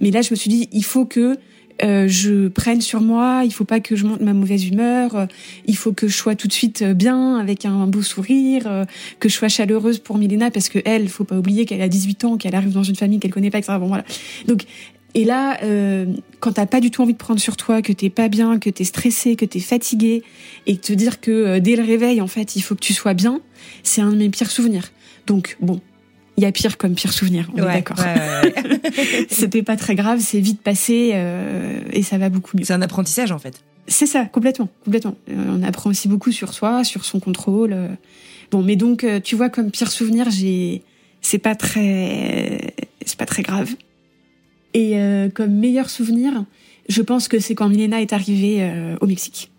Mais 0.00 0.10
là, 0.10 0.20
je 0.20 0.32
me 0.32 0.36
suis 0.36 0.50
dit, 0.50 0.68
il 0.72 0.84
faut 0.84 1.06
que 1.06 1.38
euh, 1.84 2.08
je 2.08 2.48
prenne 2.48 2.80
sur 2.80 3.00
moi, 3.00 3.42
il 3.44 3.52
faut 3.52 3.64
pas 3.64 3.78
que 3.78 3.94
je 3.94 4.04
monte 4.04 4.20
ma 4.20 4.32
mauvaise 4.32 4.66
humeur, 4.66 5.14
euh, 5.14 5.26
il 5.66 5.76
faut 5.76 5.92
que 5.92 6.08
je 6.08 6.16
sois 6.16 6.34
tout 6.34 6.48
de 6.48 6.52
suite 6.52 6.82
euh, 6.82 6.94
bien, 6.94 7.36
avec 7.36 7.64
un 7.64 7.86
beau 7.86 8.02
sourire, 8.02 8.86
que 9.20 9.28
je 9.28 9.34
sois 9.34 9.48
chaleureuse 9.48 9.98
pour 9.98 10.18
Milena, 10.18 10.50
parce 10.50 10.68
que 10.68 10.80
elle, 10.84 11.08
faut 11.08 11.24
pas 11.24 11.36
oublier 11.36 11.66
qu'elle 11.66 11.82
a 11.82 11.88
18 11.88 12.24
ans, 12.24 12.36
qu'elle 12.36 12.54
arrive 12.54 12.72
dans 12.72 12.82
une 12.82 12.96
famille 12.96 13.20
qu'elle 13.20 13.32
connaît 13.32 13.50
pas, 13.50 13.58
etc. 13.58 13.78
Bon, 13.78 13.86
voilà. 13.86 14.04
Donc, 14.46 14.64
et 15.14 15.24
là, 15.24 15.58
euh, 15.62 16.06
quand 16.40 16.52
t'as 16.52 16.66
pas 16.66 16.80
du 16.80 16.90
tout 16.90 17.02
envie 17.02 17.14
de 17.14 17.18
prendre 17.18 17.40
sur 17.40 17.56
toi, 17.56 17.82
que 17.82 17.92
t'es 17.92 18.10
pas 18.10 18.28
bien, 18.28 18.58
que 18.58 18.70
t'es 18.70 18.84
stressé, 18.84 19.36
que 19.36 19.44
t'es 19.44 19.60
fatigué, 19.60 20.22
et 20.66 20.76
te 20.76 20.92
dire 20.92 21.20
que 21.20 21.58
dès 21.58 21.76
le 21.76 21.82
réveil, 21.82 22.20
en 22.20 22.26
fait, 22.26 22.56
il 22.56 22.60
faut 22.60 22.74
que 22.74 22.80
tu 22.80 22.92
sois 22.92 23.14
bien, 23.14 23.40
c'est 23.82 24.00
un 24.00 24.12
de 24.12 24.16
mes 24.16 24.28
pires 24.28 24.50
souvenirs. 24.50 24.92
Donc, 25.26 25.56
bon, 25.60 25.80
il 26.38 26.42
y 26.42 26.46
a 26.46 26.52
pire 26.52 26.78
comme 26.78 26.94
pire 26.94 27.12
souvenir, 27.12 27.50
on 27.52 27.58
est 27.58 27.82
d'accord. 27.82 27.96
C'était 29.28 29.64
pas 29.64 29.76
très 29.76 29.96
grave, 29.96 30.20
c'est 30.20 30.38
vite 30.38 30.62
passé 30.62 31.10
euh, 31.14 31.80
et 31.92 32.04
ça 32.04 32.16
va 32.16 32.28
beaucoup 32.28 32.56
mieux. 32.56 32.64
C'est 32.64 32.72
un 32.72 32.80
apprentissage 32.80 33.32
en 33.32 33.40
fait. 33.40 33.64
C'est 33.88 34.06
ça, 34.06 34.24
complètement, 34.24 34.68
complètement. 34.84 35.16
Euh, 35.30 35.44
on 35.48 35.64
apprend 35.64 35.90
aussi 35.90 36.06
beaucoup 36.06 36.30
sur 36.30 36.54
soi, 36.54 36.84
sur 36.84 37.04
son 37.04 37.18
contrôle. 37.18 37.72
Euh. 37.72 37.88
Bon, 38.52 38.62
mais 38.62 38.76
donc 38.76 39.04
tu 39.24 39.34
vois 39.34 39.48
comme 39.48 39.72
pire 39.72 39.90
souvenir, 39.90 40.30
j'ai 40.30 40.84
c'est 41.20 41.38
pas 41.38 41.56
très 41.56 42.72
c'est 43.04 43.18
pas 43.18 43.26
très 43.26 43.42
grave. 43.42 43.74
Et 44.78 44.96
euh, 44.96 45.28
comme 45.28 45.52
meilleur 45.52 45.90
souvenir, 45.90 46.44
je 46.88 47.02
pense 47.02 47.26
que 47.26 47.38
c'est 47.40 47.54
quand 47.54 47.68
Milena 47.68 48.00
est 48.00 48.12
arrivée 48.12 48.58
euh, 48.60 48.96
au 49.00 49.06
Mexique. 49.06 49.50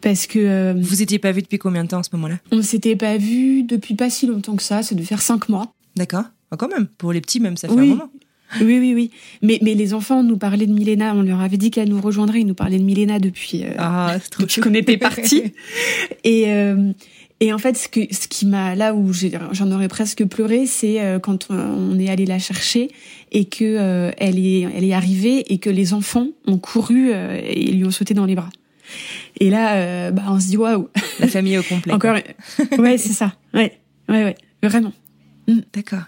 Parce 0.00 0.26
que. 0.26 0.38
euh, 0.38 0.74
Vous 0.76 1.02
étiez 1.02 1.18
pas 1.18 1.32
vus 1.32 1.42
depuis 1.42 1.58
combien 1.58 1.84
de 1.84 1.88
temps 1.88 1.98
à 2.00 2.02
ce 2.02 2.10
moment-là? 2.14 2.38
on 2.50 2.62
s'était 2.62 2.96
pas 2.96 3.16
vu 3.18 3.62
depuis 3.62 3.94
pas 3.94 4.08
si 4.10 4.26
longtemps 4.26 4.56
que 4.56 4.62
ça, 4.62 4.82
ça 4.82 4.94
devait 4.94 5.06
faire 5.06 5.22
cinq 5.22 5.48
mois. 5.48 5.72
D'accord. 5.96 6.24
Ah, 6.50 6.56
quand 6.56 6.68
même. 6.68 6.86
Pour 6.98 7.12
les 7.12 7.20
petits, 7.20 7.40
même, 7.40 7.56
ça 7.56 7.68
fait 7.68 7.74
Oui. 7.74 7.90
un 7.92 7.94
moment. 7.96 8.10
Oui, 8.60 8.78
oui, 8.78 8.92
oui. 8.94 9.10
Mais, 9.40 9.58
mais 9.62 9.72
les 9.74 9.94
enfants 9.94 10.22
nous 10.22 10.36
parlaient 10.36 10.66
de 10.66 10.72
Milena, 10.74 11.14
on 11.14 11.22
leur 11.22 11.40
avait 11.40 11.56
dit 11.56 11.70
qu'elle 11.70 11.88
nous 11.88 12.00
rejoindrait, 12.02 12.40
ils 12.40 12.46
nous 12.46 12.52
parlaient 12.54 12.78
de 12.78 12.84
Milena 12.84 13.18
depuis, 13.18 13.64
euh, 13.64 13.72
Ah, 13.78 14.16
trop 14.30 14.42
depuis 14.42 14.60
qu'on 14.60 14.74
était 14.74 14.98
partis. 15.08 15.54
et, 16.24 16.44
euh, 16.52 16.92
et 17.42 17.52
en 17.52 17.58
fait, 17.58 17.76
ce, 17.76 17.88
que, 17.88 18.00
ce 18.14 18.28
qui 18.28 18.46
m'a, 18.46 18.76
là 18.76 18.94
où 18.94 19.12
j'en 19.12 19.72
aurais 19.72 19.88
presque 19.88 20.24
pleuré, 20.24 20.64
c'est 20.64 21.00
euh, 21.00 21.18
quand 21.18 21.48
on, 21.50 21.56
on 21.56 21.98
est 21.98 22.08
allé 22.08 22.24
la 22.24 22.38
chercher 22.38 22.88
et 23.32 23.46
que 23.46 23.64
euh, 23.64 24.12
elle 24.16 24.38
est, 24.38 24.60
elle 24.60 24.84
est 24.84 24.92
arrivée 24.92 25.52
et 25.52 25.58
que 25.58 25.68
les 25.68 25.92
enfants 25.92 26.28
ont 26.46 26.58
couru 26.58 27.10
euh, 27.12 27.40
et 27.44 27.72
lui 27.72 27.84
ont 27.84 27.90
sauté 27.90 28.14
dans 28.14 28.26
les 28.26 28.36
bras. 28.36 28.50
Et 29.40 29.50
là, 29.50 29.74
euh, 29.74 30.10
bah, 30.12 30.22
on 30.28 30.38
se 30.38 30.46
dit 30.46 30.56
waouh. 30.56 30.88
La 31.18 31.26
famille 31.26 31.58
au 31.58 31.64
complet. 31.64 31.92
Encore, 31.94 32.16
ouais, 32.78 32.96
c'est 32.96 33.12
ça. 33.12 33.34
Ouais, 33.52 33.76
ouais, 34.08 34.22
ouais, 34.22 34.36
vraiment. 34.62 34.92
D'accord. 35.72 36.04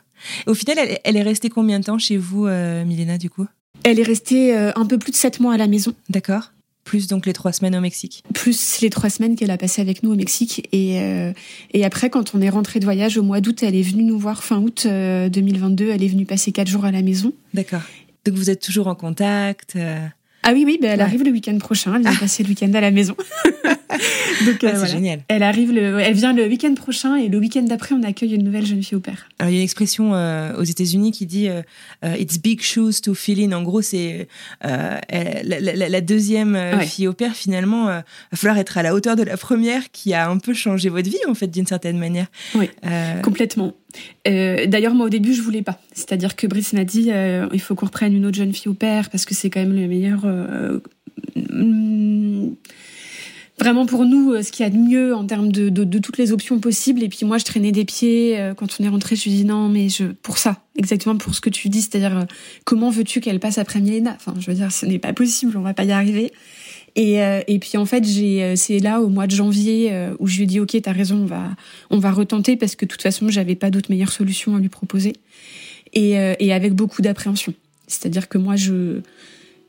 Au 0.46 0.54
final, 0.54 0.78
elle, 0.78 0.98
elle 1.02 1.16
est 1.16 1.22
restée 1.22 1.48
combien 1.48 1.80
de 1.80 1.84
temps 1.84 1.98
chez 1.98 2.16
vous, 2.16 2.46
euh, 2.46 2.84
Milena, 2.84 3.18
du 3.18 3.28
coup? 3.28 3.46
Elle 3.82 3.98
est 3.98 4.04
restée 4.04 4.56
euh, 4.56 4.70
un 4.76 4.86
peu 4.86 4.98
plus 4.98 5.10
de 5.10 5.16
sept 5.16 5.40
mois 5.40 5.54
à 5.54 5.56
la 5.56 5.66
maison. 5.66 5.94
D'accord. 6.08 6.52
Plus 6.84 7.06
donc 7.06 7.26
les 7.26 7.32
trois 7.32 7.52
semaines 7.52 7.74
au 7.74 7.80
Mexique. 7.80 8.22
plus 8.34 8.80
les 8.80 8.90
trois 8.90 9.08
semaines 9.10 9.36
qu'elle 9.36 9.50
a 9.50 9.56
passées 9.56 9.80
avec 9.80 10.02
nous 10.02 10.12
au 10.12 10.16
Mexique. 10.16 10.68
Et, 10.72 11.00
euh, 11.00 11.32
et 11.72 11.84
après, 11.84 12.10
quand 12.10 12.34
on 12.34 12.40
est 12.42 12.50
rentré 12.50 12.78
de 12.78 12.84
voyage 12.84 13.16
au 13.16 13.22
mois 13.22 13.40
d'août, 13.40 13.62
elle 13.62 13.74
est 13.74 13.82
venue 13.82 14.04
nous 14.04 14.18
voir 14.18 14.44
fin 14.44 14.58
août 14.58 14.84
euh, 14.86 15.28
2022. 15.28 15.88
Elle 15.90 16.02
est 16.02 16.08
venue 16.08 16.26
passer 16.26 16.52
quatre 16.52 16.68
jours 16.68 16.84
à 16.84 16.90
la 16.92 17.02
maison. 17.02 17.32
D'accord. 17.54 17.80
Donc 18.26 18.34
vous 18.34 18.50
êtes 18.50 18.60
toujours 18.60 18.86
en 18.86 18.94
contact. 18.94 19.76
euh, 19.76 19.98
Ah 20.46 20.52
oui, 20.52 20.64
oui, 20.66 20.78
ben 20.80 20.90
elle 20.92 20.98
Ouais. 20.98 21.04
arrive 21.04 21.24
le 21.24 21.30
week-end 21.30 21.56
prochain. 21.58 21.94
Elle 21.96 22.02
vient 22.02 22.14
passer 22.14 22.42
le 22.42 22.50
week-end 22.50 22.72
à 22.74 22.80
la 22.80 22.90
maison. 22.90 23.16
Donc, 24.46 24.62
euh, 24.64 24.68
ah, 24.68 24.70
c'est 24.70 24.72
voilà. 24.72 24.86
génial. 24.86 25.20
Elle 25.28 25.42
arrive, 25.42 25.72
le, 25.72 25.98
elle 26.00 26.14
vient 26.14 26.32
le 26.32 26.46
week-end 26.46 26.74
prochain 26.74 27.16
et 27.16 27.28
le 27.28 27.38
week-end 27.38 27.62
d'après, 27.62 27.94
on 27.94 28.02
accueille 28.02 28.34
une 28.34 28.42
nouvelle 28.44 28.66
jeune 28.66 28.82
fille 28.82 28.96
au 28.96 29.00
père. 29.00 29.28
Alors, 29.38 29.50
il 29.50 29.54
y 29.54 29.56
a 29.56 29.60
une 29.60 29.64
expression 29.64 30.14
euh, 30.14 30.54
aux 30.58 30.62
États-Unis 30.64 31.12
qui 31.12 31.26
dit 31.26 31.48
euh, 31.48 31.62
euh, 32.04 32.14
It's 32.18 32.38
big 32.38 32.60
shoes 32.60 33.00
to 33.02 33.14
fill 33.14 33.40
in. 33.40 33.52
En 33.56 33.62
gros, 33.62 33.82
c'est 33.82 34.28
euh, 34.64 34.98
la, 35.10 35.60
la- 35.60 35.88
la 35.88 36.00
deuxième 36.00 36.56
euh, 36.56 36.76
Ouais. 36.76 36.86
fille 36.86 37.06
au 37.08 37.12
père, 37.12 37.34
finalement, 37.34 37.88
euh, 37.88 38.00
va 38.32 38.36
falloir 38.36 38.58
être 38.58 38.76
à 38.76 38.82
la 38.82 38.94
hauteur 38.94 39.16
de 39.16 39.22
la 39.22 39.36
première 39.36 39.90
qui 39.92 40.12
a 40.12 40.28
un 40.28 40.38
peu 40.38 40.52
changé 40.54 40.88
votre 40.88 41.08
vie, 41.08 41.16
en 41.28 41.34
fait, 41.34 41.46
d'une 41.46 41.66
certaine 41.66 41.98
manière. 41.98 42.26
Oui. 42.54 42.68
Euh, 42.84 43.20
Complètement. 43.20 43.72
Euh, 44.28 44.66
D'ailleurs, 44.66 44.94
moi, 44.94 45.06
au 45.06 45.10
début, 45.10 45.34
je 45.34 45.42
voulais 45.42 45.62
pas. 45.62 45.78
C'est-à-dire 45.92 46.36
que 46.36 46.46
Brice 46.46 46.72
m'a 46.72 46.84
dit, 46.84 47.10
euh, 47.10 47.46
il 47.52 47.60
faut 47.60 47.74
qu'on 47.74 47.86
reprenne 47.86 48.14
une 48.14 48.26
autre 48.26 48.36
jeune 48.36 48.52
fille 48.52 48.68
au 48.68 48.74
père 48.74 49.10
parce 49.10 49.24
que 49.24 49.34
c'est 49.34 49.50
quand 49.50 49.60
même 49.60 49.74
le 49.74 49.86
meilleur. 49.86 50.22
euh, 50.24 50.78
hum, 51.50 52.54
vraiment 53.58 53.86
pour 53.86 54.04
nous, 54.04 54.42
ce 54.42 54.50
qu'il 54.50 54.64
y 54.64 54.66
a 54.66 54.70
de 54.70 54.76
mieux 54.76 55.14
en 55.14 55.24
termes 55.24 55.52
de, 55.52 55.98
toutes 55.98 56.18
les 56.18 56.32
options 56.32 56.58
possibles. 56.58 57.02
Et 57.02 57.08
puis 57.08 57.24
moi, 57.24 57.38
je 57.38 57.44
traînais 57.44 57.72
des 57.72 57.84
pieds. 57.84 58.52
Quand 58.56 58.66
on 58.78 58.84
est 58.84 58.88
rentré, 58.88 59.14
je 59.16 59.24
lui 59.24 59.30
dit 59.30 59.44
non, 59.44 59.68
mais 59.68 59.86
pour 60.22 60.38
ça, 60.38 60.60
exactement 60.76 61.16
pour 61.16 61.34
ce 61.34 61.40
que 61.40 61.50
tu 61.50 61.68
dis, 61.68 61.80
c'est-à-dire 61.80 62.26
comment 62.64 62.90
veux-tu 62.90 63.20
qu'elle 63.20 63.38
passe 63.38 63.58
après 63.58 63.80
Milena? 63.80 64.16
Enfin, 64.16 64.34
je 64.38 64.50
veux 64.50 64.56
dire, 64.56 64.72
ce 64.72 64.86
n'est 64.86 64.98
pas 64.98 65.12
possible, 65.12 65.56
on 65.56 65.62
va 65.62 65.72
pas 65.72 65.84
y 65.84 65.92
arriver. 65.92 66.32
Et, 66.96 67.22
euh, 67.22 67.40
et 67.48 67.58
puis 67.58 67.76
en 67.76 67.86
fait, 67.86 68.04
j'ai, 68.04 68.42
euh, 68.42 68.56
c'est 68.56 68.78
là 68.78 69.00
au 69.00 69.08
mois 69.08 69.26
de 69.26 69.32
janvier 69.32 69.92
euh, 69.92 70.14
où 70.20 70.26
je 70.26 70.36
lui 70.36 70.44
ai 70.44 70.46
dit 70.46 70.60
ok, 70.60 70.80
t'as 70.80 70.92
raison, 70.92 71.16
on 71.16 71.26
va, 71.26 71.50
on 71.90 71.98
va 71.98 72.12
retenter 72.12 72.56
parce 72.56 72.76
que 72.76 72.84
de 72.84 72.90
toute 72.90 73.02
façon, 73.02 73.28
j'avais 73.28 73.56
pas 73.56 73.70
d'autre 73.70 73.90
meilleure 73.90 74.12
solution 74.12 74.54
à 74.54 74.60
lui 74.60 74.68
proposer. 74.68 75.14
Et, 75.96 76.14
et 76.40 76.52
avec 76.52 76.74
beaucoup 76.74 77.02
d'appréhension. 77.02 77.54
C'est-à-dire 77.86 78.28
que 78.28 78.36
moi, 78.36 78.56
je, 78.56 78.98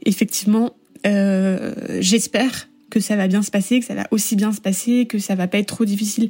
effectivement, 0.06 0.76
euh, 1.06 1.76
j'espère 2.00 2.68
que 2.90 3.00
ça 3.00 3.16
va 3.16 3.28
bien 3.28 3.44
se 3.44 3.52
passer, 3.52 3.80
que 3.80 3.86
ça 3.86 3.94
va 3.94 4.08
aussi 4.10 4.36
bien 4.36 4.52
se 4.52 4.60
passer, 4.60 5.06
que 5.06 5.20
ça 5.20 5.36
va 5.36 5.48
pas 5.48 5.60
être 5.60 5.68
trop 5.68 5.86
difficile 5.86 6.30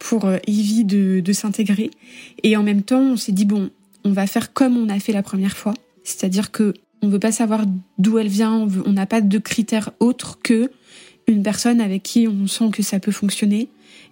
pour 0.00 0.28
Evie 0.48 0.84
de, 0.84 1.20
de 1.20 1.32
s'intégrer. 1.32 1.92
Et 2.42 2.56
en 2.56 2.64
même 2.64 2.82
temps, 2.82 3.00
on 3.00 3.16
s'est 3.16 3.30
dit 3.30 3.44
bon, 3.44 3.70
on 4.04 4.10
va 4.10 4.26
faire 4.26 4.52
comme 4.52 4.76
on 4.76 4.88
a 4.88 4.98
fait 4.98 5.12
la 5.12 5.22
première 5.22 5.56
fois, 5.56 5.74
c'est-à-dire 6.02 6.50
que 6.50 6.74
on 7.02 7.08
veut 7.08 7.18
pas 7.18 7.32
savoir 7.32 7.64
d'où 7.98 8.18
elle 8.18 8.28
vient, 8.28 8.68
on 8.84 8.92
n'a 8.92 9.06
pas 9.06 9.20
de 9.20 9.38
critères 9.38 9.90
autres 10.00 10.38
que 10.42 10.70
une 11.26 11.42
personne 11.42 11.80
avec 11.80 12.02
qui 12.02 12.28
on 12.28 12.46
sent 12.46 12.70
que 12.72 12.82
ça 12.82 13.00
peut 13.00 13.12
fonctionner 13.12 13.68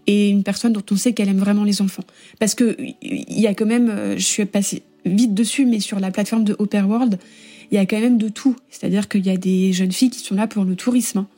et 0.07 0.31
une 0.31 0.43
personne 0.43 0.73
dont 0.73 0.85
on 0.91 0.97
sait 0.97 1.13
qu'elle 1.13 1.29
aime 1.29 1.39
vraiment 1.39 1.65
les 1.65 1.81
enfants. 1.81 2.05
Parce 2.39 2.55
que 2.55 2.77
il 3.03 3.41
y 3.41 3.47
a 3.47 3.55
quand 3.55 3.67
même, 3.67 3.89
euh, 3.89 4.15
je 4.17 4.25
suis 4.25 4.45
passée 4.45 4.83
vite 5.05 5.35
dessus, 5.35 5.67
mais 5.67 5.81
sur 5.81 6.01
la 6.01 6.11
plateforme 6.11 6.45
de 6.45 6.57
Oper 6.59 6.87
World, 6.89 7.19
il 7.71 7.77
y 7.77 7.79
a 7.79 7.87
quand 7.87 8.01
même 8.01 8.19
de 8.19 8.29
tout. 8.29 8.57
C'est-à-dire 8.71 9.09
qu'il 9.09 9.25
y 9.25 9.31
a 9.31 9.37
des 9.37 9.73
jeunes 9.73 9.93
filles 9.93 10.11
qui 10.11 10.21
sont 10.21 10.35
là 10.35 10.47
pour 10.47 10.65
le 10.65 10.77
tourisme. 10.77 11.19
hein. 11.19 11.29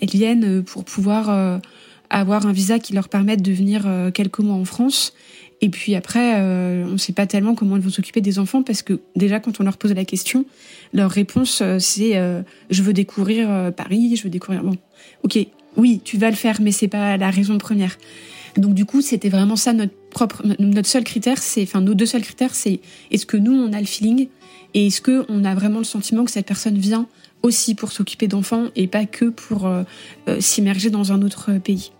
Elles 0.00 0.10
viennent 0.10 0.44
euh, 0.44 0.62
pour 0.62 0.84
pouvoir 0.84 1.30
euh, 1.30 1.58
avoir 2.10 2.46
un 2.46 2.52
visa 2.52 2.78
qui 2.78 2.92
leur 2.92 3.08
permette 3.08 3.42
de 3.42 3.52
venir 3.52 3.86
quelques 4.12 4.40
mois 4.40 4.56
en 4.56 4.66
France. 4.66 5.14
Et 5.62 5.68
puis 5.68 5.94
après, 5.94 6.40
euh, 6.40 6.84
on 6.84 6.92
ne 6.92 6.96
sait 6.96 7.12
pas 7.12 7.26
tellement 7.26 7.54
comment 7.54 7.76
elles 7.76 7.82
vont 7.82 7.90
s'occuper 7.90 8.20
des 8.20 8.40
enfants 8.40 8.64
parce 8.64 8.82
que 8.82 9.00
déjà 9.14 9.38
quand 9.38 9.60
on 9.60 9.62
leur 9.62 9.78
pose 9.78 9.94
la 9.94 10.04
question, 10.04 10.44
leur 10.92 11.10
réponse 11.10 11.60
euh, 11.62 11.78
c'est 11.78 12.16
euh, 12.16 12.42
je 12.70 12.82
veux 12.82 12.92
découvrir 12.92 13.48
euh, 13.48 13.70
Paris, 13.70 14.16
je 14.16 14.24
veux 14.24 14.30
découvrir 14.30 14.64
bon. 14.64 14.76
OK, 15.22 15.38
oui, 15.76 16.00
tu 16.04 16.18
vas 16.18 16.30
le 16.30 16.36
faire 16.36 16.60
mais 16.60 16.72
c'est 16.72 16.88
pas 16.88 17.16
la 17.16 17.30
raison 17.30 17.56
première. 17.58 17.96
Donc 18.56 18.74
du 18.74 18.84
coup, 18.84 19.00
c'était 19.00 19.28
vraiment 19.28 19.54
ça 19.54 19.72
notre 19.72 19.94
propre 20.10 20.42
notre 20.58 20.88
seul 20.88 21.04
critère, 21.04 21.38
c'est 21.38 21.62
enfin 21.62 21.80
nos 21.80 21.94
deux 21.94 22.06
seuls 22.06 22.22
critères, 22.22 22.54
c'est 22.56 22.80
est-ce 23.12 23.24
que 23.24 23.36
nous 23.36 23.52
on 23.52 23.72
a 23.72 23.78
le 23.78 23.86
feeling 23.86 24.26
et 24.74 24.88
est-ce 24.88 25.00
que 25.00 25.24
on 25.28 25.44
a 25.44 25.54
vraiment 25.54 25.78
le 25.78 25.84
sentiment 25.84 26.24
que 26.24 26.32
cette 26.32 26.46
personne 26.46 26.76
vient 26.76 27.06
aussi 27.42 27.76
pour 27.76 27.92
s'occuper 27.92 28.26
d'enfants 28.26 28.66
et 28.74 28.88
pas 28.88 29.04
que 29.04 29.26
pour 29.26 29.66
euh, 29.66 29.84
s'immerger 30.40 30.90
dans 30.90 31.12
un 31.12 31.22
autre 31.22 31.52
pays. 31.58 31.92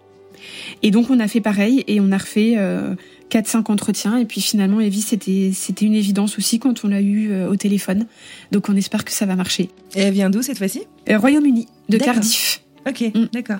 Et 0.82 0.90
donc 0.90 1.10
on 1.10 1.20
a 1.20 1.28
fait 1.28 1.40
pareil 1.40 1.84
et 1.86 2.00
on 2.00 2.12
a 2.12 2.18
refait 2.18 2.54
euh, 2.56 2.94
4-5 3.32 3.70
entretiens 3.72 4.18
et 4.18 4.24
puis 4.26 4.40
finalement 4.40 4.80
Evie 4.80 5.00
c'était 5.00 5.50
c'était 5.54 5.86
une 5.86 5.94
évidence 5.94 6.36
aussi 6.38 6.58
quand 6.58 6.84
on 6.84 6.88
l'a 6.88 7.00
eu 7.00 7.30
euh, 7.32 7.48
au 7.50 7.56
téléphone. 7.56 8.06
Donc 8.50 8.68
on 8.68 8.76
espère 8.76 9.04
que 9.04 9.12
ça 9.12 9.24
va 9.26 9.36
marcher. 9.36 9.70
Et 9.94 10.00
elle 10.02 10.12
vient 10.12 10.28
d'où 10.30 10.42
cette 10.42 10.58
fois-ci? 10.58 10.82
Euh, 11.08 11.18
Royaume-Uni 11.18 11.66
de. 11.88 11.98
Cardiff. 11.98 12.62
Ok, 12.86 13.00
Mm. 13.14 13.26
d'accord. 13.32 13.58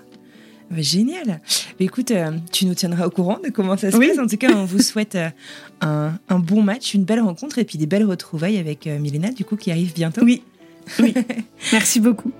Bah, 0.70 0.76
génial. 0.80 1.40
Mais 1.78 1.86
écoute, 1.86 2.10
euh, 2.10 2.30
tu 2.50 2.66
nous 2.66 2.74
tiendras 2.74 3.06
au 3.06 3.10
courant 3.10 3.38
de 3.44 3.50
comment 3.50 3.76
ça 3.76 3.90
se 3.90 3.96
Oui. 3.96 4.08
passe. 4.08 4.18
En 4.18 4.26
tout 4.26 4.36
cas, 4.36 4.52
on 4.54 4.64
vous 4.64 4.78
souhaite 4.82 5.14
euh, 5.16 5.28
un, 5.80 6.12
un 6.28 6.38
bon 6.38 6.62
match, 6.62 6.94
une 6.94 7.04
belle 7.04 7.20
rencontre 7.20 7.58
et 7.58 7.64
puis 7.64 7.78
des 7.78 7.86
belles 7.86 8.04
retrouvailles 8.06 8.58
avec 8.58 8.86
Milena, 8.86 9.30
du 9.30 9.44
coup, 9.44 9.56
qui 9.56 9.70
arrive 9.70 9.92
bientôt. 9.94 10.22
Oui. 10.24 10.42
Oui. 10.98 11.14
Merci 11.72 12.00
beaucoup. 12.00 12.32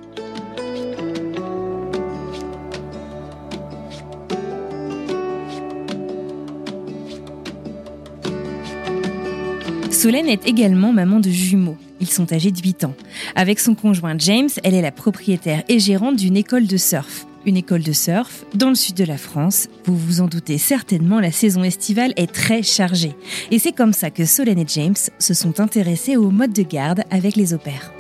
Solène 10.03 10.29
est 10.29 10.49
également 10.49 10.93
maman 10.93 11.21
de 11.21 11.31
jumeaux. 11.31 11.77
Ils 12.01 12.11
sont 12.11 12.33
âgés 12.33 12.51
de 12.51 12.59
8 12.59 12.83
ans. 12.83 12.95
Avec 13.37 13.61
son 13.61 13.77
conjoint 13.77 14.17
James, 14.19 14.49
elle 14.65 14.75
est 14.75 14.83
la 14.83 14.91
propriétaire 14.91 15.63
et 15.69 15.79
gérante 15.79 16.17
d'une 16.17 16.37
école 16.37 16.67
de 16.67 16.77
surf. 16.77 17.25
Une 17.47 17.57
école 17.57 17.85
de 17.85 17.93
surf 17.93 18.45
dans 18.53 18.71
le 18.71 18.75
sud 18.75 18.97
de 18.97 19.05
la 19.05 19.17
France. 19.17 19.69
Vous 19.85 19.97
vous 19.97 20.21
en 20.21 20.27
doutez 20.27 20.59
certainement, 20.59 21.21
la 21.21 21.31
saison 21.31 21.63
estivale 21.63 22.15
est 22.17 22.33
très 22.33 22.65
chargée. 22.65 23.15
Et 23.53 23.61
c'est 23.61 23.71
comme 23.71 23.93
ça 23.93 24.11
que 24.11 24.25
Solène 24.25 24.59
et 24.59 24.67
James 24.67 24.97
se 25.21 25.35
sont 25.35 25.61
intéressés 25.61 26.17
au 26.17 26.33
mode 26.33 26.53
de 26.53 26.65
garde 26.65 27.05
avec 27.13 27.37
les 27.37 27.55
opères. 27.55 27.93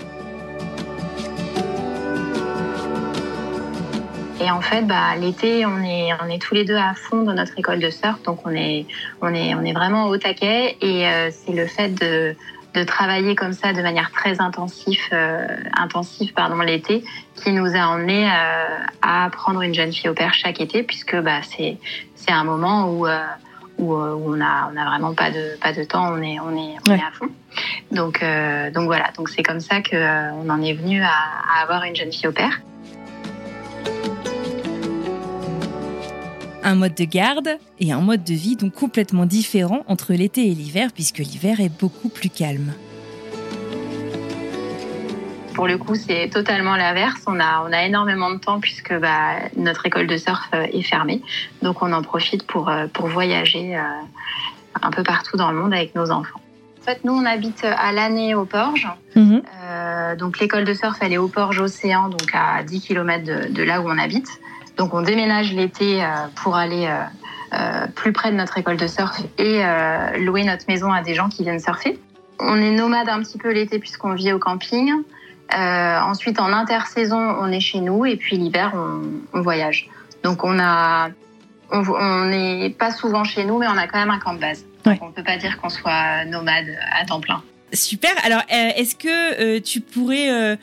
Et 4.43 4.51
en 4.51 4.61
fait, 4.61 4.83
bah, 4.83 5.15
l'été, 5.21 5.65
on 5.67 5.79
est, 5.85 6.11
on 6.21 6.29
est 6.29 6.41
tous 6.43 6.55
les 6.55 6.65
deux 6.65 6.75
à 6.77 6.95
fond 6.95 7.23
dans 7.23 7.33
notre 7.35 7.57
école 7.57 7.79
de 7.79 7.91
surf, 7.91 8.21
donc 8.25 8.45
on 8.45 8.51
est, 8.51 8.87
on 9.21 9.33
est, 9.33 9.55
on 9.55 9.63
est 9.63 9.73
vraiment 9.73 10.07
au 10.09 10.17
taquet. 10.17 10.77
Et 10.81 11.07
euh, 11.07 11.31
c'est 11.31 11.53
le 11.53 11.67
fait 11.69 11.91
de, 11.91 12.35
de 12.75 12.83
travailler 12.83 13.37
comme 13.37 13.53
ça 13.53 13.73
de 13.73 13.81
manière 13.83 14.11
très 14.11 14.41
intensive, 14.41 14.99
euh, 15.13 15.47
intensive 15.77 16.33
pardon, 16.35 16.57
l'été, 16.59 17.05
qui 17.37 17.53
nous 17.53 17.77
a 17.77 17.87
emmené 17.87 18.27
euh, 18.29 18.65
à 19.01 19.31
prendre 19.31 19.63
une 19.63 19.75
jeune 19.75 19.93
fille 19.93 20.11
au 20.11 20.15
père 20.15 20.35
chaque 20.35 20.61
été, 20.61 20.83
puisque 20.83 21.15
bah, 21.21 21.41
c'est, 21.43 21.77
c'est 22.17 22.33
un 22.33 22.43
moment 22.43 22.91
où, 22.91 23.07
euh, 23.07 23.23
où, 23.79 23.93
où 23.95 24.35
on 24.37 24.41
a, 24.41 24.71
on 24.73 24.77
a 24.77 24.85
vraiment 24.87 25.15
pas 25.15 25.31
de, 25.31 25.57
pas 25.63 25.73
de 25.73 25.85
temps, 25.85 26.13
on 26.13 26.21
est, 26.21 26.41
on 26.41 26.51
est, 26.57 26.75
on 26.85 26.91
Ouais. 26.91 26.99
est 26.99 27.03
à 27.03 27.13
fond. 27.13 27.29
Donc, 27.93 28.25
donc 28.75 28.87
voilà, 28.87 29.11
donc 29.17 29.29
c'est 29.29 29.43
comme 29.45 29.61
ça 29.61 29.83
que 29.83 29.95
euh, 29.95 30.33
on 30.43 30.51
en 30.51 30.61
est 30.63 30.73
venu 30.73 31.01
à, 31.03 31.11
à 31.11 31.63
avoir 31.63 31.85
une 31.85 31.95
jeune 31.95 32.11
fille 32.13 32.27
au 32.27 32.33
père. 32.33 32.59
Un 36.65 36.77
mode 36.77 36.95
de 36.95 37.05
garde 37.05 37.59
et 37.81 37.93
un 37.93 38.01
mode 38.01 38.23
de 38.23 38.35
vie 38.35 38.55
donc 38.55 38.73
complètement 38.73 39.27
différent 39.27 39.83
entre 39.89 40.13
l'été 40.13 40.47
et 40.47 40.55
l'hiver, 40.55 40.91
puisque 40.95 41.19
l'hiver 41.19 41.61
est 41.61 41.69
beaucoup 41.69 42.09
plus 42.09 42.29
calme. 42.29 42.73
Pour 45.55 45.67
le 45.67 45.77
coup, 45.77 45.97
c'est 45.97 46.29
totalement 46.29 46.77
l'inverse. 46.77 47.23
On 47.27 47.41
a, 47.41 47.65
on 47.69 47.73
a 47.73 47.85
énormément 47.85 48.31
de 48.31 48.39
temps 48.39 48.61
puisque 48.61 48.95
bah, 48.95 49.35
notre 49.57 49.87
école 49.87 50.07
de 50.07 50.17
surf 50.17 50.49
euh, 50.55 50.67
est 50.73 50.83
fermée. 50.83 51.21
Donc, 51.63 51.83
on 51.83 51.93
en 51.93 52.03
profite 52.03 52.45
pour, 52.45 52.69
euh, 52.69 52.87
pour 52.87 53.09
voyager 53.09 53.77
euh, 53.77 53.83
un 54.81 54.91
peu 54.91 55.03
partout 55.03 55.37
dans 55.37 55.51
le 55.51 55.59
monde 55.59 55.75
avec 55.75 55.95
nos 55.95 56.11
enfants. 56.11 56.41
En 56.81 56.85
fait, 56.85 57.05
nous, 57.05 57.13
on 57.13 57.27
habite 57.27 57.65
à 57.65 57.93
l'année 57.93 58.35
au 58.35 58.45
Porge. 58.45 58.89
Mhm. 59.15 59.43
Euh, 59.65 60.17
donc, 60.17 60.41
l'école 60.41 60.65
de 60.65 60.75
surf, 60.75 60.97
elle 61.01 61.13
est 61.13 61.19
au 61.19 61.29
Porge 61.29 61.61
Océan, 61.61 62.09
donc 62.09 62.31
à 62.33 62.63
10 62.63 62.81
km 62.81 63.25
de, 63.25 63.53
de 63.53 63.63
là 63.63 63.81
où 63.81 63.89
on 63.89 63.99
habite. 63.99 64.29
Donc, 64.77 64.95
on 64.95 65.03
déménage 65.03 65.53
l'été 65.53 66.03
euh, 66.03 66.07
pour 66.37 66.57
aller 66.57 66.87
euh, 66.87 67.05
euh, 67.55 67.87
plus 67.95 68.13
près 68.13 68.31
de 68.31 68.37
notre 68.37 68.59
école 68.59 68.77
de 68.77 68.87
surf 68.87 69.21
et 69.39 69.63
louer 70.19 70.45
notre 70.45 70.65
maison 70.69 70.93
à 70.93 71.03
des 71.03 71.15
gens 71.15 71.29
qui 71.29 71.43
viennent 71.43 71.61
surfer. 71.61 71.99
On 72.41 72.57
est 72.57 72.71
nomade 72.71 73.09
un 73.09 73.21
petit 73.21 73.39
peu 73.39 73.53
l'été 73.53 73.79
puisqu'on 73.79 74.15
vit 74.15 74.33
au 74.33 74.39
camping. 74.39 74.91
Euh, 75.55 76.01
ensuite, 76.01 76.41
en 76.41 76.53
intersaison, 76.53 77.19
on 77.19 77.53
est 77.53 77.61
chez 77.61 77.81
nous 77.81 78.07
et 78.07 78.17
puis 78.17 78.37
l'hiver, 78.37 78.73
on, 78.75 79.03
on 79.39 79.43
voyage. 79.43 79.89
Donc, 80.23 80.45
on 80.45 80.59
a, 80.59 81.11
on 81.71 82.25
n'est 82.25 82.71
pas 82.71 82.91
souvent 82.91 83.25
chez 83.25 83.45
nous, 83.45 83.59
mais 83.59 83.67
on 83.69 83.77
a 83.77 83.87
quand 83.87 83.99
même 83.99 84.11
un 84.11 84.19
camp 84.19 84.35
de 84.35 84.41
base. 84.41 84.65
Ouais. 84.87 84.95
Donc, 84.95 85.03
on 85.03 85.13
peut 85.13 85.23
pas 85.23 85.37
dire 85.37 85.61
qu'on 85.61 85.69
soit 85.69 86.25
nomade 86.25 86.67
à 86.99 87.05
temps 87.05 87.21
plein. 87.21 87.43
Super. 87.73 88.11
Alors, 88.23 88.43
euh, 88.53 88.71
est-ce 88.77 88.95
que 88.95 89.57
euh, 89.57 89.61
tu 89.61 89.81
pourrais 89.81 90.29
euh, 90.31 90.57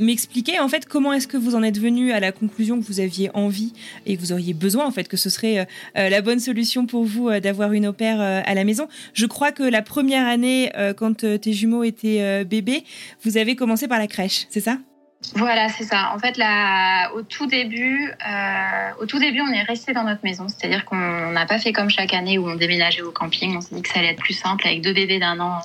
m'expliquer 0.00 0.58
en 0.58 0.68
fait 0.68 0.86
comment 0.86 1.12
est-ce 1.12 1.28
que 1.28 1.36
vous 1.36 1.54
en 1.54 1.62
êtes 1.62 1.78
venu 1.78 2.10
à 2.10 2.18
la 2.18 2.32
conclusion 2.32 2.80
que 2.80 2.84
vous 2.84 2.98
aviez 2.98 3.30
envie 3.34 3.72
et 4.06 4.16
que 4.16 4.20
vous 4.20 4.32
auriez 4.32 4.52
besoin 4.52 4.84
en 4.84 4.90
fait 4.90 5.06
que 5.06 5.16
ce 5.16 5.30
serait 5.30 5.68
la 5.94 6.20
bonne 6.20 6.40
solution 6.40 6.86
pour 6.86 7.04
vous 7.04 7.30
d'avoir 7.38 7.72
une 7.72 7.86
euh, 7.86 8.42
à 8.44 8.54
la 8.54 8.64
maison? 8.64 8.88
Je 9.14 9.26
crois 9.26 9.52
que 9.52 9.62
la 9.62 9.82
première 9.82 10.26
année, 10.26 10.72
quand 10.96 11.24
tes 11.40 11.52
jumeaux 11.52 11.84
étaient 11.84 12.44
bébés, 12.44 12.84
vous 13.22 13.36
avez 13.36 13.54
commencé 13.54 13.86
par 13.86 13.98
la 13.98 14.06
crèche, 14.06 14.46
c'est 14.50 14.60
ça? 14.60 14.78
Voilà, 15.36 15.68
c'est 15.68 15.84
ça. 15.84 16.12
En 16.14 16.18
fait, 16.18 16.36
là, 16.36 17.12
au 17.14 17.22
tout 17.22 17.46
début, 17.46 18.10
au 19.00 19.06
tout 19.06 19.18
début, 19.18 19.40
on 19.40 19.52
est 19.52 19.62
resté 19.62 19.92
dans 19.92 20.04
notre 20.04 20.24
maison. 20.24 20.46
C'est-à-dire 20.48 20.84
qu'on 20.84 20.96
n'a 21.30 21.46
pas 21.46 21.58
fait 21.58 21.72
comme 21.72 21.90
chaque 21.90 22.14
année 22.14 22.38
où 22.38 22.48
on 22.48 22.56
déménageait 22.56 23.02
au 23.02 23.12
camping. 23.12 23.56
On 23.56 23.60
s'est 23.60 23.74
dit 23.74 23.82
que 23.82 23.88
ça 23.88 24.00
allait 24.00 24.12
être 24.12 24.22
plus 24.22 24.34
simple 24.34 24.66
avec 24.66 24.82
deux 24.82 24.92
bébés 24.92 25.20
d'un 25.20 25.38
an 25.38 25.60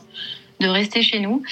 de 0.59 0.67
rester 0.67 1.01
chez 1.01 1.19
nous. 1.19 1.43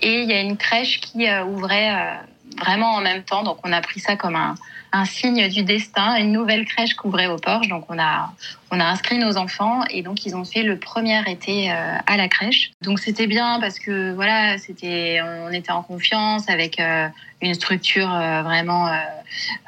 Et 0.00 0.22
il 0.22 0.28
y 0.28 0.32
a 0.32 0.40
une 0.40 0.56
crèche 0.56 1.00
qui 1.00 1.28
euh, 1.28 1.44
ouvrait 1.44 1.90
euh, 1.90 2.14
vraiment 2.58 2.94
en 2.94 3.00
même 3.00 3.22
temps. 3.22 3.42
Donc, 3.42 3.58
on 3.64 3.72
a 3.72 3.80
pris 3.80 4.00
ça 4.00 4.16
comme 4.16 4.36
un, 4.36 4.54
un 4.92 5.04
signe 5.04 5.48
du 5.48 5.64
destin. 5.64 6.16
Une 6.16 6.32
nouvelle 6.32 6.64
crèche 6.64 6.94
qu'ouvrait 6.94 7.26
au 7.26 7.36
Porche. 7.36 7.68
Donc, 7.68 7.84
on 7.88 7.98
a, 7.98 8.32
on 8.70 8.78
a 8.78 8.84
inscrit 8.84 9.18
nos 9.18 9.36
enfants 9.36 9.84
et 9.90 10.02
donc 10.02 10.24
ils 10.24 10.36
ont 10.36 10.44
fait 10.44 10.62
le 10.62 10.78
premier 10.78 11.20
été 11.28 11.72
euh, 11.72 11.96
à 12.06 12.16
la 12.16 12.28
crèche. 12.28 12.70
Donc, 12.82 13.00
c'était 13.00 13.26
bien 13.26 13.58
parce 13.60 13.78
que 13.78 14.12
voilà, 14.14 14.56
c'était, 14.58 15.20
on 15.22 15.52
était 15.52 15.72
en 15.72 15.82
confiance 15.82 16.48
avec 16.48 16.80
une 17.40 17.54
structure 17.54 18.08
vraiment. 18.08 18.88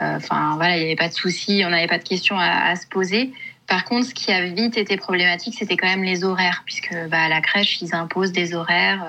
Enfin, 0.00 0.54
voilà, 0.56 0.76
il 0.76 0.80
n'y 0.80 0.86
avait 0.86 0.96
pas 0.96 1.08
de 1.08 1.14
soucis, 1.14 1.62
on 1.66 1.70
n'avait 1.70 1.86
pas 1.86 1.98
de 1.98 2.08
questions 2.08 2.38
à 2.38 2.74
se 2.76 2.86
poser. 2.86 3.32
Par 3.70 3.84
contre, 3.84 4.08
ce 4.08 4.14
qui 4.14 4.32
a 4.32 4.44
vite 4.46 4.76
été 4.76 4.96
problématique, 4.96 5.54
c'était 5.56 5.76
quand 5.76 5.86
même 5.86 6.02
les 6.02 6.24
horaires, 6.24 6.64
puisque 6.66 6.92
bah, 7.08 7.22
à 7.22 7.28
la 7.28 7.40
crèche, 7.40 7.80
ils 7.80 7.94
imposent 7.94 8.32
des 8.32 8.52
horaires 8.52 9.04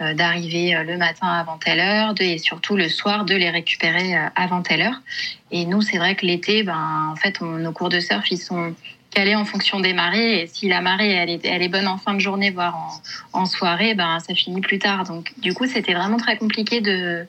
euh, 0.00 0.04
euh, 0.04 0.14
d'arriver 0.14 0.74
euh, 0.74 0.84
le 0.84 0.96
matin 0.96 1.26
avant 1.26 1.58
telle 1.58 1.80
heure, 1.80 2.14
et 2.18 2.38
surtout 2.38 2.76
le 2.76 2.88
soir 2.88 3.26
de 3.26 3.34
les 3.34 3.50
récupérer 3.50 4.14
avant 4.34 4.62
telle 4.62 4.80
heure. 4.80 5.02
Et 5.50 5.66
nous, 5.66 5.82
c'est 5.82 5.98
vrai 5.98 6.14
que 6.14 6.24
l'été, 6.24 6.62
ben, 6.62 7.10
en 7.12 7.16
fait, 7.16 7.42
nos 7.42 7.72
cours 7.72 7.90
de 7.90 8.00
surf, 8.00 8.24
ils 8.30 8.38
sont 8.38 8.74
calés 9.10 9.34
en 9.34 9.44
fonction 9.44 9.80
des 9.80 9.92
marées. 9.92 10.40
Et 10.40 10.46
si 10.46 10.66
la 10.66 10.80
marée, 10.80 11.10
elle 11.10 11.28
est, 11.28 11.44
elle 11.44 11.62
est 11.62 11.68
bonne 11.68 11.86
en 11.86 11.98
fin 11.98 12.14
de 12.14 12.20
journée, 12.20 12.50
voire 12.50 13.02
en, 13.34 13.44
soirée, 13.44 13.92
ben, 13.92 14.18
ça 14.20 14.34
finit 14.34 14.62
plus 14.62 14.78
tard. 14.78 15.04
Donc, 15.04 15.34
du 15.40 15.52
coup, 15.52 15.66
c'était 15.66 15.92
vraiment 15.92 16.16
très 16.16 16.38
compliqué 16.38 16.80
de, 16.80 17.26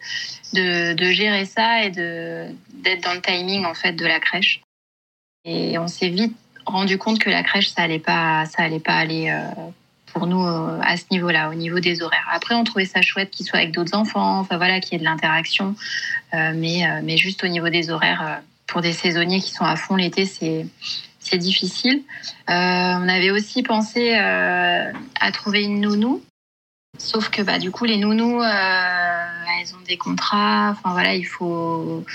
de, 0.53 1.11
gérer 1.11 1.43
ça 1.43 1.83
et 1.83 1.89
d'être 1.89 3.03
dans 3.03 3.13
le 3.13 3.21
timing 3.21 3.65
en 3.65 3.73
fait 3.73 3.91
de 3.91 4.05
la 4.05 4.21
crèche. 4.21 4.61
Et 5.43 5.77
on 5.77 5.87
s'est 5.87 6.09
vite 6.09 6.37
rendu 6.65 6.97
compte 6.97 7.19
que 7.19 7.29
la 7.29 7.43
crèche, 7.43 7.69
ça 7.69 7.83
allait 7.83 7.99
pas, 7.99 8.45
ça 8.45 8.63
allait 8.63 8.79
pas 8.79 8.93
aller 8.93 9.29
euh, 9.29 9.41
pour 10.13 10.27
nous 10.27 10.45
euh, 10.45 10.79
à 10.83 10.97
ce 10.97 11.03
niveau-là, 11.11 11.49
au 11.49 11.53
niveau 11.53 11.79
des 11.79 12.01
horaires. 12.01 12.27
Après, 12.31 12.55
on 12.55 12.63
trouvait 12.63 12.85
ça 12.85 13.01
chouette 13.01 13.31
qu'il 13.31 13.45
soit 13.45 13.59
avec 13.59 13.71
d'autres 13.71 13.95
enfants, 13.95 14.39
enfin 14.39 14.57
voilà, 14.57 14.79
qu'il 14.79 14.93
y 14.93 14.95
ait 14.95 14.99
de 14.99 15.05
l'interaction, 15.05 15.75
Euh, 16.33 16.53
mais 16.55 16.85
mais 17.03 17.17
juste 17.17 17.43
au 17.43 17.47
niveau 17.47 17.67
des 17.67 17.89
horaires, 17.89 18.41
pour 18.65 18.81
des 18.81 18.93
saisonniers 18.93 19.41
qui 19.41 19.51
sont 19.51 19.65
à 19.65 19.75
fond 19.75 19.97
l'été, 19.97 20.25
c'est 20.25 20.65
c'est 21.19 21.37
difficile. 21.37 22.03
On 22.47 23.07
avait 23.09 23.31
aussi 23.31 23.63
pensé 23.63 24.13
à 24.13 25.31
trouver 25.33 25.63
une 25.63 25.81
nounou. 25.81 26.21
Sauf 26.97 27.29
que 27.29 27.41
bah, 27.41 27.59
du 27.59 27.69
coup, 27.71 27.83
les 27.83 27.97
nounous, 27.97 28.41
elles 28.41 29.75
ont 29.75 29.83
des 29.85 29.97
contrats. 29.97 30.71
Enfin 30.71 30.91
voilà, 30.93 31.15
il 31.15 31.25
faut. 31.25 32.05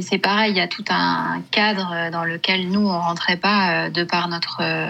C'est 0.00 0.18
pareil, 0.18 0.52
il 0.52 0.56
y 0.56 0.60
a 0.60 0.68
tout 0.68 0.84
un 0.88 1.42
cadre 1.50 2.10
dans 2.10 2.24
lequel 2.24 2.68
nous, 2.68 2.86
on 2.86 2.98
rentrait 2.98 3.36
pas 3.36 3.86
euh, 3.86 3.90
de 3.90 4.04
par 4.04 4.28
notre, 4.28 4.60
euh, 4.62 4.88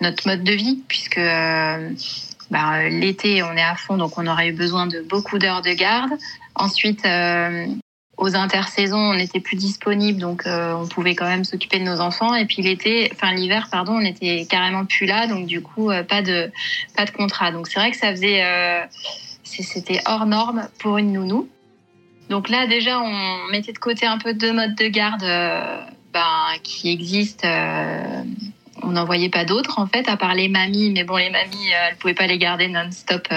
notre 0.00 0.26
mode 0.26 0.42
de 0.42 0.52
vie, 0.52 0.82
puisque 0.88 1.18
euh, 1.18 1.90
bah, 2.50 2.88
l'été, 2.88 3.42
on 3.42 3.52
est 3.52 3.62
à 3.62 3.74
fond, 3.74 3.98
donc 3.98 4.16
on 4.16 4.26
aurait 4.26 4.48
eu 4.48 4.52
besoin 4.52 4.86
de 4.86 5.00
beaucoup 5.02 5.38
d'heures 5.38 5.60
de 5.60 5.72
garde. 5.72 6.12
Ensuite, 6.54 7.04
euh, 7.04 7.66
aux 8.16 8.34
intersaisons, 8.34 8.98
on 8.98 9.14
n'était 9.14 9.40
plus 9.40 9.56
disponible, 9.56 10.18
donc 10.18 10.46
euh, 10.46 10.74
on 10.74 10.86
pouvait 10.86 11.14
quand 11.14 11.26
même 11.26 11.44
s'occuper 11.44 11.78
de 11.78 11.84
nos 11.84 12.00
enfants. 12.00 12.34
Et 12.34 12.46
puis 12.46 12.62
l'été, 12.62 13.10
enfin 13.12 13.32
l'hiver, 13.32 13.68
pardon, 13.70 13.92
on 13.92 14.00
était 14.04 14.46
carrément 14.48 14.84
plus 14.84 15.06
là, 15.06 15.26
donc 15.26 15.46
du 15.46 15.62
coup, 15.62 15.90
euh, 15.90 16.02
pas 16.02 16.22
de 16.22 16.50
pas 16.96 17.04
de 17.04 17.10
contrat. 17.10 17.52
Donc 17.52 17.68
c'est 17.68 17.78
vrai 17.78 17.90
que 17.90 17.96
ça 17.96 18.10
faisait, 18.10 18.42
euh, 18.44 18.80
c'était 19.44 20.00
hors 20.06 20.26
norme 20.26 20.68
pour 20.80 20.98
une 20.98 21.12
nounou. 21.12 21.48
Donc 22.28 22.48
là, 22.50 22.66
déjà, 22.66 23.00
on 23.00 23.50
mettait 23.50 23.72
de 23.72 23.78
côté 23.78 24.06
un 24.06 24.18
peu 24.18 24.34
deux 24.34 24.52
modes 24.52 24.74
de 24.74 24.88
garde 24.88 25.22
euh, 25.22 25.80
ben, 26.12 26.58
qui 26.62 26.90
existent. 26.90 27.48
euh, 27.48 28.22
on 28.82 28.88
n'en 28.92 29.04
voyait 29.04 29.28
pas 29.28 29.44
d'autres, 29.44 29.80
en 29.80 29.86
fait, 29.86 30.08
à 30.08 30.16
part 30.16 30.34
les 30.34 30.48
mamies. 30.48 30.90
Mais 30.90 31.04
bon, 31.04 31.16
les 31.16 31.30
mamies, 31.30 31.72
euh, 31.72 31.88
elles 31.90 31.96
pouvaient 31.96 32.14
pas 32.14 32.26
les 32.26 32.38
garder 32.38 32.68
non-stop. 32.68 33.28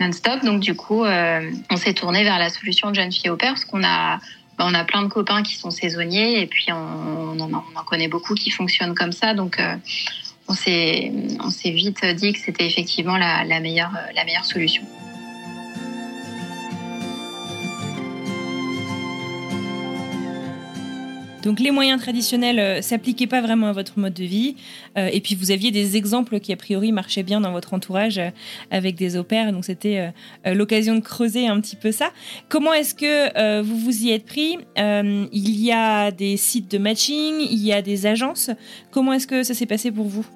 non-stop. 0.00 0.44
Donc, 0.44 0.60
du 0.60 0.74
coup, 0.74 1.04
on 1.04 1.76
s'est 1.76 1.94
tourné 1.94 2.24
vers 2.24 2.38
la 2.38 2.48
solution 2.48 2.90
de 2.90 2.96
jeune 2.96 3.12
fille 3.12 3.30
au 3.30 3.36
père, 3.36 3.50
parce 3.50 3.64
qu'on 3.64 3.84
a, 3.84 4.18
ben, 4.58 4.66
on 4.66 4.74
a 4.74 4.84
plein 4.84 5.02
de 5.02 5.08
copains 5.08 5.42
qui 5.42 5.54
sont 5.54 5.70
saisonniers, 5.70 6.40
et 6.40 6.46
puis 6.46 6.66
on, 6.70 7.38
en, 7.38 7.50
on 7.52 7.78
en 7.78 7.84
connaît 7.84 8.08
beaucoup 8.08 8.34
qui 8.34 8.50
fonctionnent 8.50 8.94
comme 8.94 9.12
ça. 9.12 9.34
Donc, 9.34 9.60
on 10.48 10.54
s'est 10.54 11.12
vite 11.66 12.04
dit 12.04 12.32
que 12.32 12.38
c'était 12.38 12.66
effectivement 12.66 13.18
la, 13.18 13.60
meilleure, 13.60 13.92
la 14.14 14.24
meilleure 14.24 14.44
solution. 14.44 14.82
Donc 21.46 21.60
les 21.60 21.70
moyens 21.70 22.02
traditionnels 22.02 22.58
euh, 22.58 22.82
s'appliquaient 22.82 23.28
pas 23.28 23.40
vraiment 23.40 23.68
à 23.68 23.72
votre 23.72 24.00
mode 24.00 24.14
de 24.14 24.24
vie. 24.24 24.56
Euh, 24.98 25.08
et 25.12 25.20
puis 25.20 25.36
vous 25.36 25.52
aviez 25.52 25.70
des 25.70 25.96
exemples 25.96 26.40
qui 26.40 26.52
a 26.52 26.56
priori 26.56 26.90
marchaient 26.90 27.22
bien 27.22 27.40
dans 27.40 27.52
votre 27.52 27.72
entourage 27.72 28.18
euh, 28.18 28.30
avec 28.72 28.96
des 28.96 29.16
opères. 29.16 29.52
Donc 29.52 29.64
c'était 29.64 30.10
euh, 30.44 30.54
l'occasion 30.54 30.96
de 30.96 31.00
creuser 31.00 31.46
un 31.46 31.60
petit 31.60 31.76
peu 31.76 31.92
ça. 31.92 32.10
Comment 32.48 32.72
est-ce 32.72 32.96
que 32.96 33.62
vous 33.62 33.78
vous 33.78 34.02
y 34.02 34.10
êtes 34.10 34.26
pris? 34.26 34.58
Il 34.76 35.60
y 35.60 35.70
a 35.70 36.10
des 36.10 36.36
sites 36.36 36.68
de 36.68 36.78
matching, 36.78 37.36
il 37.38 37.64
y 37.64 37.72
a 37.72 37.80
des 37.80 38.06
agences. 38.06 38.50
Comment 38.90 39.12
est-ce 39.12 39.28
que 39.28 39.44
ça 39.44 39.54
s'est 39.54 39.66
passé 39.66 39.92
pour 39.92 40.06
vous? 40.06 40.26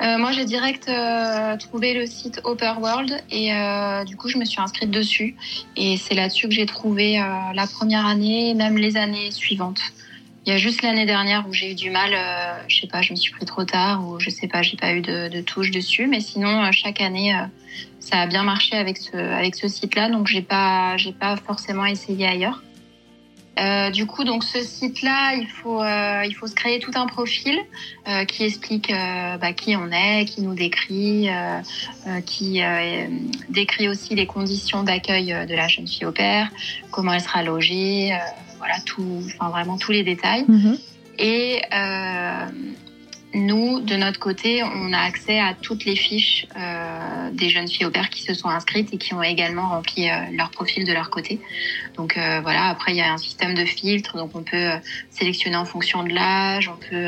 Moi, 0.00 0.32
j'ai 0.32 0.46
direct 0.46 0.90
trouvé 1.58 1.92
le 1.92 2.06
site 2.06 2.40
Upper 2.46 2.74
World 2.80 3.22
et 3.30 3.50
du 4.06 4.16
coup, 4.16 4.28
je 4.28 4.38
me 4.38 4.44
suis 4.44 4.60
inscrite 4.60 4.90
dessus. 4.90 5.36
Et 5.76 5.96
c'est 5.98 6.14
là-dessus 6.14 6.48
que 6.48 6.54
j'ai 6.54 6.66
trouvé 6.66 7.14
la 7.54 7.66
première 7.66 8.06
année, 8.06 8.54
même 8.54 8.78
les 8.78 8.96
années 8.96 9.30
suivantes. 9.30 9.80
Il 10.44 10.50
y 10.50 10.52
a 10.52 10.58
juste 10.58 10.82
l'année 10.82 11.06
dernière 11.06 11.46
où 11.48 11.52
j'ai 11.52 11.70
eu 11.70 11.74
du 11.74 11.90
mal, 11.90 12.10
euh, 12.12 12.64
je 12.66 12.80
sais 12.80 12.88
pas, 12.88 13.00
je 13.00 13.12
me 13.12 13.16
suis 13.16 13.30
pris 13.30 13.44
trop 13.44 13.64
tard 13.64 14.08
ou 14.08 14.18
je 14.18 14.28
sais 14.28 14.48
pas, 14.48 14.62
j'ai 14.62 14.76
pas 14.76 14.92
eu 14.92 15.00
de, 15.00 15.28
de 15.28 15.40
touche 15.40 15.70
dessus. 15.70 16.08
Mais 16.08 16.18
sinon, 16.18 16.64
euh, 16.64 16.72
chaque 16.72 17.00
année, 17.00 17.32
euh, 17.32 17.44
ça 18.00 18.22
a 18.22 18.26
bien 18.26 18.42
marché 18.42 18.76
avec 18.76 18.96
ce, 18.96 19.16
avec 19.16 19.54
ce 19.54 19.68
site-là, 19.68 20.10
donc 20.10 20.26
j'ai 20.26 20.42
pas, 20.42 20.96
j'ai 20.96 21.12
pas 21.12 21.36
forcément 21.36 21.86
essayé 21.86 22.26
ailleurs. 22.26 22.60
Euh, 23.60 23.90
du 23.90 24.06
coup, 24.06 24.24
donc 24.24 24.42
ce 24.42 24.60
site-là, 24.62 25.34
il 25.36 25.46
faut, 25.46 25.80
il 25.84 26.34
faut 26.34 26.48
se 26.48 26.54
créer 26.54 26.80
tout 26.80 26.90
un 26.94 27.06
profil 27.06 27.56
qui 28.26 28.44
explique 28.44 28.90
bah, 28.90 29.52
qui 29.52 29.76
on 29.76 29.92
est, 29.92 30.24
qui 30.24 30.40
nous 30.40 30.54
décrit, 30.54 31.28
qui 32.24 32.62
décrit 33.50 33.88
aussi 33.90 34.14
les 34.14 34.24
conditions 34.26 34.82
d'accueil 34.82 35.46
de 35.46 35.54
la 35.54 35.68
jeune 35.68 35.86
fille 35.86 36.06
au 36.06 36.12
père, 36.12 36.48
comment 36.90 37.12
elle 37.12 37.20
sera 37.20 37.42
logée, 37.42 38.18
voilà 38.62 38.78
tout, 38.86 39.22
enfin 39.26 39.50
vraiment 39.50 39.76
tous 39.76 39.90
les 39.90 40.04
détails. 40.04 40.46
Et 41.18 41.60
euh, 41.74 42.46
nous, 43.34 43.80
de 43.80 43.96
notre 43.96 44.18
côté, 44.18 44.62
on 44.62 44.92
a 44.92 44.98
accès 44.98 45.40
à 45.40 45.54
toutes 45.54 45.86
les 45.86 45.96
fiches 45.96 46.46
euh, 46.56 47.30
des 47.32 47.48
jeunes 47.48 47.68
filles 47.68 47.86
au 47.86 47.90
père 47.90 48.10
qui 48.10 48.22
se 48.22 48.34
sont 48.34 48.48
inscrites 48.48 48.92
et 48.92 48.98
qui 48.98 49.14
ont 49.14 49.22
également 49.22 49.68
rempli 49.70 50.10
euh, 50.10 50.14
leur 50.32 50.50
profil 50.50 50.84
de 50.84 50.92
leur 50.92 51.08
côté. 51.08 51.40
Donc 51.96 52.18
euh, 52.18 52.40
voilà, 52.42 52.66
après 52.66 52.92
il 52.92 52.98
y 52.98 53.00
a 53.00 53.10
un 53.10 53.16
système 53.16 53.54
de 53.54 53.64
filtres, 53.64 54.16
donc 54.16 54.32
on 54.34 54.42
peut 54.42 54.70
sélectionner 55.10 55.56
en 55.56 55.64
fonction 55.64 56.02
de 56.02 56.10
l'âge, 56.10 56.68
on 56.68 56.76
peut 56.76 57.06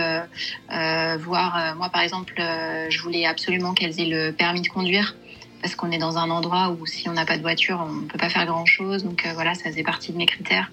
voir. 1.23 1.77
moi 1.77 1.91
par 1.91 2.03
exemple, 2.03 2.35
je 2.37 3.03
voulais 3.03 3.27
absolument 3.27 3.75
qu'elles 3.75 4.01
aient 4.01 4.07
le 4.07 4.33
permis 4.33 4.63
de 4.63 4.69
conduire 4.69 5.17
parce 5.61 5.75
qu'on 5.75 5.91
est 5.91 5.99
dans 5.99 6.19
un 6.19 6.31
endroit 6.31 6.71
où 6.71 6.87
si 6.87 7.09
on 7.09 7.13
n'a 7.13 7.25
pas 7.25 7.37
de 7.37 7.43
voiture, 7.43 7.85
on 7.87 7.93
ne 7.93 8.07
peut 8.07 8.19
pas 8.19 8.29
faire 8.29 8.47
grand 8.47 8.67
chose. 8.67 9.05
Donc 9.05 9.27
voilà, 9.35 9.55
ça 9.55 9.71
faisait 9.71 9.83
partie 9.83 10.13
de 10.13 10.17
mes 10.17 10.27
critères. 10.27 10.71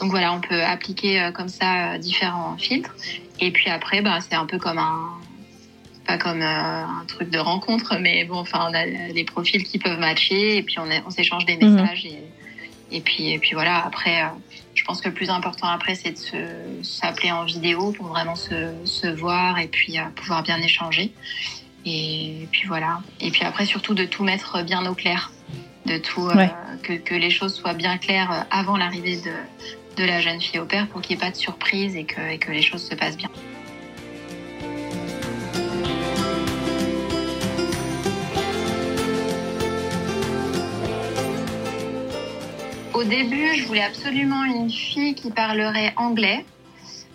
Donc 0.00 0.10
voilà, 0.10 0.32
on 0.32 0.40
peut 0.40 0.62
appliquer 0.62 1.20
euh, 1.20 1.30
comme 1.32 1.48
ça 1.48 1.94
euh, 1.94 1.98
différents 1.98 2.56
filtres. 2.58 2.94
Et 3.40 3.50
puis 3.50 3.70
après, 3.70 4.02
bah, 4.02 4.18
c'est 4.20 4.34
un 4.36 4.46
peu 4.46 4.58
comme 4.58 4.78
un, 4.78 5.10
pas 6.06 6.18
comme 6.18 6.42
un 6.42 7.04
truc 7.08 7.30
de 7.30 7.38
rencontre, 7.38 7.96
mais 8.00 8.24
bon, 8.24 8.38
enfin, 8.38 8.68
on 8.70 8.74
a 8.74 9.12
des 9.12 9.24
profils 9.24 9.62
qui 9.64 9.78
peuvent 9.78 9.98
matcher 9.98 10.58
et 10.58 10.62
puis 10.62 10.78
on, 10.78 10.86
on 11.06 11.10
s'échange 11.10 11.44
des 11.46 11.56
Mhm. 11.56 11.74
messages 11.74 12.06
et, 12.06 12.22
et 12.92 13.00
puis 13.00 13.30
et 13.32 13.38
puis 13.38 13.54
voilà. 13.54 13.84
Après, 13.84 14.22
euh, 14.22 14.28
je 14.74 14.84
pense 14.84 15.00
que 15.00 15.08
le 15.08 15.14
plus 15.14 15.30
important 15.30 15.66
après, 15.68 15.94
c'est 15.94 16.12
de 16.12 16.82
s'appeler 16.82 17.32
en 17.32 17.44
vidéo 17.44 17.92
pour 17.92 18.06
vraiment 18.06 18.36
se, 18.36 18.72
se 18.84 19.06
voir 19.06 19.58
et 19.58 19.68
puis 19.68 19.98
euh, 19.98 20.02
pouvoir 20.14 20.42
bien 20.42 20.58
échanger. 20.60 21.12
Et 21.84 22.48
puis 22.50 22.66
voilà. 22.66 23.00
Et 23.20 23.30
puis 23.30 23.44
après, 23.44 23.64
surtout 23.64 23.94
de 23.94 24.04
tout 24.04 24.24
mettre 24.24 24.62
bien 24.62 24.84
au 24.86 24.94
clair, 24.94 25.30
de 25.86 25.98
tout 25.98 26.28
euh, 26.28 26.46
que, 26.82 26.94
que 26.94 27.14
les 27.14 27.30
choses 27.30 27.54
soient 27.54 27.74
bien 27.74 27.96
claires 27.98 28.32
euh, 28.32 28.40
avant 28.50 28.76
l'arrivée 28.76 29.16
de 29.16 29.30
de 29.96 30.04
la 30.04 30.20
jeune 30.20 30.40
fille 30.40 30.60
au 30.60 30.66
père 30.66 30.86
pour 30.88 31.00
qu'il 31.00 31.16
n'y 31.16 31.22
ait 31.22 31.26
pas 31.26 31.30
de 31.30 31.36
surprise 31.36 31.96
et 31.96 32.04
que, 32.04 32.50
les 32.50 32.62
choses 32.62 32.86
se 32.86 32.94
passent 32.94 33.16
bien. 33.16 33.30
Au 42.94 43.04
début, 43.04 43.54
je 43.56 43.66
voulais 43.66 43.82
absolument 43.82 44.44
une 44.44 44.70
fille 44.70 45.14
qui 45.14 45.30
parlerait 45.30 45.92
anglais. 45.96 46.44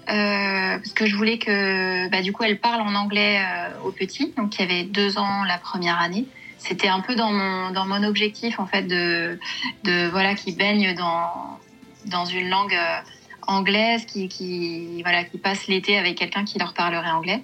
euh, 0.10 0.78
parce 0.78 0.94
que 0.94 1.06
je 1.06 1.16
voulais 1.16 1.38
que, 1.38 2.10
bah, 2.10 2.22
du 2.22 2.34
coup, 2.34 2.44
elle 2.44 2.60
parle 2.60 2.82
en 2.82 2.96
anglais 2.96 3.40
euh, 3.40 3.88
au 3.88 3.92
petit, 3.92 4.34
donc 4.36 4.50
qui 4.52 4.62
avait 4.62 4.84
deux 4.84 5.18
ans 5.18 5.44
la 5.44 5.58
première 5.58 6.00
année. 6.00 6.26
C'était 6.58 6.90
un 6.90 7.00
peu 7.00 7.16
dans 7.16 7.32
mon 7.32 7.72
dans 7.72 7.88
mon 7.88 8.04
objectif 8.04 8.60
en 8.60 8.68
fait 8.68 8.84
de 8.84 9.40
de 9.84 10.08
voilà 10.10 10.36
qui 10.36 10.52
baigne 10.52 10.94
dans 10.94 11.60
dans 12.06 12.26
une 12.26 12.50
langue 12.50 12.74
euh, 12.74 13.00
anglaise, 13.48 14.06
qui 14.06 15.02
voilà 15.04 15.24
qui 15.24 15.38
passe 15.38 15.68
l'été 15.68 15.98
avec 15.98 16.16
quelqu'un 16.16 16.46
qui 16.46 16.60
leur 16.60 16.74
parlerait 16.74 17.12
anglais. 17.12 17.42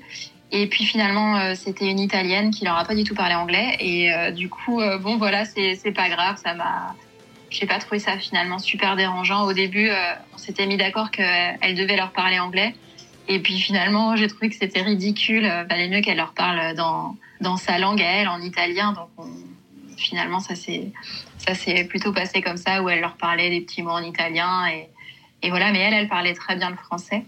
Et 0.51 0.67
puis 0.67 0.85
finalement, 0.85 1.35
euh, 1.37 1.55
c'était 1.55 1.89
une 1.89 1.99
italienne 1.99 2.51
qui 2.51 2.63
leur 2.65 2.77
a 2.77 2.85
pas 2.85 2.95
du 2.95 3.03
tout 3.03 3.15
parlé 3.15 3.35
anglais. 3.35 3.75
Et 3.79 4.13
euh, 4.13 4.31
du 4.31 4.49
coup, 4.49 4.81
bon 5.01 5.17
voilà, 5.17 5.45
c'est 5.45 5.91
pas 5.91 6.09
grave, 6.09 6.37
ça 6.43 6.53
m'a 6.53 6.95
j'ai 7.49 7.65
pas 7.65 7.79
trouvé 7.79 7.99
ça 7.99 8.17
finalement 8.17 8.59
super 8.59 8.97
dérangeant. 8.97 9.43
Au 9.45 9.53
début, 9.53 9.89
on 10.33 10.37
s'était 10.37 10.65
mis 10.65 10.75
d'accord 10.75 11.11
qu'elle 11.11 11.75
devait 11.75 11.95
leur 11.95 12.11
parler 12.11 12.39
anglais. 12.39 12.75
Et 13.29 13.39
puis 13.39 13.57
finalement, 13.59 14.17
j'ai 14.17 14.27
trouvé 14.27 14.49
que 14.49 14.55
c'était 14.55 14.81
ridicule. 14.81 15.43
Valait 15.69 15.87
mieux 15.87 16.01
qu'elle 16.01 16.17
leur 16.17 16.33
parle 16.33 16.75
dans, 16.75 17.15
dans 17.39 17.55
sa 17.55 17.77
langue 17.79 18.01
à 18.01 18.05
elle, 18.05 18.27
en 18.27 18.41
italien. 18.41 18.91
Donc 18.91 19.07
on- 19.17 19.29
finalement, 19.97 20.39
ça 20.39 20.55
s'est 20.55 21.83
plutôt 21.85 22.13
passé 22.13 22.41
comme 22.41 22.57
ça, 22.57 22.81
où 22.81 22.89
elle 22.89 23.01
leur 23.01 23.17
parlait 23.17 23.49
des 23.49 23.61
petits 23.61 23.81
mots 23.81 23.91
en 23.91 24.03
italien. 24.03 24.67
Et, 25.41 25.49
voilà, 25.49 25.71
mais 25.71 25.79
elle, 25.79 25.93
elle 25.93 26.07
parlait 26.07 26.33
très 26.33 26.55
bien 26.55 26.69
le 26.69 26.77
français. 26.77 27.25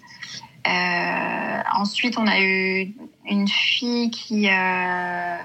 Euh, 0.67 1.61
ensuite, 1.75 2.17
on 2.17 2.27
a 2.27 2.39
eu 2.41 2.93
une 3.25 3.47
fille 3.47 4.11
qui, 4.11 4.49
euh, 4.49 5.37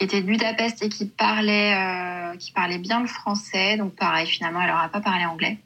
était 0.00 0.22
de 0.22 0.26
Budapest 0.26 0.82
et 0.82 0.88
qui 0.88 1.06
parlait, 1.06 1.74
euh, 1.74 2.36
qui 2.36 2.52
parlait 2.52 2.78
bien 2.78 3.00
le 3.00 3.06
français. 3.06 3.76
Donc 3.76 3.94
pareil, 3.94 4.26
finalement, 4.26 4.62
elle 4.62 4.70
n'aura 4.70 4.88
pas 4.88 5.00
parlé 5.00 5.24
anglais. 5.26 5.58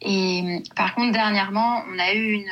Et 0.00 0.62
par 0.76 0.94
contre, 0.94 1.12
dernièrement, 1.12 1.82
on 1.92 1.98
a 1.98 2.14
eu 2.14 2.44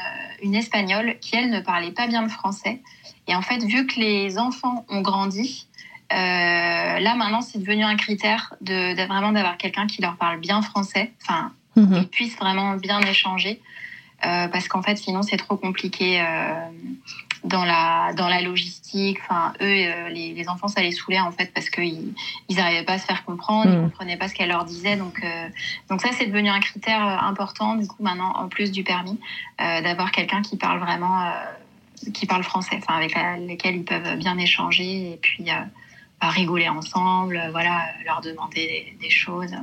une, 0.43 0.55
espagnole 0.55 1.19
qui, 1.21 1.37
elle, 1.37 1.51
ne 1.51 1.61
parlait 1.61 1.93
pas 1.93 2.07
bien 2.07 2.23
le 2.23 2.29
français. 2.29 2.81
Et 3.29 3.35
en 3.35 3.43
fait, 3.43 3.59
vu 3.65 3.87
que 3.87 3.99
les 3.99 4.39
enfants 4.39 4.85
ont 4.89 5.01
grandi, 5.01 5.67
là 6.11 7.15
maintenant, 7.17 7.41
c'est 7.41 7.59
devenu 7.59 7.85
un 7.85 7.97
critère 7.97 8.55
de, 8.61 8.95
de 8.95 9.03
vraiment 9.07 9.33
d'avoir 9.33 9.57
quelqu'un 9.57 9.87
qui 9.87 10.03
leur 10.03 10.17
parle 10.17 10.39
bien 10.41 10.63
français, 10.63 11.13
enfin, 11.23 11.53
Mhm. 11.77 11.97
ils 11.97 12.09
puissent 12.09 12.37
vraiment 12.39 12.75
bien 12.77 13.01
échanger. 13.03 13.61
Euh, 14.25 14.49
parce 14.49 14.67
qu'en 14.67 14.81
fait, 14.81 14.97
sinon, 14.97 15.21
c'est 15.21 15.37
trop 15.37 15.57
compliqué 15.59 16.23
euh, 16.23 16.55
dans 17.45 17.67
la 17.67 18.15
dans 18.15 18.29
la 18.29 18.41
logistique. 18.41 19.19
Enfin, 19.21 19.53
eux, 19.61 19.65
euh, 19.67 20.09
les, 20.09 20.33
les 20.33 20.49
enfants, 20.49 20.69
ça 20.69 20.81
les 20.81 20.91
saoulait 20.91 21.21
en 21.21 21.31
fait 21.33 21.53
parce 21.53 21.69
qu'ils 21.69 22.15
ils 22.49 22.57
n'arrivaient 22.57 22.83
pas 22.85 22.95
à 22.95 22.99
se 22.99 23.05
faire 23.05 23.27
comprendre, 23.27 23.71
ils 23.71 23.77
Mhm. 23.77 23.83
comprenaient 23.91 24.17
pas 24.17 24.29
ce 24.29 24.35
qu'elle 24.35 24.49
leur 24.49 24.65
disait. 24.65 24.97
Donc, 24.97 25.21
euh, 25.23 25.49
donc 25.91 26.01
ça, 26.01 26.09
c'est 26.13 26.27
devenu 26.27 26.49
un 26.49 26.61
critère 26.61 27.07
euh, 27.07 27.29
important 27.29 27.75
du 27.75 27.87
coup 27.87 28.03
maintenant, 28.03 28.33
en 28.37 28.49
plus 28.49 28.73
du 28.73 28.83
permis, 28.85 29.21
euh, 29.61 29.83
d'avoir 29.83 30.11
quelqu'un 30.13 30.41
qui 30.41 30.57
parle 30.57 30.79
vraiment, 30.81 31.21
euh, 31.21 31.31
qui 32.15 32.25
parle 32.25 32.43
français, 32.43 32.79
enfin 32.79 32.97
avec 32.97 33.15
la- 33.15 33.37
lesquels 33.37 33.77
ils 33.77 33.85
peuvent 33.85 34.17
bien 34.17 34.39
échanger 34.39 35.13
et 35.13 35.19
puis 35.21 35.45
bah, 36.21 36.29
rigoler 36.31 36.69
ensemble, 36.69 37.41
voilà, 37.53 37.87
leur 38.05 38.21
demander 38.21 38.67
des, 38.67 38.97
des 39.01 39.11
choses. 39.11 39.55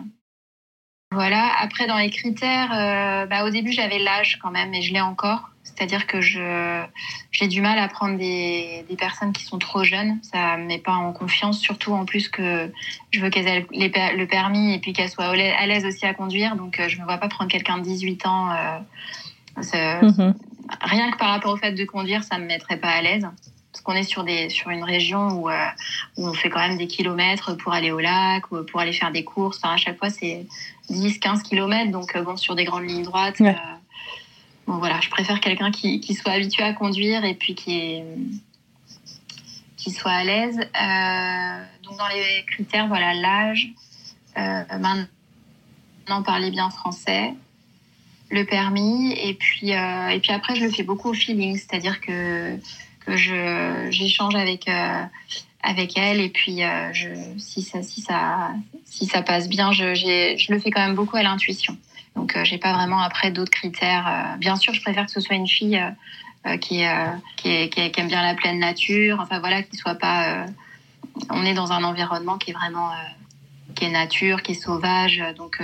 Voilà. 1.12 1.52
Après, 1.60 1.86
dans 1.88 1.98
les 1.98 2.10
critères, 2.10 2.72
euh, 2.74 3.26
bah, 3.28 3.46
au 3.46 3.50
début, 3.50 3.72
j'avais 3.72 4.00
l'âge 4.00 4.40
quand 4.42 4.52
même, 4.52 4.74
et 4.74 4.82
je 4.82 4.94
l'ai 4.94 5.02
encore. 5.02 5.50
C'est-à-dire 5.64 6.06
que 6.08 6.22
je 6.22 6.84
j'ai 7.32 7.48
du 7.48 7.62
mal 7.62 7.80
à 7.80 7.88
prendre 7.88 8.18
des, 8.18 8.86
des 8.90 8.96
personnes 8.96 9.32
qui 9.34 9.44
sont 9.44 9.58
trop 9.58 9.84
jeunes. 9.84 10.20
Ça 10.22 10.58
me 10.58 10.66
met 10.66 10.78
pas 10.78 10.94
en 10.94 11.14
confiance, 11.14 11.60
surtout 11.60 11.94
en 11.94 12.06
plus 12.06 12.30
que 12.30 12.72
je 13.12 13.20
veux 13.20 13.30
qu'elles 13.30 13.48
aient 13.48 13.68
les 13.72 13.92
le 14.16 14.26
permis 14.26 14.74
et 14.74 14.80
puis 14.80 14.94
qu'elles 14.94 15.10
soient 15.10 15.26
à 15.30 15.66
l'aise 15.66 15.86
aussi 15.86 16.06
à 16.06 16.14
conduire. 16.14 16.56
Donc, 16.56 16.80
euh, 16.80 16.90
je 16.90 17.00
me 17.00 17.06
vois 17.06 17.18
pas 17.18 17.28
prendre 17.30 17.50
quelqu'un 17.50 17.78
de 17.78 17.84
18 17.84 18.26
ans. 18.28 18.52
euh, 18.52 20.02
Mhm. 20.02 20.34
rien 20.82 21.12
que 21.12 21.18
par 21.18 21.30
rapport 21.30 21.54
au 21.54 21.58
fait 21.58 21.72
de 21.72 21.86
conduire, 21.86 22.24
ça 22.24 22.38
me 22.38 22.46
mettrait 22.46 22.78
pas 22.78 22.90
à 22.90 23.02
l'aise. 23.02 23.28
Parce 23.74 23.82
qu'on 23.82 23.94
est 23.94 24.04
sur, 24.04 24.24
des, 24.24 24.50
sur 24.50 24.70
une 24.70 24.84
région 24.84 25.30
où, 25.30 25.50
euh, 25.50 25.66
où 26.18 26.28
on 26.28 26.34
fait 26.34 26.52
quand 26.52 26.60
même 26.60 26.78
des 26.78 26.86
kilomètres 26.86 27.58
pour 27.58 27.74
aller 27.74 27.90
au 27.90 28.00
lac 28.00 28.52
ou 28.52 28.64
pour 28.64 28.80
aller 28.80 28.94
faire 28.94 29.12
des 29.12 29.24
courses. 29.24 29.58
Enfin, 29.58 29.74
à 29.74 29.78
chaque 29.78 29.98
fois, 29.98 30.12
c'est 30.12 30.46
10, 30.92 31.18
15 31.18 31.42
kilomètres. 31.42 31.92
Donc, 31.92 32.16
euh, 32.16 32.22
bon, 32.22 32.38
sur 32.38 32.54
des 32.54 32.66
grandes 32.66 32.88
lignes 32.88 33.04
droites. 33.04 33.40
Ouais. 33.40 33.50
euh, 33.50 33.76
bon, 34.68 34.78
voilà, 34.78 35.00
je 35.02 35.10
préfère 35.10 35.40
quelqu'un 35.40 35.72
qui, 35.72 36.00
qui 36.02 36.14
soit 36.14 36.34
habitué 36.34 36.62
à 36.62 36.74
conduire 36.74 37.26
et 37.26 37.34
puis 37.34 37.56
qui, 37.56 37.80
est, 37.80 38.06
qui 39.76 39.90
soit 39.90 40.12
à 40.12 40.24
l'aise. 40.24 40.58
Donc, 41.84 41.98
dans 41.98 42.08
les 42.10 42.46
critères, 42.46 42.88
voilà, 42.88 43.16
l'âge. 43.16 43.70
Maintenant, 44.36 45.08
parler 46.24 46.52
bien 46.52 46.70
français 46.70 47.34
le 48.30 48.46
permis 48.46 49.14
et 49.14 49.36
puis 49.36 49.70
et 49.70 50.20
puis 50.20 50.32
après 50.32 50.56
je 50.56 50.64
le 50.64 50.72
fais 50.72 50.82
beaucoup 50.82 51.10
au 51.10 51.14
feeling 51.14 51.56
c'est-à-dire 51.56 52.02
que 52.02 52.58
que 53.06 53.16
je 53.16 53.88
j'échange 53.90 54.36
avec 54.36 54.68
euh, 54.68 55.04
avec 55.62 55.98
elle. 55.98 56.20
Et 56.20 56.30
puis 56.30 56.64
euh, 56.64 56.92
si 57.38 57.62
ça 57.62 57.82
si 57.84 58.02
ça 58.02 58.52
si 58.86 59.06
ça 59.06 59.22
passe 59.22 59.50
bien 59.50 59.72
je 59.72 59.96
je 59.96 60.52
le 60.52 60.60
fais 60.60 60.72
quand 60.72 60.82
même 60.82 60.96
beaucoup 60.96 61.18
à 61.18 61.24
l'intuition. 61.24 61.78
Donc 62.16 62.36
euh, 62.36 62.44
j'ai 62.44 62.58
pas 62.58 62.74
vraiment 62.74 63.00
après 63.00 63.32
d'autres 63.32 63.52
critères 63.52 64.36
bien 64.40 64.56
sûr 64.56 64.74
je 64.74 64.82
préfère 64.82 65.06
que 65.06 65.12
ce 65.12 65.20
soit 65.20 65.36
une 65.36 65.48
fille 65.48 65.82
qui, 66.60 66.84
qui, 67.38 67.70
qui, 67.70 67.80
aime 67.98 68.08
bien 68.08 68.22
la 68.22 68.36
pleine 68.36 68.60
nature. 68.60 69.20
Enfin 69.22 69.40
voilà 69.40 69.64
qui 69.64 69.78
soit 69.78 69.96
pas 69.96 70.46
on 71.30 71.46
est 71.46 71.54
dans 71.54 71.72
un 71.72 71.84
environnement 71.84 72.38
qui 72.38 72.52
est 72.52 72.54
vraiment 72.54 72.92
qui 73.76 73.86
est 73.86 73.90
nature 73.90 74.42
qui 74.42 74.52
est 74.52 74.56
sauvage. 74.56 75.24
Donc 75.38 75.62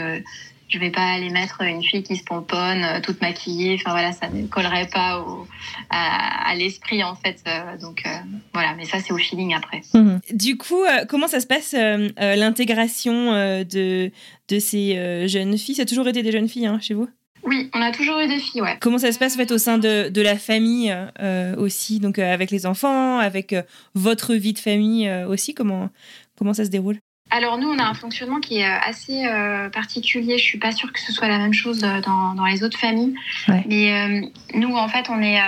je 0.69 0.77
vais 0.79 0.91
pas 0.91 1.13
aller 1.13 1.29
mettre 1.29 1.61
une 1.61 1.83
fille 1.83 2.03
qui 2.03 2.15
se 2.15 2.23
pomponne, 2.23 2.83
euh, 2.83 3.01
toute 3.01 3.21
maquillée. 3.21 3.75
Enfin 3.75 3.91
voilà, 3.91 4.11
ça 4.11 4.29
ne 4.29 4.47
collerait 4.47 4.87
pas 4.87 5.19
au, 5.19 5.47
à, 5.89 6.49
à 6.49 6.55
l'esprit 6.55 7.03
en 7.03 7.15
fait. 7.15 7.43
Euh, 7.47 7.77
donc 7.77 8.03
euh, 8.05 8.09
voilà, 8.53 8.75
mais 8.75 8.85
ça 8.85 8.99
c'est 8.99 9.11
au 9.11 9.17
feeling 9.17 9.53
après. 9.53 9.81
Mhm. 9.93 10.21
Du 10.31 10.57
coup, 10.57 10.83
euh, 10.83 11.05
comment 11.07 11.27
ça 11.27 11.39
se 11.39 11.47
passe 11.47 11.73
euh, 11.73 12.09
euh, 12.19 12.35
l'intégration 12.35 13.33
euh, 13.33 13.63
de, 13.63 14.11
de 14.47 14.59
ces 14.59 14.95
euh, 14.97 15.27
jeunes 15.27 15.57
filles? 15.57 15.75
Ça 15.75 15.81
a 15.81 15.85
toujours 15.85 16.07
été 16.07 16.23
des 16.23 16.31
jeunes 16.31 16.47
filles 16.47 16.67
hein, 16.67 16.79
chez 16.81 16.93
vous? 16.93 17.09
Oui, 17.43 17.69
on 17.73 17.81
a 17.81 17.91
toujours 17.91 18.19
eu 18.19 18.27
des 18.27 18.37
filles, 18.37 18.61
ouais. 18.61 18.77
Comment 18.81 18.97
ça 18.97 19.13
se 19.13 19.17
passe 19.17 19.35
en 19.35 19.37
fait, 19.37 19.51
au 19.51 19.57
sein 19.57 19.77
de, 19.77 20.09
de 20.09 20.21
la 20.21 20.37
famille 20.37 20.93
euh, 21.21 21.55
aussi? 21.55 21.99
Donc 21.99 22.19
euh, 22.19 22.33
avec 22.33 22.51
les 22.51 22.65
enfants, 22.65 23.17
avec 23.17 23.53
euh, 23.53 23.63
votre 23.95 24.35
vie 24.35 24.53
de 24.53 24.59
famille 24.59 25.07
euh, 25.07 25.25
aussi? 25.27 25.53
Comment, 25.53 25.89
comment 26.37 26.53
ça 26.53 26.65
se 26.65 26.69
déroule? 26.69 26.99
Alors 27.31 27.57
nous, 27.57 27.69
on 27.69 27.77
a 27.77 27.83
un 27.83 27.93
fonctionnement 27.93 28.39
qui 28.39 28.59
est 28.59 28.65
euh, 28.65 28.79
assez 28.81 29.25
euh, 29.25 29.69
particulier. 29.69 30.37
Je 30.37 30.43
suis 30.43 30.57
pas 30.57 30.71
sûre 30.71 30.91
que 30.91 30.99
ce 30.99 31.13
soit 31.13 31.27
la 31.27 31.37
même 31.37 31.53
chose 31.53 31.83
euh, 31.83 32.01
dans, 32.01 32.33
dans 32.33 32.45
les 32.45 32.63
autres 32.63 32.77
familles. 32.77 33.15
Ouais. 33.47 33.63
Mais 33.67 33.93
euh, 33.93 34.21
nous, 34.55 34.75
en 34.75 34.87
fait, 34.87 35.09
on 35.09 35.21
est 35.21 35.39
euh, 35.39 35.43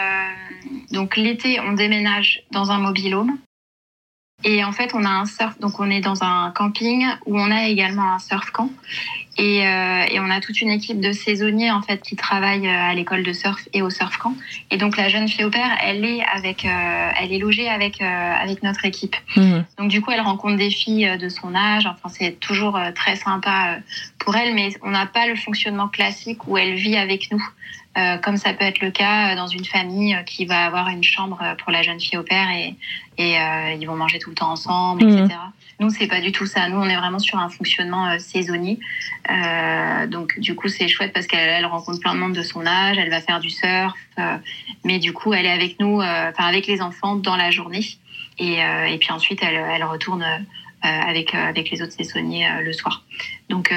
donc 0.92 1.18
l'été, 1.18 1.60
on 1.60 1.74
déménage 1.74 2.44
dans 2.52 2.72
un 2.72 2.78
mobilhome. 2.78 3.38
Et 4.44 4.64
en 4.64 4.72
fait, 4.72 4.94
on 4.94 5.06
a 5.06 5.10
un 5.10 5.26
surf, 5.26 5.60
donc 5.60 5.80
on 5.80 5.90
est 5.90 6.02
dans 6.02 6.24
un 6.24 6.52
camping 6.52 7.06
où 7.26 7.40
on 7.40 7.52
a 7.52 7.68
également 7.68 8.14
un 8.14 8.20
surf 8.20 8.50
camp. 8.52 8.70
Et, 9.38 9.66
euh, 9.66 10.04
et 10.12 10.20
on 10.20 10.30
a 10.30 10.42
toute 10.42 10.60
une 10.60 10.70
équipe 10.70 11.00
de 11.00 11.14
saisonniers 11.14 11.72
en 11.72 11.82
fait 11.82 12.02
qui 12.02 12.16
travaillent 12.18 12.68
euh, 12.68 12.90
à 12.90 12.94
l'école 12.94 13.24
de 13.24 13.32
surf 13.32 13.66
et 13.74 13.82
au 13.82 13.90
surf 13.90 14.18
camp. 14.18 14.34
Et 14.72 14.78
donc 14.78 14.98
la 14.98 15.08
jeune 15.08 15.28
fille 15.30 15.46
au 15.46 15.50
père, 15.50 15.70
elle 15.82 16.04
est 16.04 16.22
avec, 16.26 16.66
euh, 16.66 17.10
elle 17.20 17.32
est 17.32 17.40
logée 17.40 17.70
avec 17.70 18.02
euh, 18.02 18.06
avec 18.06 18.62
notre 18.62 18.84
équipe. 18.86 19.16
Donc 19.80 19.90
du 19.90 20.02
coup, 20.02 20.12
elle 20.12 20.20
rencontre 20.22 20.58
des 20.58 20.70
filles 20.70 21.08
euh, 21.08 21.18
de 21.18 21.30
son 21.30 21.56
âge. 21.56 21.86
Enfin, 21.86 22.10
c'est 22.10 22.40
toujours 22.42 22.76
euh, 22.76 22.92
très 22.92 23.16
sympa 23.16 23.78
pour 24.20 24.36
elle, 24.36 24.54
mais 24.54 24.70
on 24.84 24.92
n'a 24.92 25.06
pas 25.06 25.28
le 25.28 25.36
fonctionnement 25.36 25.88
classique 25.88 26.46
où 26.48 26.58
elle 26.58 26.74
vit 26.76 26.98
avec 26.98 27.32
nous, 27.32 27.44
euh, 27.98 28.18
comme 28.18 28.36
ça 28.38 28.54
peut 28.54 28.66
être 28.66 28.82
le 28.82 28.92
cas 28.92 29.36
dans 29.36 29.48
une 29.48 29.66
famille 29.66 30.18
qui 30.26 30.46
va 30.46 30.66
avoir 30.66 30.90
une 30.90 31.04
chambre 31.04 31.40
pour 31.64 31.72
la 31.72 31.84
jeune 31.84 32.00
fille 32.02 32.18
au 32.18 32.24
père 32.24 32.50
et, 32.52 32.76
et 33.18 33.40
euh, 33.40 33.74
ils 33.80 33.86
vont 33.88 33.96
manger 33.96 34.20
tout 34.20 34.30
le 34.30 34.36
temps 34.36 34.52
ensemble, 34.52 35.06
Mhm. 35.06 35.20
etc. 35.26 35.40
Nous, 35.82 35.90
c'est 35.90 36.06
pas 36.06 36.22
du 36.22 36.32
tout 36.32 36.46
ça. 36.46 36.70
Nous, 36.70 36.78
on 36.78 36.86
est 36.86 36.96
vraiment 36.96 37.18
sur 37.18 37.40
un 37.40 37.50
fonctionnement 37.50 38.08
euh, 38.08 38.20
saisonnier. 38.20 38.80
Euh, 39.32 40.06
donc, 40.06 40.40
du 40.40 40.54
coup, 40.54 40.68
c'est 40.68 40.88
chouette 40.88 41.12
parce 41.12 41.26
qu'elle 41.26 41.50
elle 41.50 41.66
rencontre 41.66 42.00
plein 42.00 42.14
de 42.14 42.20
monde 42.20 42.34
de 42.34 42.44
son 42.44 42.68
âge. 42.68 43.00
Elle 43.00 43.10
va 43.10 43.20
faire 43.20 43.40
du 43.40 43.50
surf, 43.50 43.96
euh, 44.20 44.38
mais 44.86 45.00
du 45.00 45.12
coup, 45.12 45.34
elle 45.34 45.48
est 45.48 45.52
avec 45.52 45.80
nous, 45.80 45.96
enfin 46.00 46.46
avec 46.46 46.68
les 46.68 46.84
enfants 46.84 47.16
dans 47.16 47.36
la 47.36 47.50
journée. 47.50 47.84
Et, 48.38 48.98
puis 49.00 49.12
ensuite, 49.12 49.42
elle, 49.42 49.84
retourne 49.84 50.26
avec, 50.82 51.34
avec 51.36 51.70
les 51.72 51.82
autres 51.82 51.94
saisonniers 51.94 52.48
le 52.64 52.74
soir. 52.74 53.04
Donc, 53.50 53.72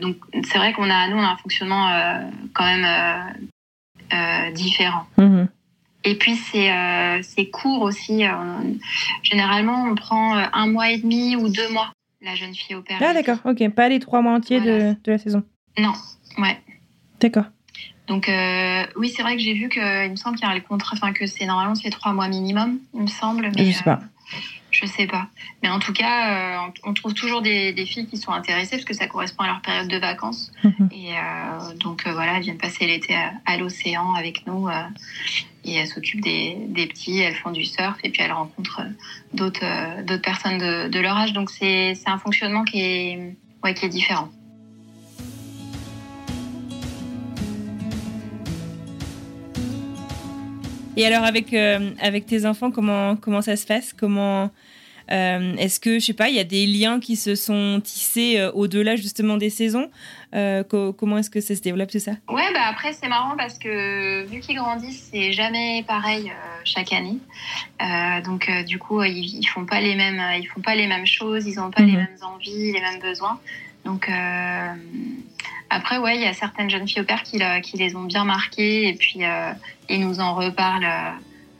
donc 0.00 0.16
c'est 0.50 0.58
vrai 0.58 0.72
qu'on 0.72 0.90
a, 0.90 1.08
nous, 1.08 1.18
a 1.18 1.24
un 1.24 1.36
fonctionnement 1.36 1.88
quand 2.52 2.64
même 2.64 2.86
différent. 4.52 5.06
Mhm. 5.16 5.48
Et 6.04 6.16
puis 6.16 6.36
c'est 6.36 6.70
c'est 7.22 7.50
court 7.50 7.82
aussi. 7.82 8.22
généralement, 9.22 9.84
on 9.84 9.94
prend 9.94 10.34
un 10.34 10.66
mois 10.66 10.90
et 10.90 10.98
demi 10.98 11.36
ou 11.36 11.48
deux 11.48 11.68
mois 11.70 11.92
la 12.22 12.34
jeune 12.34 12.54
fille 12.54 12.76
père. 12.86 12.98
Ah 13.00 13.14
d'accord, 13.14 13.38
ok, 13.44 13.68
pas 13.70 13.88
les 13.88 13.98
trois 13.98 14.20
mois 14.20 14.32
entiers 14.32 14.60
Voilà. 14.60 14.94
de, 14.94 14.96
de 15.04 15.12
la 15.12 15.18
saison. 15.18 15.42
Non, 15.78 15.92
ouais. 16.38 16.58
D'accord. 17.20 17.44
Donc 18.08 18.28
euh, 18.28 18.82
oui, 18.96 19.08
c'est 19.08 19.22
vrai 19.22 19.36
que 19.36 19.42
j'ai 19.42 19.54
vu 19.54 19.68
que 19.68 20.06
il 20.06 20.10
me 20.10 20.16
semble 20.16 20.36
qu'il 20.36 20.46
y 20.46 20.50
a 20.50 20.54
le 20.54 20.60
contrat, 20.60 20.96
enfin 20.96 21.12
que 21.12 21.26
c'est 21.26 21.46
normalement 21.46 21.74
c'est 21.76 21.90
trois 21.90 22.12
mois 22.12 22.28
minimum, 22.28 22.80
il 22.92 23.02
me 23.02 23.06
semble. 23.06 23.50
Mais, 23.56 23.64
Je 23.64 23.72
sais 23.72 23.84
pas. 23.84 24.00
Je 24.80 24.86
sais 24.86 25.06
pas. 25.06 25.26
Mais 25.62 25.68
en 25.68 25.78
tout 25.78 25.92
cas, 25.92 26.64
euh, 26.66 26.70
on 26.84 26.94
trouve 26.94 27.14
toujours 27.14 27.42
des, 27.42 27.72
des 27.72 27.86
filles 27.86 28.06
qui 28.06 28.16
sont 28.16 28.32
intéressées 28.32 28.76
parce 28.76 28.84
que 28.84 28.94
ça 28.94 29.06
correspond 29.06 29.44
à 29.44 29.48
leur 29.48 29.60
période 29.60 29.88
de 29.88 29.98
vacances. 29.98 30.52
Mhm. 30.64 30.88
Et 30.92 31.12
euh, 31.12 31.74
donc 31.76 32.06
euh, 32.06 32.12
voilà, 32.12 32.36
elles 32.36 32.42
viennent 32.42 32.58
passer 32.58 32.86
l'été 32.86 33.14
à, 33.14 33.32
à 33.46 33.56
l'océan 33.56 34.14
avec 34.14 34.46
nous 34.46 34.68
et 35.64 35.74
elles 35.74 35.86
s'occupent 35.86 36.22
des, 36.22 36.56
des 36.68 36.86
petits, 36.86 37.18
elles 37.18 37.34
font 37.34 37.50
du 37.50 37.64
surf 37.64 37.98
et 38.02 38.10
puis 38.10 38.22
elles 38.22 38.32
rencontrent 38.32 38.82
d'autres 39.34 40.02
d'autres 40.04 40.22
personnes 40.22 40.58
de, 40.58 40.88
de 40.88 41.00
leur 41.00 41.16
âge. 41.16 41.32
Donc 41.32 41.50
c'est 41.50 41.94
c'est 41.94 42.08
un 42.08 42.18
fonctionnement 42.18 42.64
qui 42.64 42.80
est 42.80 43.36
ouais 43.62 43.74
qui 43.74 43.84
est 43.84 43.90
différent. 43.90 44.30
Et 50.96 51.06
alors 51.06 51.24
avec 51.24 51.54
euh, 51.54 51.92
avec 52.00 52.26
tes 52.26 52.44
enfants, 52.46 52.70
comment 52.70 53.16
comment 53.16 53.42
ça 53.42 53.56
se 53.56 53.66
passe? 53.66 53.92
Comment 53.92 54.50
euh, 55.12 55.54
est-ce 55.56 55.80
que 55.80 55.98
je 55.98 56.04
sais 56.06 56.12
pas, 56.12 56.28
il 56.28 56.34
y 56.36 56.38
a 56.40 56.44
des 56.44 56.66
liens 56.66 57.00
qui 57.00 57.16
se 57.16 57.34
sont 57.34 57.80
tissés 57.82 58.38
euh, 58.38 58.50
au-delà 58.52 58.96
justement 58.96 59.36
des 59.36 59.50
saisons? 59.50 59.90
Euh, 60.34 60.62
co- 60.62 60.92
Comment 60.92 61.18
est-ce 61.18 61.30
que 61.30 61.40
ça 61.40 61.54
se 61.56 61.60
développe 61.60 61.90
tout 61.90 61.98
ça? 61.98 62.12
Ouais, 62.28 62.52
bah 62.54 62.60
après 62.68 62.92
c'est 62.92 63.08
marrant 63.08 63.36
parce 63.36 63.58
que 63.58 64.24
vu 64.26 64.40
qu'ils 64.40 64.56
grandissent, 64.56 65.08
c'est 65.12 65.32
jamais 65.32 65.84
pareil 65.86 66.30
euh, 66.30 66.60
chaque 66.64 66.92
année. 66.92 67.18
Donc 68.24 68.50
du 68.66 68.78
coup, 68.78 69.02
ils, 69.02 69.38
ils 69.40 69.46
font 69.46 69.64
pas 69.64 69.80
les 69.80 69.94
mêmes, 69.96 70.22
ils 70.38 70.46
font 70.46 70.60
pas 70.60 70.74
les 70.74 70.86
mêmes 70.86 71.06
choses, 71.06 71.46
ils 71.46 71.58
ont 71.58 71.70
pas 71.70 71.80
les 71.82 71.92
Mhm. 71.92 71.96
mêmes 71.98 72.18
envies, 72.22 72.72
les 72.72 72.80
mêmes 72.80 73.00
besoins. 73.00 73.40
Donc 73.84 74.08
après, 75.70 75.98
ouais, 75.98 76.16
il 76.16 76.22
y 76.22 76.26
a 76.26 76.32
certaines 76.34 76.68
jeunes 76.70 76.86
filles 76.86 77.02
au 77.02 77.04
père 77.04 77.22
qui, 77.22 77.38
les 77.78 77.96
ont 77.96 78.02
bien 78.04 78.24
marquées 78.24 78.88
et 78.88 78.94
puis 78.94 79.20
ils 79.88 80.00
nous 80.00 80.20
en 80.20 80.34
reparlent 80.34 80.86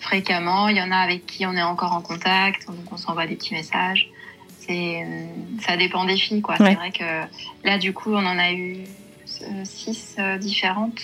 fréquemment. 0.00 0.68
Il 0.68 0.76
y 0.76 0.82
en 0.82 0.90
a 0.90 0.96
avec 0.96 1.26
qui 1.26 1.46
on 1.46 1.52
est 1.52 1.62
encore 1.62 1.92
en 1.92 2.00
contact, 2.00 2.66
donc 2.66 2.90
on 2.90 2.96
s'envoie 2.96 3.26
des 3.26 3.36
petits 3.36 3.54
messages. 3.54 4.10
C'est, 4.58 5.02
euh, 5.02 5.26
ça 5.60 5.76
dépend 5.76 6.04
des 6.04 6.16
filles, 6.16 6.42
quoi. 6.42 6.56
Ouais. 6.60 6.70
C'est 6.70 6.74
vrai 6.74 6.90
que 6.90 7.66
là, 7.66 7.78
du 7.78 7.92
coup, 7.92 8.12
on 8.12 8.26
en 8.26 8.38
a 8.38 8.52
eu 8.52 8.78
euh, 9.42 9.64
six 9.64 10.16
euh, 10.18 10.38
différentes. 10.38 11.00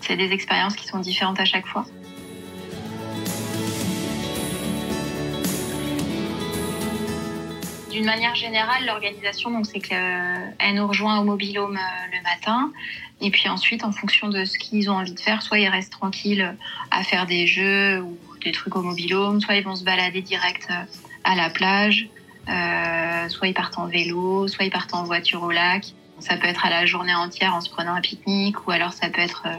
C'est 0.00 0.16
des 0.16 0.32
expériences 0.32 0.76
qui 0.76 0.86
sont 0.86 0.98
différentes 0.98 1.40
à 1.40 1.44
chaque 1.44 1.66
fois. 1.66 1.86
D'une 7.90 8.04
manière 8.04 8.34
générale, 8.34 8.84
l'organisation, 8.84 9.50
donc, 9.50 9.64
c'est 9.64 9.80
qu'elle 9.80 10.74
nous 10.74 10.86
rejoint 10.86 11.18
au 11.20 11.24
mobilhome 11.24 11.78
le 12.12 12.22
matin. 12.22 12.72
Et 13.20 13.30
puis 13.30 13.48
ensuite, 13.48 13.82
en 13.84 13.92
fonction 13.92 14.28
de 14.28 14.44
ce 14.44 14.58
qu'ils 14.58 14.90
ont 14.90 14.94
envie 14.96 15.14
de 15.14 15.20
faire, 15.20 15.42
soit 15.42 15.58
ils 15.58 15.68
restent 15.68 15.92
tranquilles 15.92 16.54
à 16.90 17.02
faire 17.02 17.26
des 17.26 17.46
jeux 17.46 18.02
ou 18.02 18.18
des 18.44 18.52
trucs 18.52 18.76
au 18.76 18.82
mobilhome, 18.82 19.40
soit 19.40 19.56
ils 19.56 19.64
vont 19.64 19.74
se 19.74 19.84
balader 19.84 20.20
direct 20.20 20.68
euh, 20.70 20.84
à 21.24 21.34
la 21.34 21.48
plage, 21.50 22.08
euh, 22.48 23.28
soit 23.28 23.48
ils 23.48 23.54
partent 23.54 23.78
en 23.78 23.86
vélo, 23.86 24.48
soit 24.48 24.64
ils 24.64 24.70
partent 24.70 24.94
en 24.94 25.04
voiture 25.04 25.42
au 25.42 25.50
lac. 25.50 25.86
Ça 26.20 26.36
peut 26.36 26.46
être 26.46 26.64
à 26.64 26.70
la 26.70 26.86
journée 26.86 27.14
entière 27.14 27.54
en 27.54 27.60
se 27.60 27.70
prenant 27.70 27.94
un 27.94 28.00
pique-nique, 28.00 28.66
ou 28.66 28.70
alors 28.70 28.92
ça 28.92 29.08
peut 29.08 29.20
être 29.22 29.42
euh, 29.46 29.56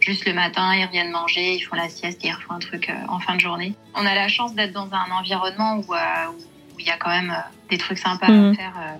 juste 0.00 0.24
le 0.24 0.32
matin, 0.32 0.74
ils 0.74 0.84
reviennent 0.84 1.10
manger, 1.10 1.54
ils 1.56 1.60
font 1.60 1.76
la 1.76 1.88
sieste 1.88 2.24
et 2.24 2.28
ils 2.28 2.32
refont 2.32 2.54
un 2.54 2.58
truc 2.58 2.88
euh, 2.88 2.94
en 3.08 3.18
fin 3.18 3.34
de 3.34 3.40
journée. 3.40 3.74
On 3.94 4.06
a 4.06 4.14
la 4.14 4.28
chance 4.28 4.54
d'être 4.54 4.72
dans 4.72 4.88
un 4.92 5.10
environnement 5.12 5.76
où 5.76 5.94
euh, 5.94 5.98
il 6.78 6.86
y 6.86 6.90
a 6.90 6.96
quand 6.96 7.10
même 7.10 7.30
euh, 7.30 7.50
des 7.68 7.78
trucs 7.78 7.98
sympas 7.98 8.26
à 8.26 8.54
faire. 8.54 8.74
euh. 8.78 8.96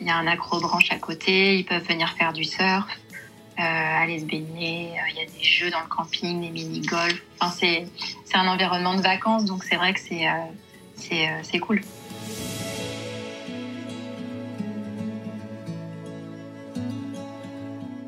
Il 0.00 0.06
y 0.06 0.10
a 0.10 0.16
un 0.16 0.26
accrobranche 0.26 0.90
à 0.90 0.98
côté, 0.98 1.58
ils 1.58 1.64
peuvent 1.64 1.86
venir 1.86 2.08
faire 2.18 2.32
du 2.32 2.44
surf, 2.44 2.86
euh, 2.88 3.09
aller 3.56 4.20
se 4.20 4.24
baigner. 4.24 4.90
euh, 4.92 5.10
Il 5.12 5.16
y 5.18 5.22
a 5.22 5.26
des 5.26 5.44
jeux 5.44 5.70
dans 5.70 5.80
le 5.80 5.88
camping, 5.88 6.40
des 6.40 6.50
mini-golf. 6.50 7.22
Enfin, 7.40 7.54
c'est 7.58 7.86
c'est 8.24 8.36
un 8.36 8.46
environnement 8.48 8.94
de 8.96 9.02
vacances, 9.02 9.44
donc 9.44 9.64
c'est 9.64 9.76
vrai 9.76 9.92
que 9.92 10.00
c'est 10.00 10.26
euh, 10.26 10.32
c'est 10.94 11.28
euh, 11.28 11.40
c'est 11.42 11.58
cool. 11.58 11.80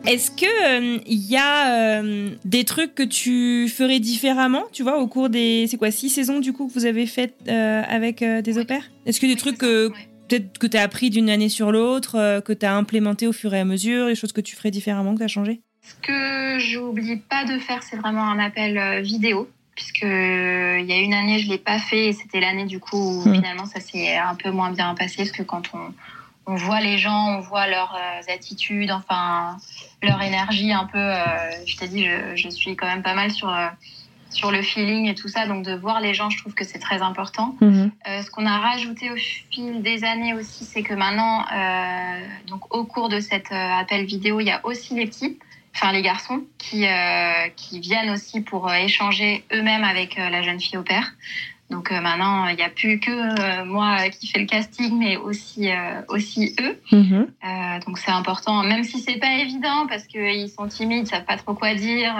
Est-ce 0.04 0.32
que 0.32 0.98
il 1.06 1.30
y 1.30 1.36
a 1.36 2.00
euh, 2.00 2.30
des 2.44 2.64
trucs 2.64 2.94
que 2.94 3.04
tu 3.04 3.68
ferais 3.68 4.00
différemment, 4.00 4.64
tu 4.72 4.82
vois, 4.82 4.98
au 4.98 5.06
cours 5.06 5.28
des 5.28 5.66
c'est 5.68 5.76
quoi 5.76 5.92
six 5.92 6.10
saisons 6.10 6.40
du 6.40 6.52
coup 6.52 6.66
que 6.66 6.72
vous 6.72 6.86
avez 6.86 7.06
faites 7.06 7.36
euh, 7.46 7.82
avec 7.88 8.20
euh, 8.22 8.42
des 8.42 8.58
opères? 8.58 8.90
Est-ce 9.06 9.20
que 9.20 9.26
des 9.26 9.34
Oui, 9.34 9.38
trucs 9.38 9.58
ça, 9.60 9.66
que 9.66 9.88
ouais. 9.88 10.08
Peut-être 10.32 10.58
que 10.58 10.66
tu 10.66 10.76
as 10.76 10.82
appris 10.82 11.10
d'une 11.10 11.28
année 11.30 11.48
sur 11.48 11.72
l'autre, 11.72 12.16
euh, 12.16 12.40
que 12.40 12.52
tu 12.52 12.64
as 12.64 12.74
implémenté 12.74 13.26
au 13.26 13.32
fur 13.32 13.52
et 13.54 13.60
à 13.60 13.64
mesure, 13.64 14.06
des 14.06 14.14
choses 14.14 14.32
que 14.32 14.40
tu 14.40 14.56
ferais 14.56 14.70
différemment, 14.70 15.12
que 15.12 15.18
tu 15.18 15.24
as 15.24 15.28
changé? 15.28 15.60
Ce 15.82 15.94
que 16.06 16.58
j'oublie 16.58 17.16
pas 17.16 17.44
de 17.44 17.58
faire, 17.58 17.82
c'est 17.82 17.96
vraiment 17.96 18.22
un 18.24 18.38
appel 18.38 18.78
euh, 18.78 19.00
vidéo. 19.00 19.48
Puisque 19.74 20.04
euh, 20.04 20.78
il 20.80 20.86
y 20.86 20.92
a 20.92 20.98
une 20.98 21.14
année, 21.14 21.38
je 21.38 21.48
l'ai 21.48 21.58
pas 21.58 21.78
fait 21.78 22.08
et 22.08 22.12
c'était 22.12 22.40
l'année 22.40 22.66
du 22.66 22.78
coup 22.78 22.98
où 22.98 23.24
Mhm. 23.26 23.36
finalement 23.36 23.64
ça 23.66 23.80
s'est 23.80 24.16
un 24.18 24.34
peu 24.34 24.50
moins 24.50 24.70
bien 24.70 24.94
passé 24.94 25.16
parce 25.16 25.32
que 25.32 25.42
quand 25.42 25.62
on, 25.72 25.94
on 26.46 26.56
voit 26.56 26.80
les 26.80 26.98
gens, 26.98 27.38
on 27.38 27.40
voit 27.40 27.66
leurs 27.66 27.96
attitudes, 28.28 28.90
enfin 28.90 29.56
leur 30.02 30.20
énergie 30.20 30.72
un 30.72 30.84
peu. 30.84 30.98
euh, 30.98 31.64
je 31.66 31.76
t'ai 31.78 31.88
dit, 31.88 32.04
je, 32.04 32.36
je 32.36 32.48
suis 32.50 32.76
quand 32.76 32.86
même 32.86 33.02
pas 33.02 33.14
mal 33.14 33.30
sur 33.30 33.48
euh, 33.48 33.68
sur 34.32 34.50
le 34.50 34.62
feeling 34.62 35.06
et 35.08 35.14
tout 35.14 35.28
ça, 35.28 35.46
donc 35.46 35.64
de 35.64 35.74
voir 35.74 36.00
les 36.00 36.14
gens, 36.14 36.30
je 36.30 36.38
trouve 36.38 36.54
que 36.54 36.64
c'est 36.64 36.78
très 36.78 37.02
important. 37.02 37.54
Euh, 37.62 38.22
ce 38.22 38.30
qu'on 38.30 38.46
a 38.46 38.58
rajouté 38.58 39.10
au 39.10 39.16
fil 39.16 39.82
des 39.82 40.04
années 40.04 40.34
aussi, 40.34 40.64
c'est 40.64 40.82
que 40.82 40.94
maintenant, 40.94 41.44
euh, 41.52 42.20
donc 42.48 42.74
au 42.74 42.84
cours 42.84 43.08
de 43.08 43.20
cet 43.20 43.52
euh, 43.52 43.54
appel 43.54 44.04
vidéo, 44.04 44.40
il 44.40 44.46
y 44.46 44.50
a 44.50 44.60
aussi 44.64 44.94
les 44.94 45.06
petits, 45.06 45.38
enfin 45.74 45.92
les 45.92 46.02
garçons, 46.02 46.42
qui, 46.58 46.86
euh, 46.86 47.48
qui 47.56 47.80
viennent 47.80 48.10
aussi 48.10 48.40
pour 48.40 48.72
échanger 48.72 49.44
eux-mêmes 49.52 49.84
avec 49.84 50.16
la 50.16 50.42
jeune 50.42 50.60
fille 50.60 50.78
au 50.78 50.82
père. 50.82 51.12
Donc 51.70 51.90
maintenant, 51.90 52.48
il 52.48 52.56
n'y 52.56 52.62
a 52.62 52.68
plus 52.68 53.00
que 53.00 53.62
moi 53.64 54.10
qui 54.10 54.26
fais 54.26 54.40
le 54.40 54.44
casting, 54.44 54.98
mais 54.98 55.16
aussi, 55.16 55.70
aussi 56.08 56.54
eux. 56.60 56.78
Mhm. 56.92 57.28
Donc 57.86 57.96
c'est 57.96 58.10
important, 58.10 58.62
même 58.62 58.84
si 58.84 58.98
c'est 58.98 59.16
pas 59.16 59.38
évident 59.38 59.86
parce 59.88 60.06
qu'ils 60.06 60.50
sont 60.50 60.66
timides, 60.66 61.06
ils 61.06 61.10
savent 61.10 61.24
pas 61.24 61.38
trop 61.38 61.54
quoi 61.54 61.74
dire. 61.74 62.14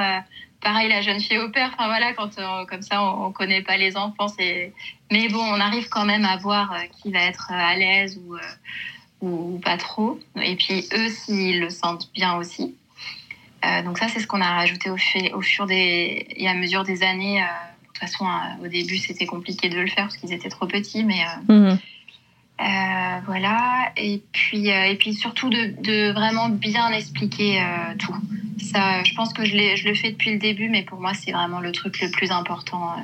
Pareil, 0.62 0.88
la 0.88 1.02
jeune 1.02 1.20
fille 1.20 1.38
au 1.38 1.48
père, 1.48 1.70
enfin 1.72 1.88
voilà, 1.88 2.12
quand 2.12 2.38
euh, 2.38 2.64
comme 2.66 2.82
ça 2.82 3.02
on, 3.02 3.26
on 3.26 3.32
connaît 3.32 3.62
pas 3.62 3.76
les 3.76 3.96
enfants, 3.96 4.28
c'est. 4.28 4.72
Mais 5.10 5.28
bon, 5.28 5.40
on 5.40 5.60
arrive 5.60 5.88
quand 5.88 6.04
même 6.04 6.24
à 6.24 6.36
voir 6.36 6.72
euh, 6.72 6.76
qui 7.02 7.10
va 7.10 7.20
être 7.20 7.48
euh, 7.50 7.54
à 7.54 7.74
l'aise 7.74 8.20
ou, 8.24 8.36
ou 9.20 9.58
pas 9.58 9.76
trop. 9.76 10.20
Et 10.40 10.54
puis 10.54 10.86
eux, 10.94 11.08
s'ils 11.08 11.60
le 11.60 11.70
sentent 11.70 12.12
bien 12.12 12.36
aussi. 12.36 12.74
Donc 13.84 13.96
ça, 13.98 14.08
c'est 14.08 14.18
ce 14.18 14.26
qu'on 14.26 14.40
a 14.40 14.54
rajouté 14.54 14.90
au, 14.90 14.96
fur 14.96 15.66
des 15.66 16.26
et 16.30 16.48
à 16.48 16.54
mesure 16.54 16.82
des 16.82 17.04
années. 17.04 17.40
De 17.40 17.86
toute 17.86 17.98
façon, 17.98 18.26
au 18.60 18.66
début, 18.66 18.98
c'était 18.98 19.24
compliqué 19.24 19.68
de 19.68 19.78
le 19.78 19.86
faire 19.86 20.06
parce 20.06 20.16
qu'ils 20.16 20.32
étaient 20.32 20.48
trop 20.48 20.66
petits, 20.66 21.04
mais 21.04 21.24
Mhm. 21.48 21.78
Euh, 22.60 23.20
voilà, 23.26 23.90
et 23.96 24.22
puis, 24.32 24.70
euh, 24.70 24.84
et 24.84 24.94
puis 24.96 25.14
surtout 25.14 25.48
de, 25.50 26.12
vraiment 26.12 26.48
bien 26.48 26.90
expliquer 26.90 27.60
euh, 27.60 27.94
tout. 27.98 28.14
Ça, 28.60 29.02
je 29.02 29.14
pense 29.14 29.32
que 29.32 29.44
je, 29.44 29.56
le 29.56 29.94
fais 29.94 30.12
depuis 30.12 30.32
le 30.32 30.38
début, 30.38 30.68
mais 30.68 30.82
pour 30.82 31.00
moi, 31.00 31.12
c'est 31.14 31.32
vraiment 31.32 31.60
le 31.60 31.72
truc 31.72 32.00
le 32.00 32.10
plus 32.10 32.30
important, 32.30 32.94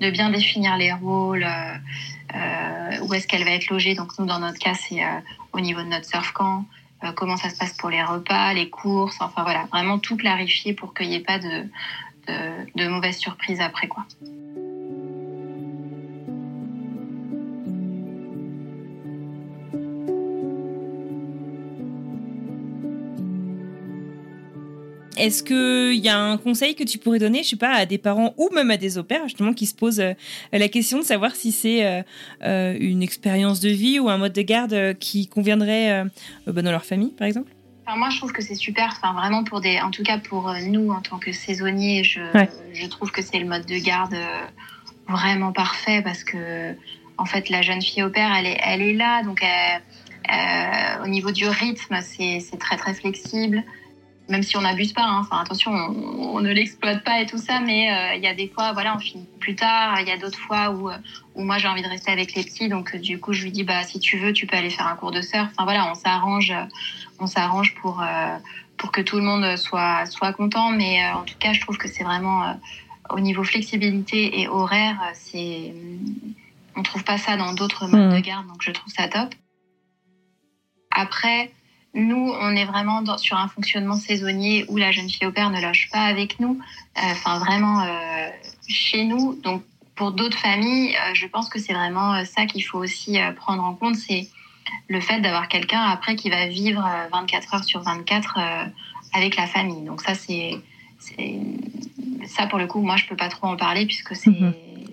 de 0.00 0.10
bien 0.10 0.30
définir 0.30 0.76
les 0.76 0.92
rôles, 0.92 1.46
où 3.02 3.14
est-ce 3.14 3.26
qu'elle 3.26 3.44
va 3.44 3.50
être 3.50 3.68
logée. 3.68 3.94
Donc 3.94 4.16
nous, 4.18 4.26
dans 4.26 4.38
notre 4.38 4.58
cas, 4.58 4.74
c'est 4.74 5.02
au 5.52 5.60
niveau 5.60 5.80
de 5.82 5.88
notre 5.88 6.06
surf 6.06 6.30
camp, 6.32 6.64
comment 7.16 7.36
ça 7.36 7.50
se 7.50 7.56
passe 7.56 7.72
pour 7.76 7.90
les 7.90 8.02
repas, 8.02 8.52
les 8.54 8.70
courses, 8.70 9.16
enfin 9.20 9.42
voilà, 9.42 9.64
vraiment 9.72 9.98
tout 9.98 10.16
clarifier 10.16 10.72
pour 10.72 10.94
qu'il 10.94 11.08
n'y 11.08 11.16
ait 11.16 11.20
pas 11.20 11.38
de, 11.38 11.64
de, 12.28 12.84
de 12.84 12.88
mauvaises 12.88 13.18
surprises 13.18 13.60
après, 13.60 13.88
quoi. 13.88 14.06
Est-ce 25.18 25.42
qu'il 25.42 26.04
y 26.04 26.08
a 26.08 26.18
un 26.18 26.36
conseil 26.38 26.74
que 26.74 26.84
tu 26.84 26.98
pourrais 26.98 27.18
donner, 27.18 27.42
je 27.42 27.50
sais 27.50 27.56
pas, 27.56 27.72
à 27.72 27.86
des 27.86 27.98
parents 27.98 28.34
ou 28.36 28.48
même 28.54 28.70
à 28.70 28.76
des 28.76 28.98
opères, 28.98 29.24
justement, 29.24 29.52
qui 29.52 29.66
se 29.66 29.74
posent 29.74 30.00
euh, 30.00 30.14
la 30.52 30.68
question 30.68 30.98
de 30.98 31.04
savoir 31.04 31.34
si 31.34 31.52
c'est 31.52 31.84
euh, 31.84 32.02
euh, 32.44 32.76
une 32.78 33.02
expérience 33.02 33.60
de 33.60 33.68
vie 33.68 33.98
ou 33.98 34.08
un 34.08 34.18
mode 34.18 34.32
de 34.32 34.42
garde 34.42 34.96
qui 34.98 35.26
conviendrait 35.26 36.04
bah, 36.46 36.62
dans 36.62 36.70
leur 36.70 36.84
famille, 36.84 37.10
par 37.10 37.26
exemple? 37.26 37.50
Moi, 37.96 38.10
je 38.10 38.18
trouve 38.18 38.32
que 38.32 38.42
c'est 38.42 38.54
super. 38.54 38.88
Enfin, 38.92 39.14
vraiment 39.14 39.44
pour 39.44 39.60
des, 39.60 39.80
en 39.80 39.90
tout 39.90 40.02
cas 40.02 40.18
pour 40.18 40.52
nous 40.66 40.90
en 40.90 41.00
tant 41.00 41.18
que 41.18 41.32
saisonniers, 41.32 42.04
je, 42.04 42.20
Ouais. 42.34 42.48
je 42.74 42.86
trouve 42.86 43.10
que 43.10 43.22
c'est 43.22 43.38
le 43.38 43.46
mode 43.46 43.64
de 43.66 43.78
garde 43.78 44.14
vraiment 45.08 45.52
parfait 45.52 46.02
parce 46.02 46.22
que 46.22 46.74
en 47.16 47.24
fait 47.24 47.48
la 47.48 47.62
jeune 47.62 47.80
fille 47.82 48.02
au 48.02 48.10
père 48.10 48.30
elle 48.36 48.46
est 48.46 48.58
elle 48.62 48.82
est 48.82 48.92
là 48.92 49.22
donc 49.22 49.42
euh, 49.42 51.04
au 51.04 51.08
niveau 51.08 51.30
du 51.30 51.46
rythme 51.48 51.98
c'est 52.02 52.58
très 52.58 52.76
très 52.76 52.94
flexible 52.94 53.64
même 54.28 54.42
si 54.42 54.56
on 54.56 54.60
n'abuse 54.60 54.92
pas 54.92 55.02
hein. 55.02 55.18
enfin 55.20 55.40
attention 55.40 55.72
on, 55.72 56.40
ne 56.40 56.52
l'exploite 56.52 57.02
pas 57.04 57.20
et 57.20 57.26
tout 57.26 57.38
ça 57.38 57.60
mais 57.60 57.90
euh, 57.90 58.14
il 58.16 58.22
y 58.22 58.26
a 58.26 58.34
des 58.34 58.48
fois 58.48 58.72
voilà 58.72 58.94
on 58.94 58.98
finit 58.98 59.26
plus 59.40 59.54
tard 59.54 59.98
il 60.00 60.08
y 60.08 60.10
a 60.10 60.18
d'autres 60.18 60.38
fois 60.38 60.70
où 60.70 60.90
où 61.34 61.42
moi 61.42 61.58
j'ai 61.58 61.68
envie 61.68 61.82
de 61.82 61.88
rester 61.88 62.10
avec 62.10 62.34
les 62.34 62.44
petits 62.44 62.68
donc 62.68 62.96
du 62.96 63.18
coup 63.18 63.32
je 63.32 63.44
lui 63.44 63.50
dis 63.50 63.64
bah 63.64 63.82
si 63.84 63.98
tu 63.98 64.18
veux 64.18 64.32
tu 64.32 64.46
peux 64.46 64.56
aller 64.56 64.70
faire 64.70 64.86
un 64.86 64.96
cours 64.96 65.10
de 65.10 65.22
surf 65.22 65.48
enfin 65.52 65.64
voilà 65.64 65.90
on 65.90 65.94
s'arrange 65.94 66.52
on 67.18 67.26
s'arrange 67.26 67.74
pour 67.76 68.04
pour 68.76 68.92
que 68.92 69.00
tout 69.00 69.16
le 69.16 69.22
monde 69.22 69.56
soit 69.56 70.06
soit 70.06 70.32
content 70.32 70.70
mais 70.70 71.04
en 71.10 71.22
tout 71.22 71.36
cas 71.38 71.52
je 71.52 71.60
trouve 71.60 71.78
que 71.78 71.88
c'est 71.88 72.04
vraiment 72.04 72.54
au 73.10 73.20
niveau 73.20 73.44
flexibilité 73.44 74.40
et 74.40 74.48
horaire, 74.48 75.00
c'est 75.14 75.74
on 76.76 76.82
trouve 76.82 77.04
pas 77.04 77.18
ça 77.18 77.36
dans 77.36 77.54
d'autres 77.54 77.86
modes 77.88 78.12
de 78.12 78.18
hmm. 78.18 78.22
garde, 78.22 78.46
donc 78.46 78.62
je 78.62 78.70
trouve 78.70 78.92
ça 78.92 79.08
top. 79.08 79.34
Après, 80.90 81.50
nous, 81.94 82.32
on 82.40 82.54
est 82.54 82.64
vraiment 82.64 83.04
sur 83.16 83.36
un 83.36 83.48
fonctionnement 83.48 83.96
saisonnier 83.96 84.64
où 84.68 84.76
la 84.76 84.92
jeune 84.92 85.08
fille 85.08 85.26
au 85.26 85.32
père 85.32 85.50
ne 85.50 85.60
loge 85.60 85.88
pas 85.90 86.02
avec 86.02 86.38
nous, 86.38 86.58
euh, 86.96 87.00
enfin 87.12 87.38
vraiment 87.38 87.82
euh, 87.82 88.28
chez 88.68 89.04
nous. 89.04 89.34
Donc 89.42 89.62
pour 89.94 90.12
d'autres 90.12 90.38
familles, 90.38 90.94
euh, 90.94 91.14
je 91.14 91.26
pense 91.26 91.48
que 91.48 91.58
c'est 91.58 91.72
vraiment 91.72 92.24
ça 92.24 92.46
qu'il 92.46 92.62
faut 92.62 92.78
aussi 92.78 93.18
prendre 93.36 93.64
en 93.64 93.74
compte, 93.74 93.96
c'est 93.96 94.28
le 94.88 95.00
fait 95.00 95.20
d'avoir 95.20 95.48
quelqu'un 95.48 95.80
après 95.80 96.14
qui 96.14 96.28
va 96.28 96.46
vivre 96.46 96.86
24 97.10 97.54
heures 97.54 97.64
sur 97.64 97.80
24 97.80 98.38
avec 99.14 99.36
la 99.36 99.46
famille. 99.46 99.82
Donc 99.84 100.02
ça, 100.02 100.14
c'est 100.14 100.60
ça 102.26 102.46
pour 102.46 102.58
le 102.58 102.66
coup, 102.66 102.82
moi 102.82 102.96
je 102.96 103.06
peux 103.06 103.16
pas 103.16 103.28
trop 103.28 103.46
en 103.46 103.56
parler 103.56 103.86
puisque 103.86 104.14
c'est 104.14 104.30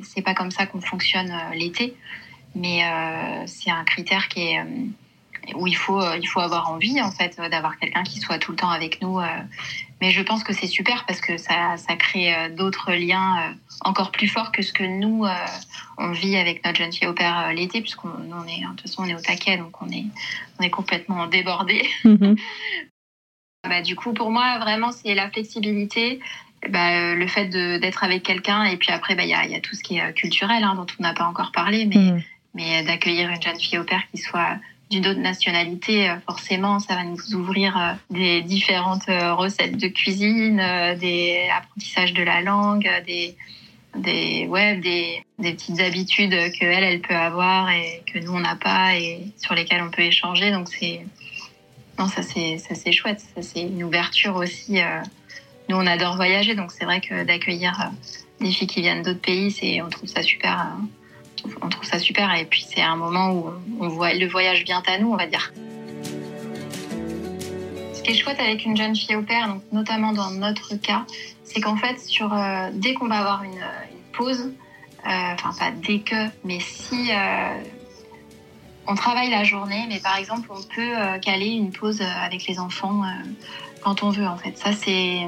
c'est 0.02 0.22
pas 0.22 0.34
comme 0.34 0.52
ça 0.52 0.66
qu'on 0.66 0.80
fonctionne 0.80 1.34
l'été, 1.54 1.94
mais 2.56 2.86
euh, 2.86 3.44
c'est 3.48 3.70
un 3.70 3.84
critère 3.84 4.28
qui 4.30 4.42
est 4.42 4.64
où 5.56 5.68
il 5.68 5.76
faut 5.76 6.02
il 6.16 6.28
faut 6.28 6.40
avoir 6.40 6.70
envie 6.70 7.02
en 7.02 7.12
fait 7.12 7.40
d'avoir 7.52 7.78
quelqu'un 7.78 8.04
qui 8.04 8.20
soit 8.20 8.40
tout 8.40 8.52
le 8.52 8.58
temps 8.58 8.70
avec 8.70 9.02
nous. 9.02 9.20
mais 10.02 10.12
je 10.12 10.22
pense 10.22 10.44
que 10.44 10.54
c'est 10.54 10.68
super 10.68 11.06
parce 11.06 11.22
que 11.22 11.38
ça, 11.38 11.78
ça 11.78 11.96
crée 11.96 12.34
d'autres 12.58 12.94
liens 12.94 13.56
encore 13.82 14.12
plus 14.12 14.28
forts 14.28 14.52
que 14.52 14.62
ce 14.62 14.74
que 14.74 14.84
nous 14.84 15.26
on 15.98 16.12
vit 16.12 16.36
avec 16.38 16.66
notre 16.66 16.78
jeune 16.78 16.92
fille 16.92 17.08
au 17.08 17.14
père 17.14 17.54
l'été 17.54 17.82
puisqu'on 17.82 18.10
on 18.10 18.48
est 18.48 18.62
de 18.62 18.68
toute 18.70 18.82
façon 18.82 19.04
on 19.04 19.06
est 19.06 19.16
au 19.16 19.22
taquet 19.22 19.58
donc 19.58 19.82
on 19.82 19.90
est 19.90 20.06
on 20.60 20.64
est 20.64 20.70
complètement 20.70 21.28
débordé. 21.28 21.88
Mhm. 22.04 22.36
Bah, 23.68 23.82
du 23.82 23.96
coup, 23.96 24.14
pour 24.14 24.32
moi, 24.32 24.60
vraiment, 24.60 24.92
c'est 24.92 25.16
la 25.16 25.30
flexibilité, 25.30 26.20
bah, 26.70 26.92
euh, 26.92 27.16
le 27.16 27.28
fait 27.28 27.46
d'être 27.46 28.04
avec 28.04 28.24
quelqu'un. 28.24 28.64
Et 28.64 28.78
puis 28.78 28.92
après, 28.92 29.16
bah, 29.16 29.24
il 29.24 29.30
y, 29.30 29.34
a, 29.34 29.46
y, 29.46 29.56
a, 29.56 29.60
tout 29.60 29.76
ce 29.76 29.84
qui 29.84 29.98
est 29.98 30.02
euh, 30.02 30.12
culturel, 30.12 30.64
hein, 30.64 30.76
dont 30.76 30.86
on 31.00 31.04
n'a 31.04 31.14
pas 31.14 31.26
encore 31.26 31.52
parlé, 31.52 31.86
mais, 31.86 31.96
mm. 32.12 32.24
mais 32.54 32.84
d'accueillir 32.84 33.30
une 33.30 33.42
jeune 33.42 33.60
fille 33.60 33.80
au 33.80 33.84
père 33.84 34.04
qui 34.12 34.20
soit 34.20 34.58
d'une 34.92 35.08
autre 35.08 35.20
nationalité, 35.20 36.10
euh, 36.10 36.16
forcément, 36.26 36.80
ça 36.80 36.96
va 36.96 37.04
nous 37.04 37.36
ouvrir 37.36 37.98
des 38.10 38.42
différentes 38.42 39.08
recettes 39.08 39.78
de 39.78 39.88
cuisine, 39.88 40.58
des 41.00 41.50
apprentissages 41.56 42.14
de 42.14 42.24
la 42.24 42.42
langue, 42.42 42.90
des, 43.06 43.36
des, 43.96 44.48
des, 44.82 45.24
des 45.40 45.54
petites 45.54 45.80
habitudes 45.80 46.36
qu'elle, 46.54 46.84
elle 46.84 47.02
peut 47.02 47.16
avoir 47.16 47.70
et 47.72 48.04
que 48.12 48.20
nous, 48.20 48.34
on 48.34 48.40
n'a 48.40 48.56
pas 48.56 48.96
et 48.96 49.26
sur 49.38 49.56
lesquelles 49.56 49.82
on 49.82 49.90
peut 49.90 50.04
échanger. 50.04 50.52
Donc, 50.52 50.68
c'est 50.70 51.06
non, 51.98 52.08
ça 52.08 52.22
c'est 52.24 52.58
ça 52.58 52.76
c'est 52.76 52.92
chouette. 52.92 53.22
Ça 53.36 53.42
c'est 53.42 53.62
une 53.62 53.84
ouverture 53.84 54.36
aussi. 54.36 54.82
Euh, 54.82 55.02
nous 55.70 55.78
on 55.78 55.88
adore 55.88 56.16
voyager, 56.16 56.56
donc 56.56 56.72
c'est 56.72 56.86
vrai 56.86 57.02
que 57.02 57.24
d'accueillir 57.24 57.80
euh, 57.82 58.44
des 58.44 58.52
filles 58.52 58.68
qui 58.68 58.82
viennent 58.82 59.02
d'autres 59.02 59.22
pays, 59.22 59.52
c'est 59.52 59.82
on 59.82 59.90
trouve 59.90 60.10
ça 60.10 60.22
super. 60.22 60.68
Euh, 61.46 61.60
on 61.62 61.70
trouve 61.70 61.86
ça 61.86 62.00
super 62.00 62.34
et 62.36 62.46
puis 62.46 62.66
c'est 62.68 62.82
un 62.82 62.96
moment 62.96 63.32
où 63.32 63.50
on 63.80 63.88
voit 63.88 64.14
le 64.14 64.28
voyage 64.28 64.64
vient 64.64 64.84
à 64.88 64.98
nous, 64.98 65.12
on 65.12 65.18
va 65.18 65.28
dire. 65.28 65.54
Ce 67.94 68.02
qui 68.02 68.12
est 68.12 68.16
chouette 68.16 68.40
avec 68.40 68.66
une 68.66 68.78
jeune 68.78 68.96
fille 68.96 69.16
au 69.16 69.22
donc 69.22 69.64
notamment 69.72 70.14
dans 70.14 70.32
notre 70.32 70.76
cas, 70.76 71.06
c'est 71.44 71.62
qu'en 71.62 71.76
fait 71.76 72.00
sur 72.00 72.36
dès 72.74 72.94
qu'on 72.94 73.08
va 73.08 73.20
avoir 73.20 73.44
une, 73.44 73.52
une 73.52 74.12
pause, 74.14 74.52
enfin 75.04 75.52
pas 75.58 75.72
dès 75.72 76.00
que, 76.00 76.28
mais 76.44 76.60
si 76.60 77.12
on 78.88 78.96
travaille 78.96 79.30
la 79.30 79.44
journée, 79.44 79.86
mais 79.90 80.00
par 80.00 80.18
exemple, 80.18 80.50
on 80.52 80.62
peut 80.62 80.82
euh, 80.82 81.18
caler 81.20 81.48
une 81.48 81.72
pause 81.72 82.02
euh, 82.02 82.24
avec 82.24 82.46
les 82.48 82.60
enfants 82.60 83.02
euh, 83.04 83.08
quand 83.86 84.02
on 84.02 84.10
veut, 84.10 84.26
en 84.26 84.36
fait. 84.36 84.58
Ça, 84.58 84.72
c'est 84.72 85.20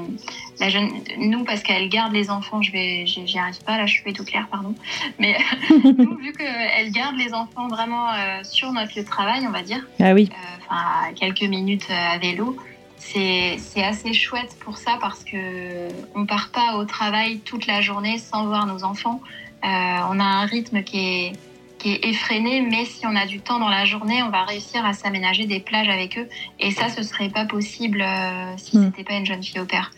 la 0.58 0.68
jeune. 0.68 0.90
Nous, 1.16 1.44
parce 1.44 1.62
qu'elle 1.62 1.88
garde 1.88 2.12
les 2.12 2.28
enfants, 2.28 2.60
je 2.60 2.72
vais, 2.72 3.06
j'y 3.06 3.38
arrive 3.38 3.62
pas. 3.62 3.78
Là, 3.78 3.86
je 3.86 4.02
fais 4.02 4.12
tout 4.12 4.24
clair, 4.24 4.48
pardon. 4.50 4.74
Mais 5.20 5.38
nous, 5.70 6.16
vu 6.16 6.32
qu'elle 6.32 6.90
garde 6.90 7.16
les 7.16 7.32
enfants 7.32 7.68
vraiment 7.68 8.08
sur 8.42 8.72
notre 8.72 8.96
lieu 8.96 9.04
de 9.04 9.08
travail, 9.08 9.46
on 9.46 9.52
va 9.52 9.62
dire. 9.62 9.86
Ah 10.00 10.12
oui. 10.12 10.28
Enfin, 10.66 11.12
quelques 11.14 11.42
minutes 11.42 11.86
à 11.88 12.18
vélo. 12.18 12.56
C'est, 12.96 13.58
c'est 13.58 13.84
assez 13.84 14.12
chouette 14.12 14.56
pour 14.58 14.76
ça 14.76 14.98
parce 15.00 15.22
que 15.22 15.86
on 16.16 16.26
part 16.26 16.50
pas 16.52 16.74
au 16.78 16.84
travail 16.84 17.38
toute 17.38 17.68
la 17.68 17.80
journée 17.80 18.18
sans 18.18 18.46
voir 18.46 18.66
nos 18.66 18.82
enfants. 18.82 19.20
on 19.62 19.66
a 19.68 20.24
un 20.24 20.46
rythme 20.46 20.82
qui 20.82 20.98
est 20.98 21.32
qui 21.78 21.92
est 21.92 22.04
effréné, 22.04 22.60
mais 22.60 22.84
si 22.84 23.06
on 23.06 23.14
a 23.14 23.26
du 23.26 23.40
temps 23.40 23.58
dans 23.58 23.68
la 23.68 23.84
journée, 23.84 24.22
on 24.22 24.30
va 24.30 24.44
réussir 24.44 24.84
à 24.84 24.92
s'aménager 24.92 25.46
des 25.46 25.60
plages 25.60 25.88
avec 25.88 26.18
eux. 26.18 26.28
Et 26.58 26.70
ça, 26.70 26.88
ce 26.88 27.02
serait 27.02 27.28
pas 27.28 27.44
possible 27.44 28.02
euh, 28.02 28.56
si 28.56 28.78
mm. 28.78 28.84
c'était 28.86 29.04
pas 29.04 29.14
une 29.14 29.26
jeune 29.26 29.42
fille 29.42 29.60
au 29.60 29.64
père. 29.64 29.90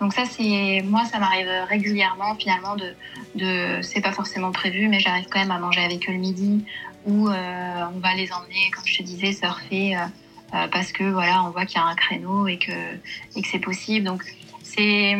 Donc 0.00 0.12
ça, 0.12 0.24
c'est 0.24 0.82
moi, 0.84 1.04
ça 1.04 1.18
m'arrive 1.18 1.48
régulièrement 1.68 2.34
finalement 2.34 2.76
de, 2.76 2.94
de 3.34 3.82
c'est 3.82 4.00
pas 4.00 4.12
forcément 4.12 4.52
prévu, 4.52 4.88
mais 4.88 5.00
j'arrive 5.00 5.26
quand 5.30 5.38
même 5.38 5.50
à 5.50 5.58
manger 5.58 5.80
avec 5.80 6.08
eux 6.08 6.12
le 6.12 6.18
midi 6.18 6.64
ou 7.06 7.28
euh, 7.28 7.84
on 7.94 7.98
va 7.98 8.14
les 8.14 8.32
emmener, 8.32 8.70
comme 8.74 8.86
je 8.86 8.98
te 8.98 9.02
disais, 9.02 9.32
surfer 9.32 9.96
euh, 9.96 10.68
parce 10.70 10.92
que 10.92 11.04
voilà, 11.04 11.44
on 11.44 11.50
voit 11.50 11.64
qu'il 11.66 11.78
y 11.78 11.80
a 11.80 11.86
un 11.86 11.94
créneau 11.94 12.46
et 12.46 12.58
que 12.58 12.72
et 13.36 13.42
que 13.42 13.48
c'est 13.48 13.58
possible. 13.58 14.06
Donc 14.06 14.22
c'est 14.62 15.16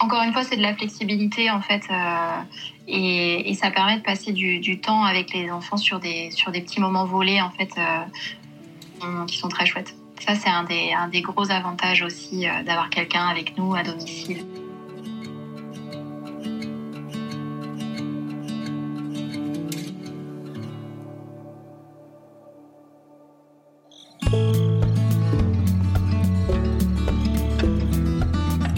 encore 0.00 0.22
une 0.22 0.32
fois, 0.32 0.44
c'est 0.44 0.56
de 0.56 0.62
la 0.62 0.74
flexibilité 0.74 1.50
en 1.50 1.60
fait, 1.60 1.82
euh, 1.90 2.40
et, 2.90 3.54
ça 3.54 3.70
permet 3.70 3.96
de 3.98 4.02
passer 4.02 4.32
du, 4.32 4.80
temps 4.80 5.04
avec 5.04 5.32
les 5.32 5.50
enfants 5.50 5.76
sur 5.76 6.00
des 6.00 6.30
sur 6.30 6.50
des 6.50 6.60
petits 6.60 6.80
moments 6.80 7.04
volés 7.04 7.40
en 7.40 7.50
fait, 7.50 7.70
euh, 7.78 9.26
qui 9.26 9.38
sont 9.38 9.48
très 9.48 9.66
chouettes. 9.66 9.94
Ça, 10.26 10.34
c'est 10.34 10.50
un 10.50 10.64
des, 10.64 10.92
un 10.92 11.08
des 11.08 11.22
gros 11.22 11.50
avantages 11.50 12.02
aussi 12.02 12.46
euh, 12.46 12.62
d'avoir 12.62 12.90
quelqu'un 12.90 13.26
avec 13.26 13.56
nous 13.56 13.74
à 13.74 13.82
domicile. 13.82 14.44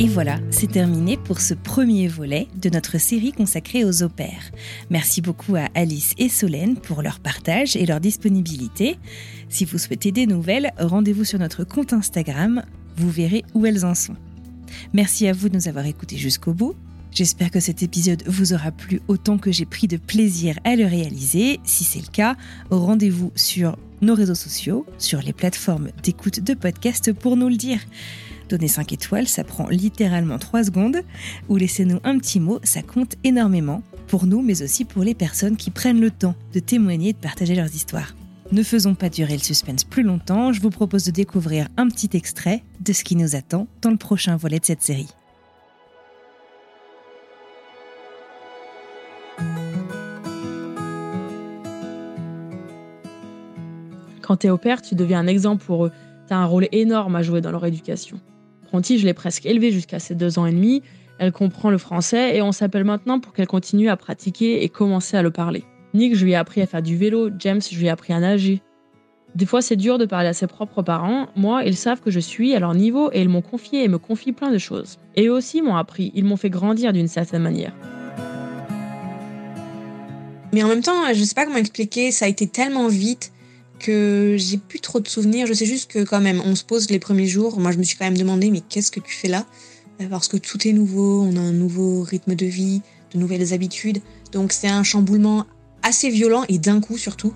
Et 0.03 0.09
voilà, 0.09 0.41
c'est 0.51 0.73
terminé 0.73 1.17
pour 1.17 1.41
ce 1.41 1.55
premier 1.55 2.09
volet 2.09 2.49
de 2.61 2.69
notre 2.71 2.99
série 2.99 3.31
consacrée 3.31 3.85
aux 3.85 4.03
au 4.03 4.09
pairs. 4.09 4.51
Merci 4.91 5.21
beaucoup 5.21 5.55
à 5.55 5.69
Alice 5.77 6.15
et 6.19 6.29
Solène 6.29 6.75
pour 6.75 7.03
leur 7.03 7.21
partage 7.21 7.77
et 7.77 7.87
leur 7.87 8.01
disponibilité. 8.01 8.99
Si 9.49 9.65
vous 9.65 9.79
souhaitez 9.79 10.11
des 10.11 10.27
nouvelles, 10.27 10.73
rendez-vous 10.77 11.25
sur 11.25 11.39
notre 11.39 11.63
compte 11.63 11.93
Instagram, 11.93 12.65
vous 12.97 13.11
verrez 13.11 13.45
où 13.55 13.65
elles 13.65 13.85
en 13.85 13.95
sont. 13.95 14.17
Merci 14.93 15.29
à 15.29 15.33
vous 15.33 15.49
de 15.49 15.55
nous 15.55 15.69
avoir 15.69 15.87
écoutés 15.87 16.17
jusqu'au 16.17 16.53
bout. 16.53 16.75
J'espère 17.13 17.53
que 17.53 17.61
cet 17.61 17.85
épisode 17.85 18.25
vous 18.27 18.55
aura 18.55 18.73
plu 18.73 19.01
autant 19.07 19.39
que 19.39 19.53
j'ai 19.53 19.67
pris 19.67 19.87
de 19.87 19.99
plaisir 19.99 20.59
à 20.65 20.75
le 20.75 20.85
réaliser. 20.85 21.61
Si 21.63 21.85
c'est 21.85 22.01
le 22.01 22.11
cas, 22.11 22.35
rendez-vous 22.71 23.31
sur 23.37 23.79
nos 24.01 24.17
réseaux 24.17 24.35
sociaux, 24.35 24.85
sur 24.99 25.23
les 25.23 25.33
plateformes 25.33 25.91
d'écoute 26.03 26.41
de 26.41 26.55
podcast 26.55 27.13
pour 27.13 27.37
nous 27.37 27.49
le 27.49 27.57
dire. 27.57 27.79
Donner 28.53 28.69
5 28.69 28.93
étoiles, 28.93 29.29
ça 29.29 29.45
prend 29.45 29.67
littéralement 29.71 30.39
3 30.39 30.65
secondes. 30.65 30.99
Ou 31.49 31.57
laissez-nous 31.57 32.01
un 32.05 32.19
petit 32.19 32.39
mot, 32.39 32.61
ça 32.65 32.83
compte 32.83 33.17
énormément. 33.25 33.83
Pour 34.09 34.27
nous, 34.27 34.43
mais 34.43 34.61
aussi 34.61 34.85
pour 34.85 35.05
les 35.05 35.15
personnes 35.15 35.57
qui 35.57 35.71
prennent 35.71 36.03
le 36.03 36.11
temps 36.11 36.35
de 36.53 36.61
témoigner 36.61 37.09
et 37.09 37.13
de 37.15 37.19
partager 37.19 37.55
leurs 37.55 37.75
histoires. 37.75 38.15
Ne 38.51 38.63
faisons 38.63 38.95
pas 38.95 39.09
durer 39.09 39.33
le 39.33 39.43
suspense 39.43 39.85
plus 39.85 40.03
longtemps, 40.03 40.53
je 40.53 40.61
vous 40.61 40.69
propose 40.69 41.07
de 41.07 41.11
découvrir 41.11 41.67
un 41.79 41.89
petit 41.89 42.11
extrait 42.13 42.63
de 42.81 42.93
ce 42.93 43.05
qui 43.05 43.17
nous 43.17 43.37
attend 43.37 43.69
dans 43.81 43.91
le 43.91 43.97
prochain 43.97 44.37
volet 44.37 44.59
de 44.59 44.67
cette 44.67 44.83
série. 44.83 45.09
Quand 54.21 54.37
tu 54.37 54.49
es 54.49 54.51
au 54.51 54.59
père, 54.59 54.83
tu 54.83 54.95
deviens 54.95 55.21
un 55.21 55.27
exemple 55.27 55.65
pour 55.65 55.87
eux. 55.87 55.93
Tu 56.29 56.35
as 56.35 56.37
un 56.37 56.45
rôle 56.45 56.69
énorme 56.71 57.17
à 57.17 57.23
jouer 57.23 57.41
dans 57.41 57.51
leur 57.51 57.65
éducation 57.65 58.21
je 58.81 59.05
l'ai 59.05 59.15
presque 59.15 59.47
élevée 59.47 59.71
jusqu'à 59.71 59.99
ses 59.99 60.15
deux 60.15 60.39
ans 60.39 60.47
et 60.47 60.53
demi. 60.53 60.83
Elle 61.19 61.33
comprend 61.33 61.71
le 61.71 61.79
français 61.79 62.37
et 62.37 62.43
on 62.43 62.53
s'appelle 62.53 62.85
maintenant 62.85 63.21
pour 63.21 63.33
qu'elle 63.33 63.47
continue 63.47 63.89
à 63.89 63.97
pratiquer 63.97 64.65
et 64.65 64.69
commencer 64.69 65.17
à 65.17 65.23
le 65.23 65.31
parler. 65.31 65.65
Nick, 65.95 66.17
je 66.17 66.25
lui 66.25 66.33
ai 66.33 66.37
appris 66.37 66.63
à 66.63 66.67
faire 66.67 66.83
du 66.83 66.97
vélo. 66.97 67.31
James, 67.39 67.61
je 67.61 67.79
lui 67.79 67.87
ai 67.87 67.91
appris 67.91 68.13
à 68.13 68.21
nager. 68.21 68.63
Des 69.35 69.47
fois, 69.47 69.63
c'est 69.63 69.77
dur 69.77 69.99
de 69.99 70.05
parler 70.05 70.29
à 70.29 70.33
ses 70.33 70.47
propres 70.47 70.83
parents. 70.83 71.29
Moi, 71.37 71.65
ils 71.65 71.77
savent 71.77 72.01
que 72.01 72.11
je 72.11 72.21
suis 72.21 72.55
à 72.55 72.61
leur 72.61 72.75
niveau 72.75 73.11
et 73.13 73.23
ils 73.23 73.29
m'ont 73.29 73.43
confié 73.43 73.85
et 73.85 73.89
me 73.89 73.99
confient 73.99 74.33
plein 74.33 74.51
de 74.51 74.59
choses. 74.59 74.99
Et 75.17 75.27
eux 75.27 75.33
aussi 75.33 75.63
m'ont 75.63 75.77
appris, 75.77 76.13
ils 76.15 76.25
m'ont 76.25 76.37
fait 76.37 76.51
grandir 76.51 76.93
d'une 76.93 77.09
certaine 77.09 77.43
manière. 77.43 77.73
Mais 80.53 80.63
en 80.63 80.69
même 80.69 80.83
temps, 80.83 81.13
je 81.15 81.25
sais 81.25 81.35
pas 81.35 81.47
comment 81.47 81.57
expliquer, 81.57 82.11
ça 82.11 82.27
a 82.27 82.29
été 82.29 82.47
tellement 82.47 82.89
vite 82.89 83.32
que 83.83 84.37
j'ai 84.39 84.57
plus 84.57 84.81
trop 84.81 85.01
de 85.01 85.09
souvenirs. 85.09 85.47
Je 85.47 85.53
sais 85.53 85.67
juste 85.67 85.91
que 85.91 86.05
quand 86.05 86.21
même, 86.21 86.41
on 86.45 86.55
se 86.55 86.65
pose 86.65 86.89
les 86.91 86.99
premiers 86.99 87.27
jours. 87.27 87.59
Moi, 87.59 87.73
je 87.73 87.79
me 87.79 87.83
suis 87.83 87.97
quand 87.99 88.05
même 88.05 88.17
demandé, 88.17 88.51
mais 88.51 88.61
qu'est-ce 88.61 88.91
que 88.91 89.01
tu 89.01 89.15
fais 89.15 89.29
là? 89.29 89.45
Euh, 90.01 90.07
Parce 90.09 90.29
que 90.29 90.37
tout 90.37 90.67
est 90.67 90.73
nouveau, 90.73 91.23
on 91.23 91.37
a 91.37 91.41
un 91.41 91.53
nouveau 91.53 92.03
rythme 92.03 92.35
de 92.35 92.47
vie, 92.47 92.81
de 93.13 93.19
nouvelles 93.19 93.53
habitudes. 93.53 93.99
Donc 94.33 94.53
c'est 94.53 94.69
un 94.69 94.83
chamboulement 94.83 95.45
assez 95.83 96.09
violent 96.09 96.45
et 96.49 96.59
d'un 96.59 96.81
coup 96.81 96.97
surtout. 96.97 97.35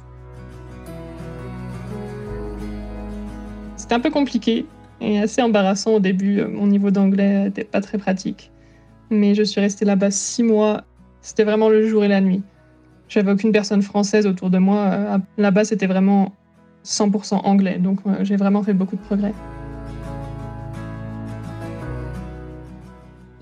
C'était 3.77 3.95
un 3.95 4.01
peu 4.01 4.11
compliqué 4.11 4.67
et 5.01 5.19
assez 5.19 5.43
embarrassant 5.43 5.95
au 5.95 6.01
début. 6.01 6.43
Mon 6.45 6.67
niveau 6.67 6.91
d'anglais 6.91 7.45
n'était 7.45 7.65
pas 7.65 7.81
très 7.81 7.99
pratique. 7.99 8.51
Mais 9.11 9.35
je 9.35 9.43
suis 9.43 9.61
restée 9.61 9.85
là-bas 9.85 10.11
six 10.11 10.43
mois. 10.43 10.85
C'était 11.21 11.45
vraiment 11.45 11.69
le 11.69 11.87
jour 11.87 12.05
et 12.05 12.09
la 12.09 12.21
nuit. 12.21 12.43
J'avais 13.09 13.31
aucune 13.31 13.53
personne 13.53 13.83
française 13.83 14.27
autour 14.27 14.51
de 14.51 14.59
moi. 14.59 14.79
Euh, 14.79 15.19
là-bas, 15.39 15.65
c'était 15.65 15.87
vraiment 15.87 16.35
100% 16.85 17.41
anglais. 17.45 17.79
Donc 17.79 18.01
euh, 18.07 18.17
j'ai 18.23 18.37
vraiment 18.37 18.63
fait 18.63 18.73
beaucoup 18.73 18.97
de 18.97 19.03
progrès. 19.03 19.33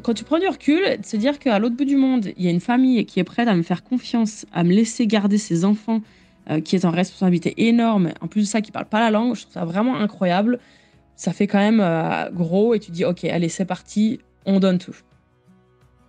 Quand 0.03 0.13
tu 0.13 0.25
prends 0.25 0.39
du 0.39 0.49
recul, 0.49 0.83
se 1.03 1.17
dire 1.17 1.39
qu'à 1.39 1.59
l'autre 1.59 1.77
bout 1.77 1.87
du 1.87 1.97
monde, 1.97 2.31
il 2.37 2.45
y 2.45 2.49
a 2.49 2.51
une 2.51 2.61
famille 2.61 3.07
qui 3.07 3.21
est 3.21 3.25
prête 3.25 3.49
à 3.49 3.55
me 3.55 3.63
faire 3.63 3.83
confiance, 3.83 4.45
à 4.53 4.63
me 4.63 4.71
laisser 4.71 5.07
garder 5.07 5.39
ses 5.39 5.65
enfants, 5.65 6.03
euh, 6.51 6.61
qui 6.61 6.77
est 6.77 6.85
en 6.85 6.91
responsabilité 6.91 7.55
énorme, 7.69 8.11
en 8.21 8.29
plus 8.29 8.43
de 8.43 8.47
ça, 8.47 8.61
qui 8.61 8.71
parle 8.71 8.85
pas 8.85 9.01
la 9.01 9.11
langue, 9.11 9.35
je 9.35 9.43
trouve 9.43 9.55
ça 9.55 9.65
vraiment 9.65 9.97
incroyable. 9.97 10.59
Ça 11.17 11.33
fait 11.33 11.47
quand 11.47 11.59
même 11.59 11.81
gros 12.35 12.75
et 12.75 12.81
tu 12.81 12.91
dis, 12.91 13.05
ok, 13.05 13.25
allez, 13.25 13.49
c'est 13.49 13.65
parti, 13.65 14.19
on 14.45 14.59
donne 14.59 14.79
tout. 14.79 14.97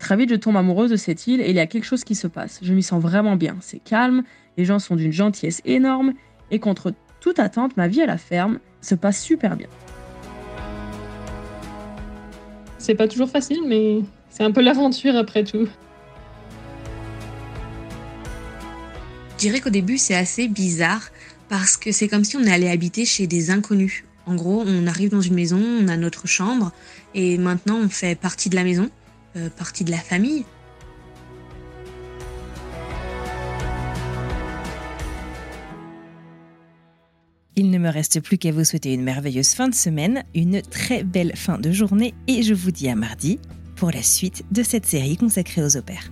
Très 0.06 0.18
vite, 0.18 0.30
je 0.30 0.36
tombe 0.36 0.56
amoureuse 0.56 0.92
de 0.92 0.98
cette 0.98 1.26
île 1.26 1.42
et 1.42 1.50
il 1.50 1.56
y 1.56 1.60
a 1.60 1.66
quelque 1.66 1.84
chose 1.84 2.04
qui 2.04 2.14
se 2.14 2.28
passe. 2.28 2.60
Je 2.62 2.76
m'y 2.76 2.84
sens 2.84 3.02
vraiment 3.02 3.36
bien. 3.36 3.58
C'est 3.60 3.80
calme, 3.80 4.22
les 4.56 4.64
gens 4.64 4.78
sont 4.78 4.96
d'une 4.96 5.12
gentillesse 5.12 5.64
énorme 5.66 6.14
et 6.52 6.60
contre 6.60 6.94
toute 7.22 7.40
attente, 7.40 7.76
ma 7.76 7.88
vie 7.88 8.04
à 8.04 8.06
la 8.06 8.20
ferme 8.20 8.60
se 8.82 8.94
passe 8.94 9.20
super 9.20 9.56
bien. 9.56 9.66
C'est 12.78 12.94
pas 12.94 13.08
toujours 13.08 13.32
facile, 13.32 13.64
mais 13.66 14.02
c'est 14.30 14.44
un 14.44 14.52
peu 14.52 14.62
l'aventure 14.62 15.16
après 15.16 15.44
tout. 15.44 15.68
Je 19.32 19.38
dirais 19.40 19.60
qu'au 19.60 19.72
début, 19.72 19.98
c'est 19.98 20.14
assez 20.14 20.48
bizarre 20.48 21.10
parce 21.50 21.78
que 21.78 21.92
c'est 21.92 22.08
comme 22.08 22.26
si 22.26 22.38
on 22.38 22.46
allait 22.46 22.70
habiter 22.70 23.06
chez 23.06 23.26
des 23.26 23.50
inconnus. 23.50 24.04
En 24.28 24.36
gros, 24.36 24.64
on 24.68 24.86
arrive 24.86 25.10
dans 25.10 25.22
une 25.22 25.34
maison, 25.34 25.60
on 25.60 25.88
a 25.88 25.98
notre 25.98 26.28
chambre 26.28 26.74
et 27.16 27.40
maintenant 27.40 27.80
on 27.84 27.90
fait 27.90 28.14
partie 28.14 28.52
de 28.52 28.56
la 28.56 28.64
maison. 28.64 28.92
Euh, 29.38 29.50
partie 29.50 29.84
de 29.84 29.92
la 29.92 29.98
famille. 29.98 30.46
Il 37.58 37.70
ne 37.70 37.78
me 37.78 37.90
reste 37.90 38.22
plus 38.22 38.38
qu'à 38.38 38.52
vous 38.52 38.64
souhaiter 38.64 38.94
une 38.94 39.04
merveilleuse 39.04 39.54
fin 39.54 39.68
de 39.68 39.76
semaine, 39.76 40.24
une 40.36 40.62
très 40.62 41.04
belle 41.04 41.36
fin 41.36 41.58
de 41.58 41.72
journée 41.72 42.14
et 42.28 42.44
je 42.44 42.54
vous 42.54 42.72
dis 42.72 42.88
à 42.88 42.96
mardi 42.96 43.40
pour 43.76 43.92
la 43.92 44.04
suite 44.04 44.46
de 44.52 44.64
cette 44.64 44.86
série 44.86 45.18
consacrée 45.18 45.64
aux 45.64 45.76
opères. 45.76 46.12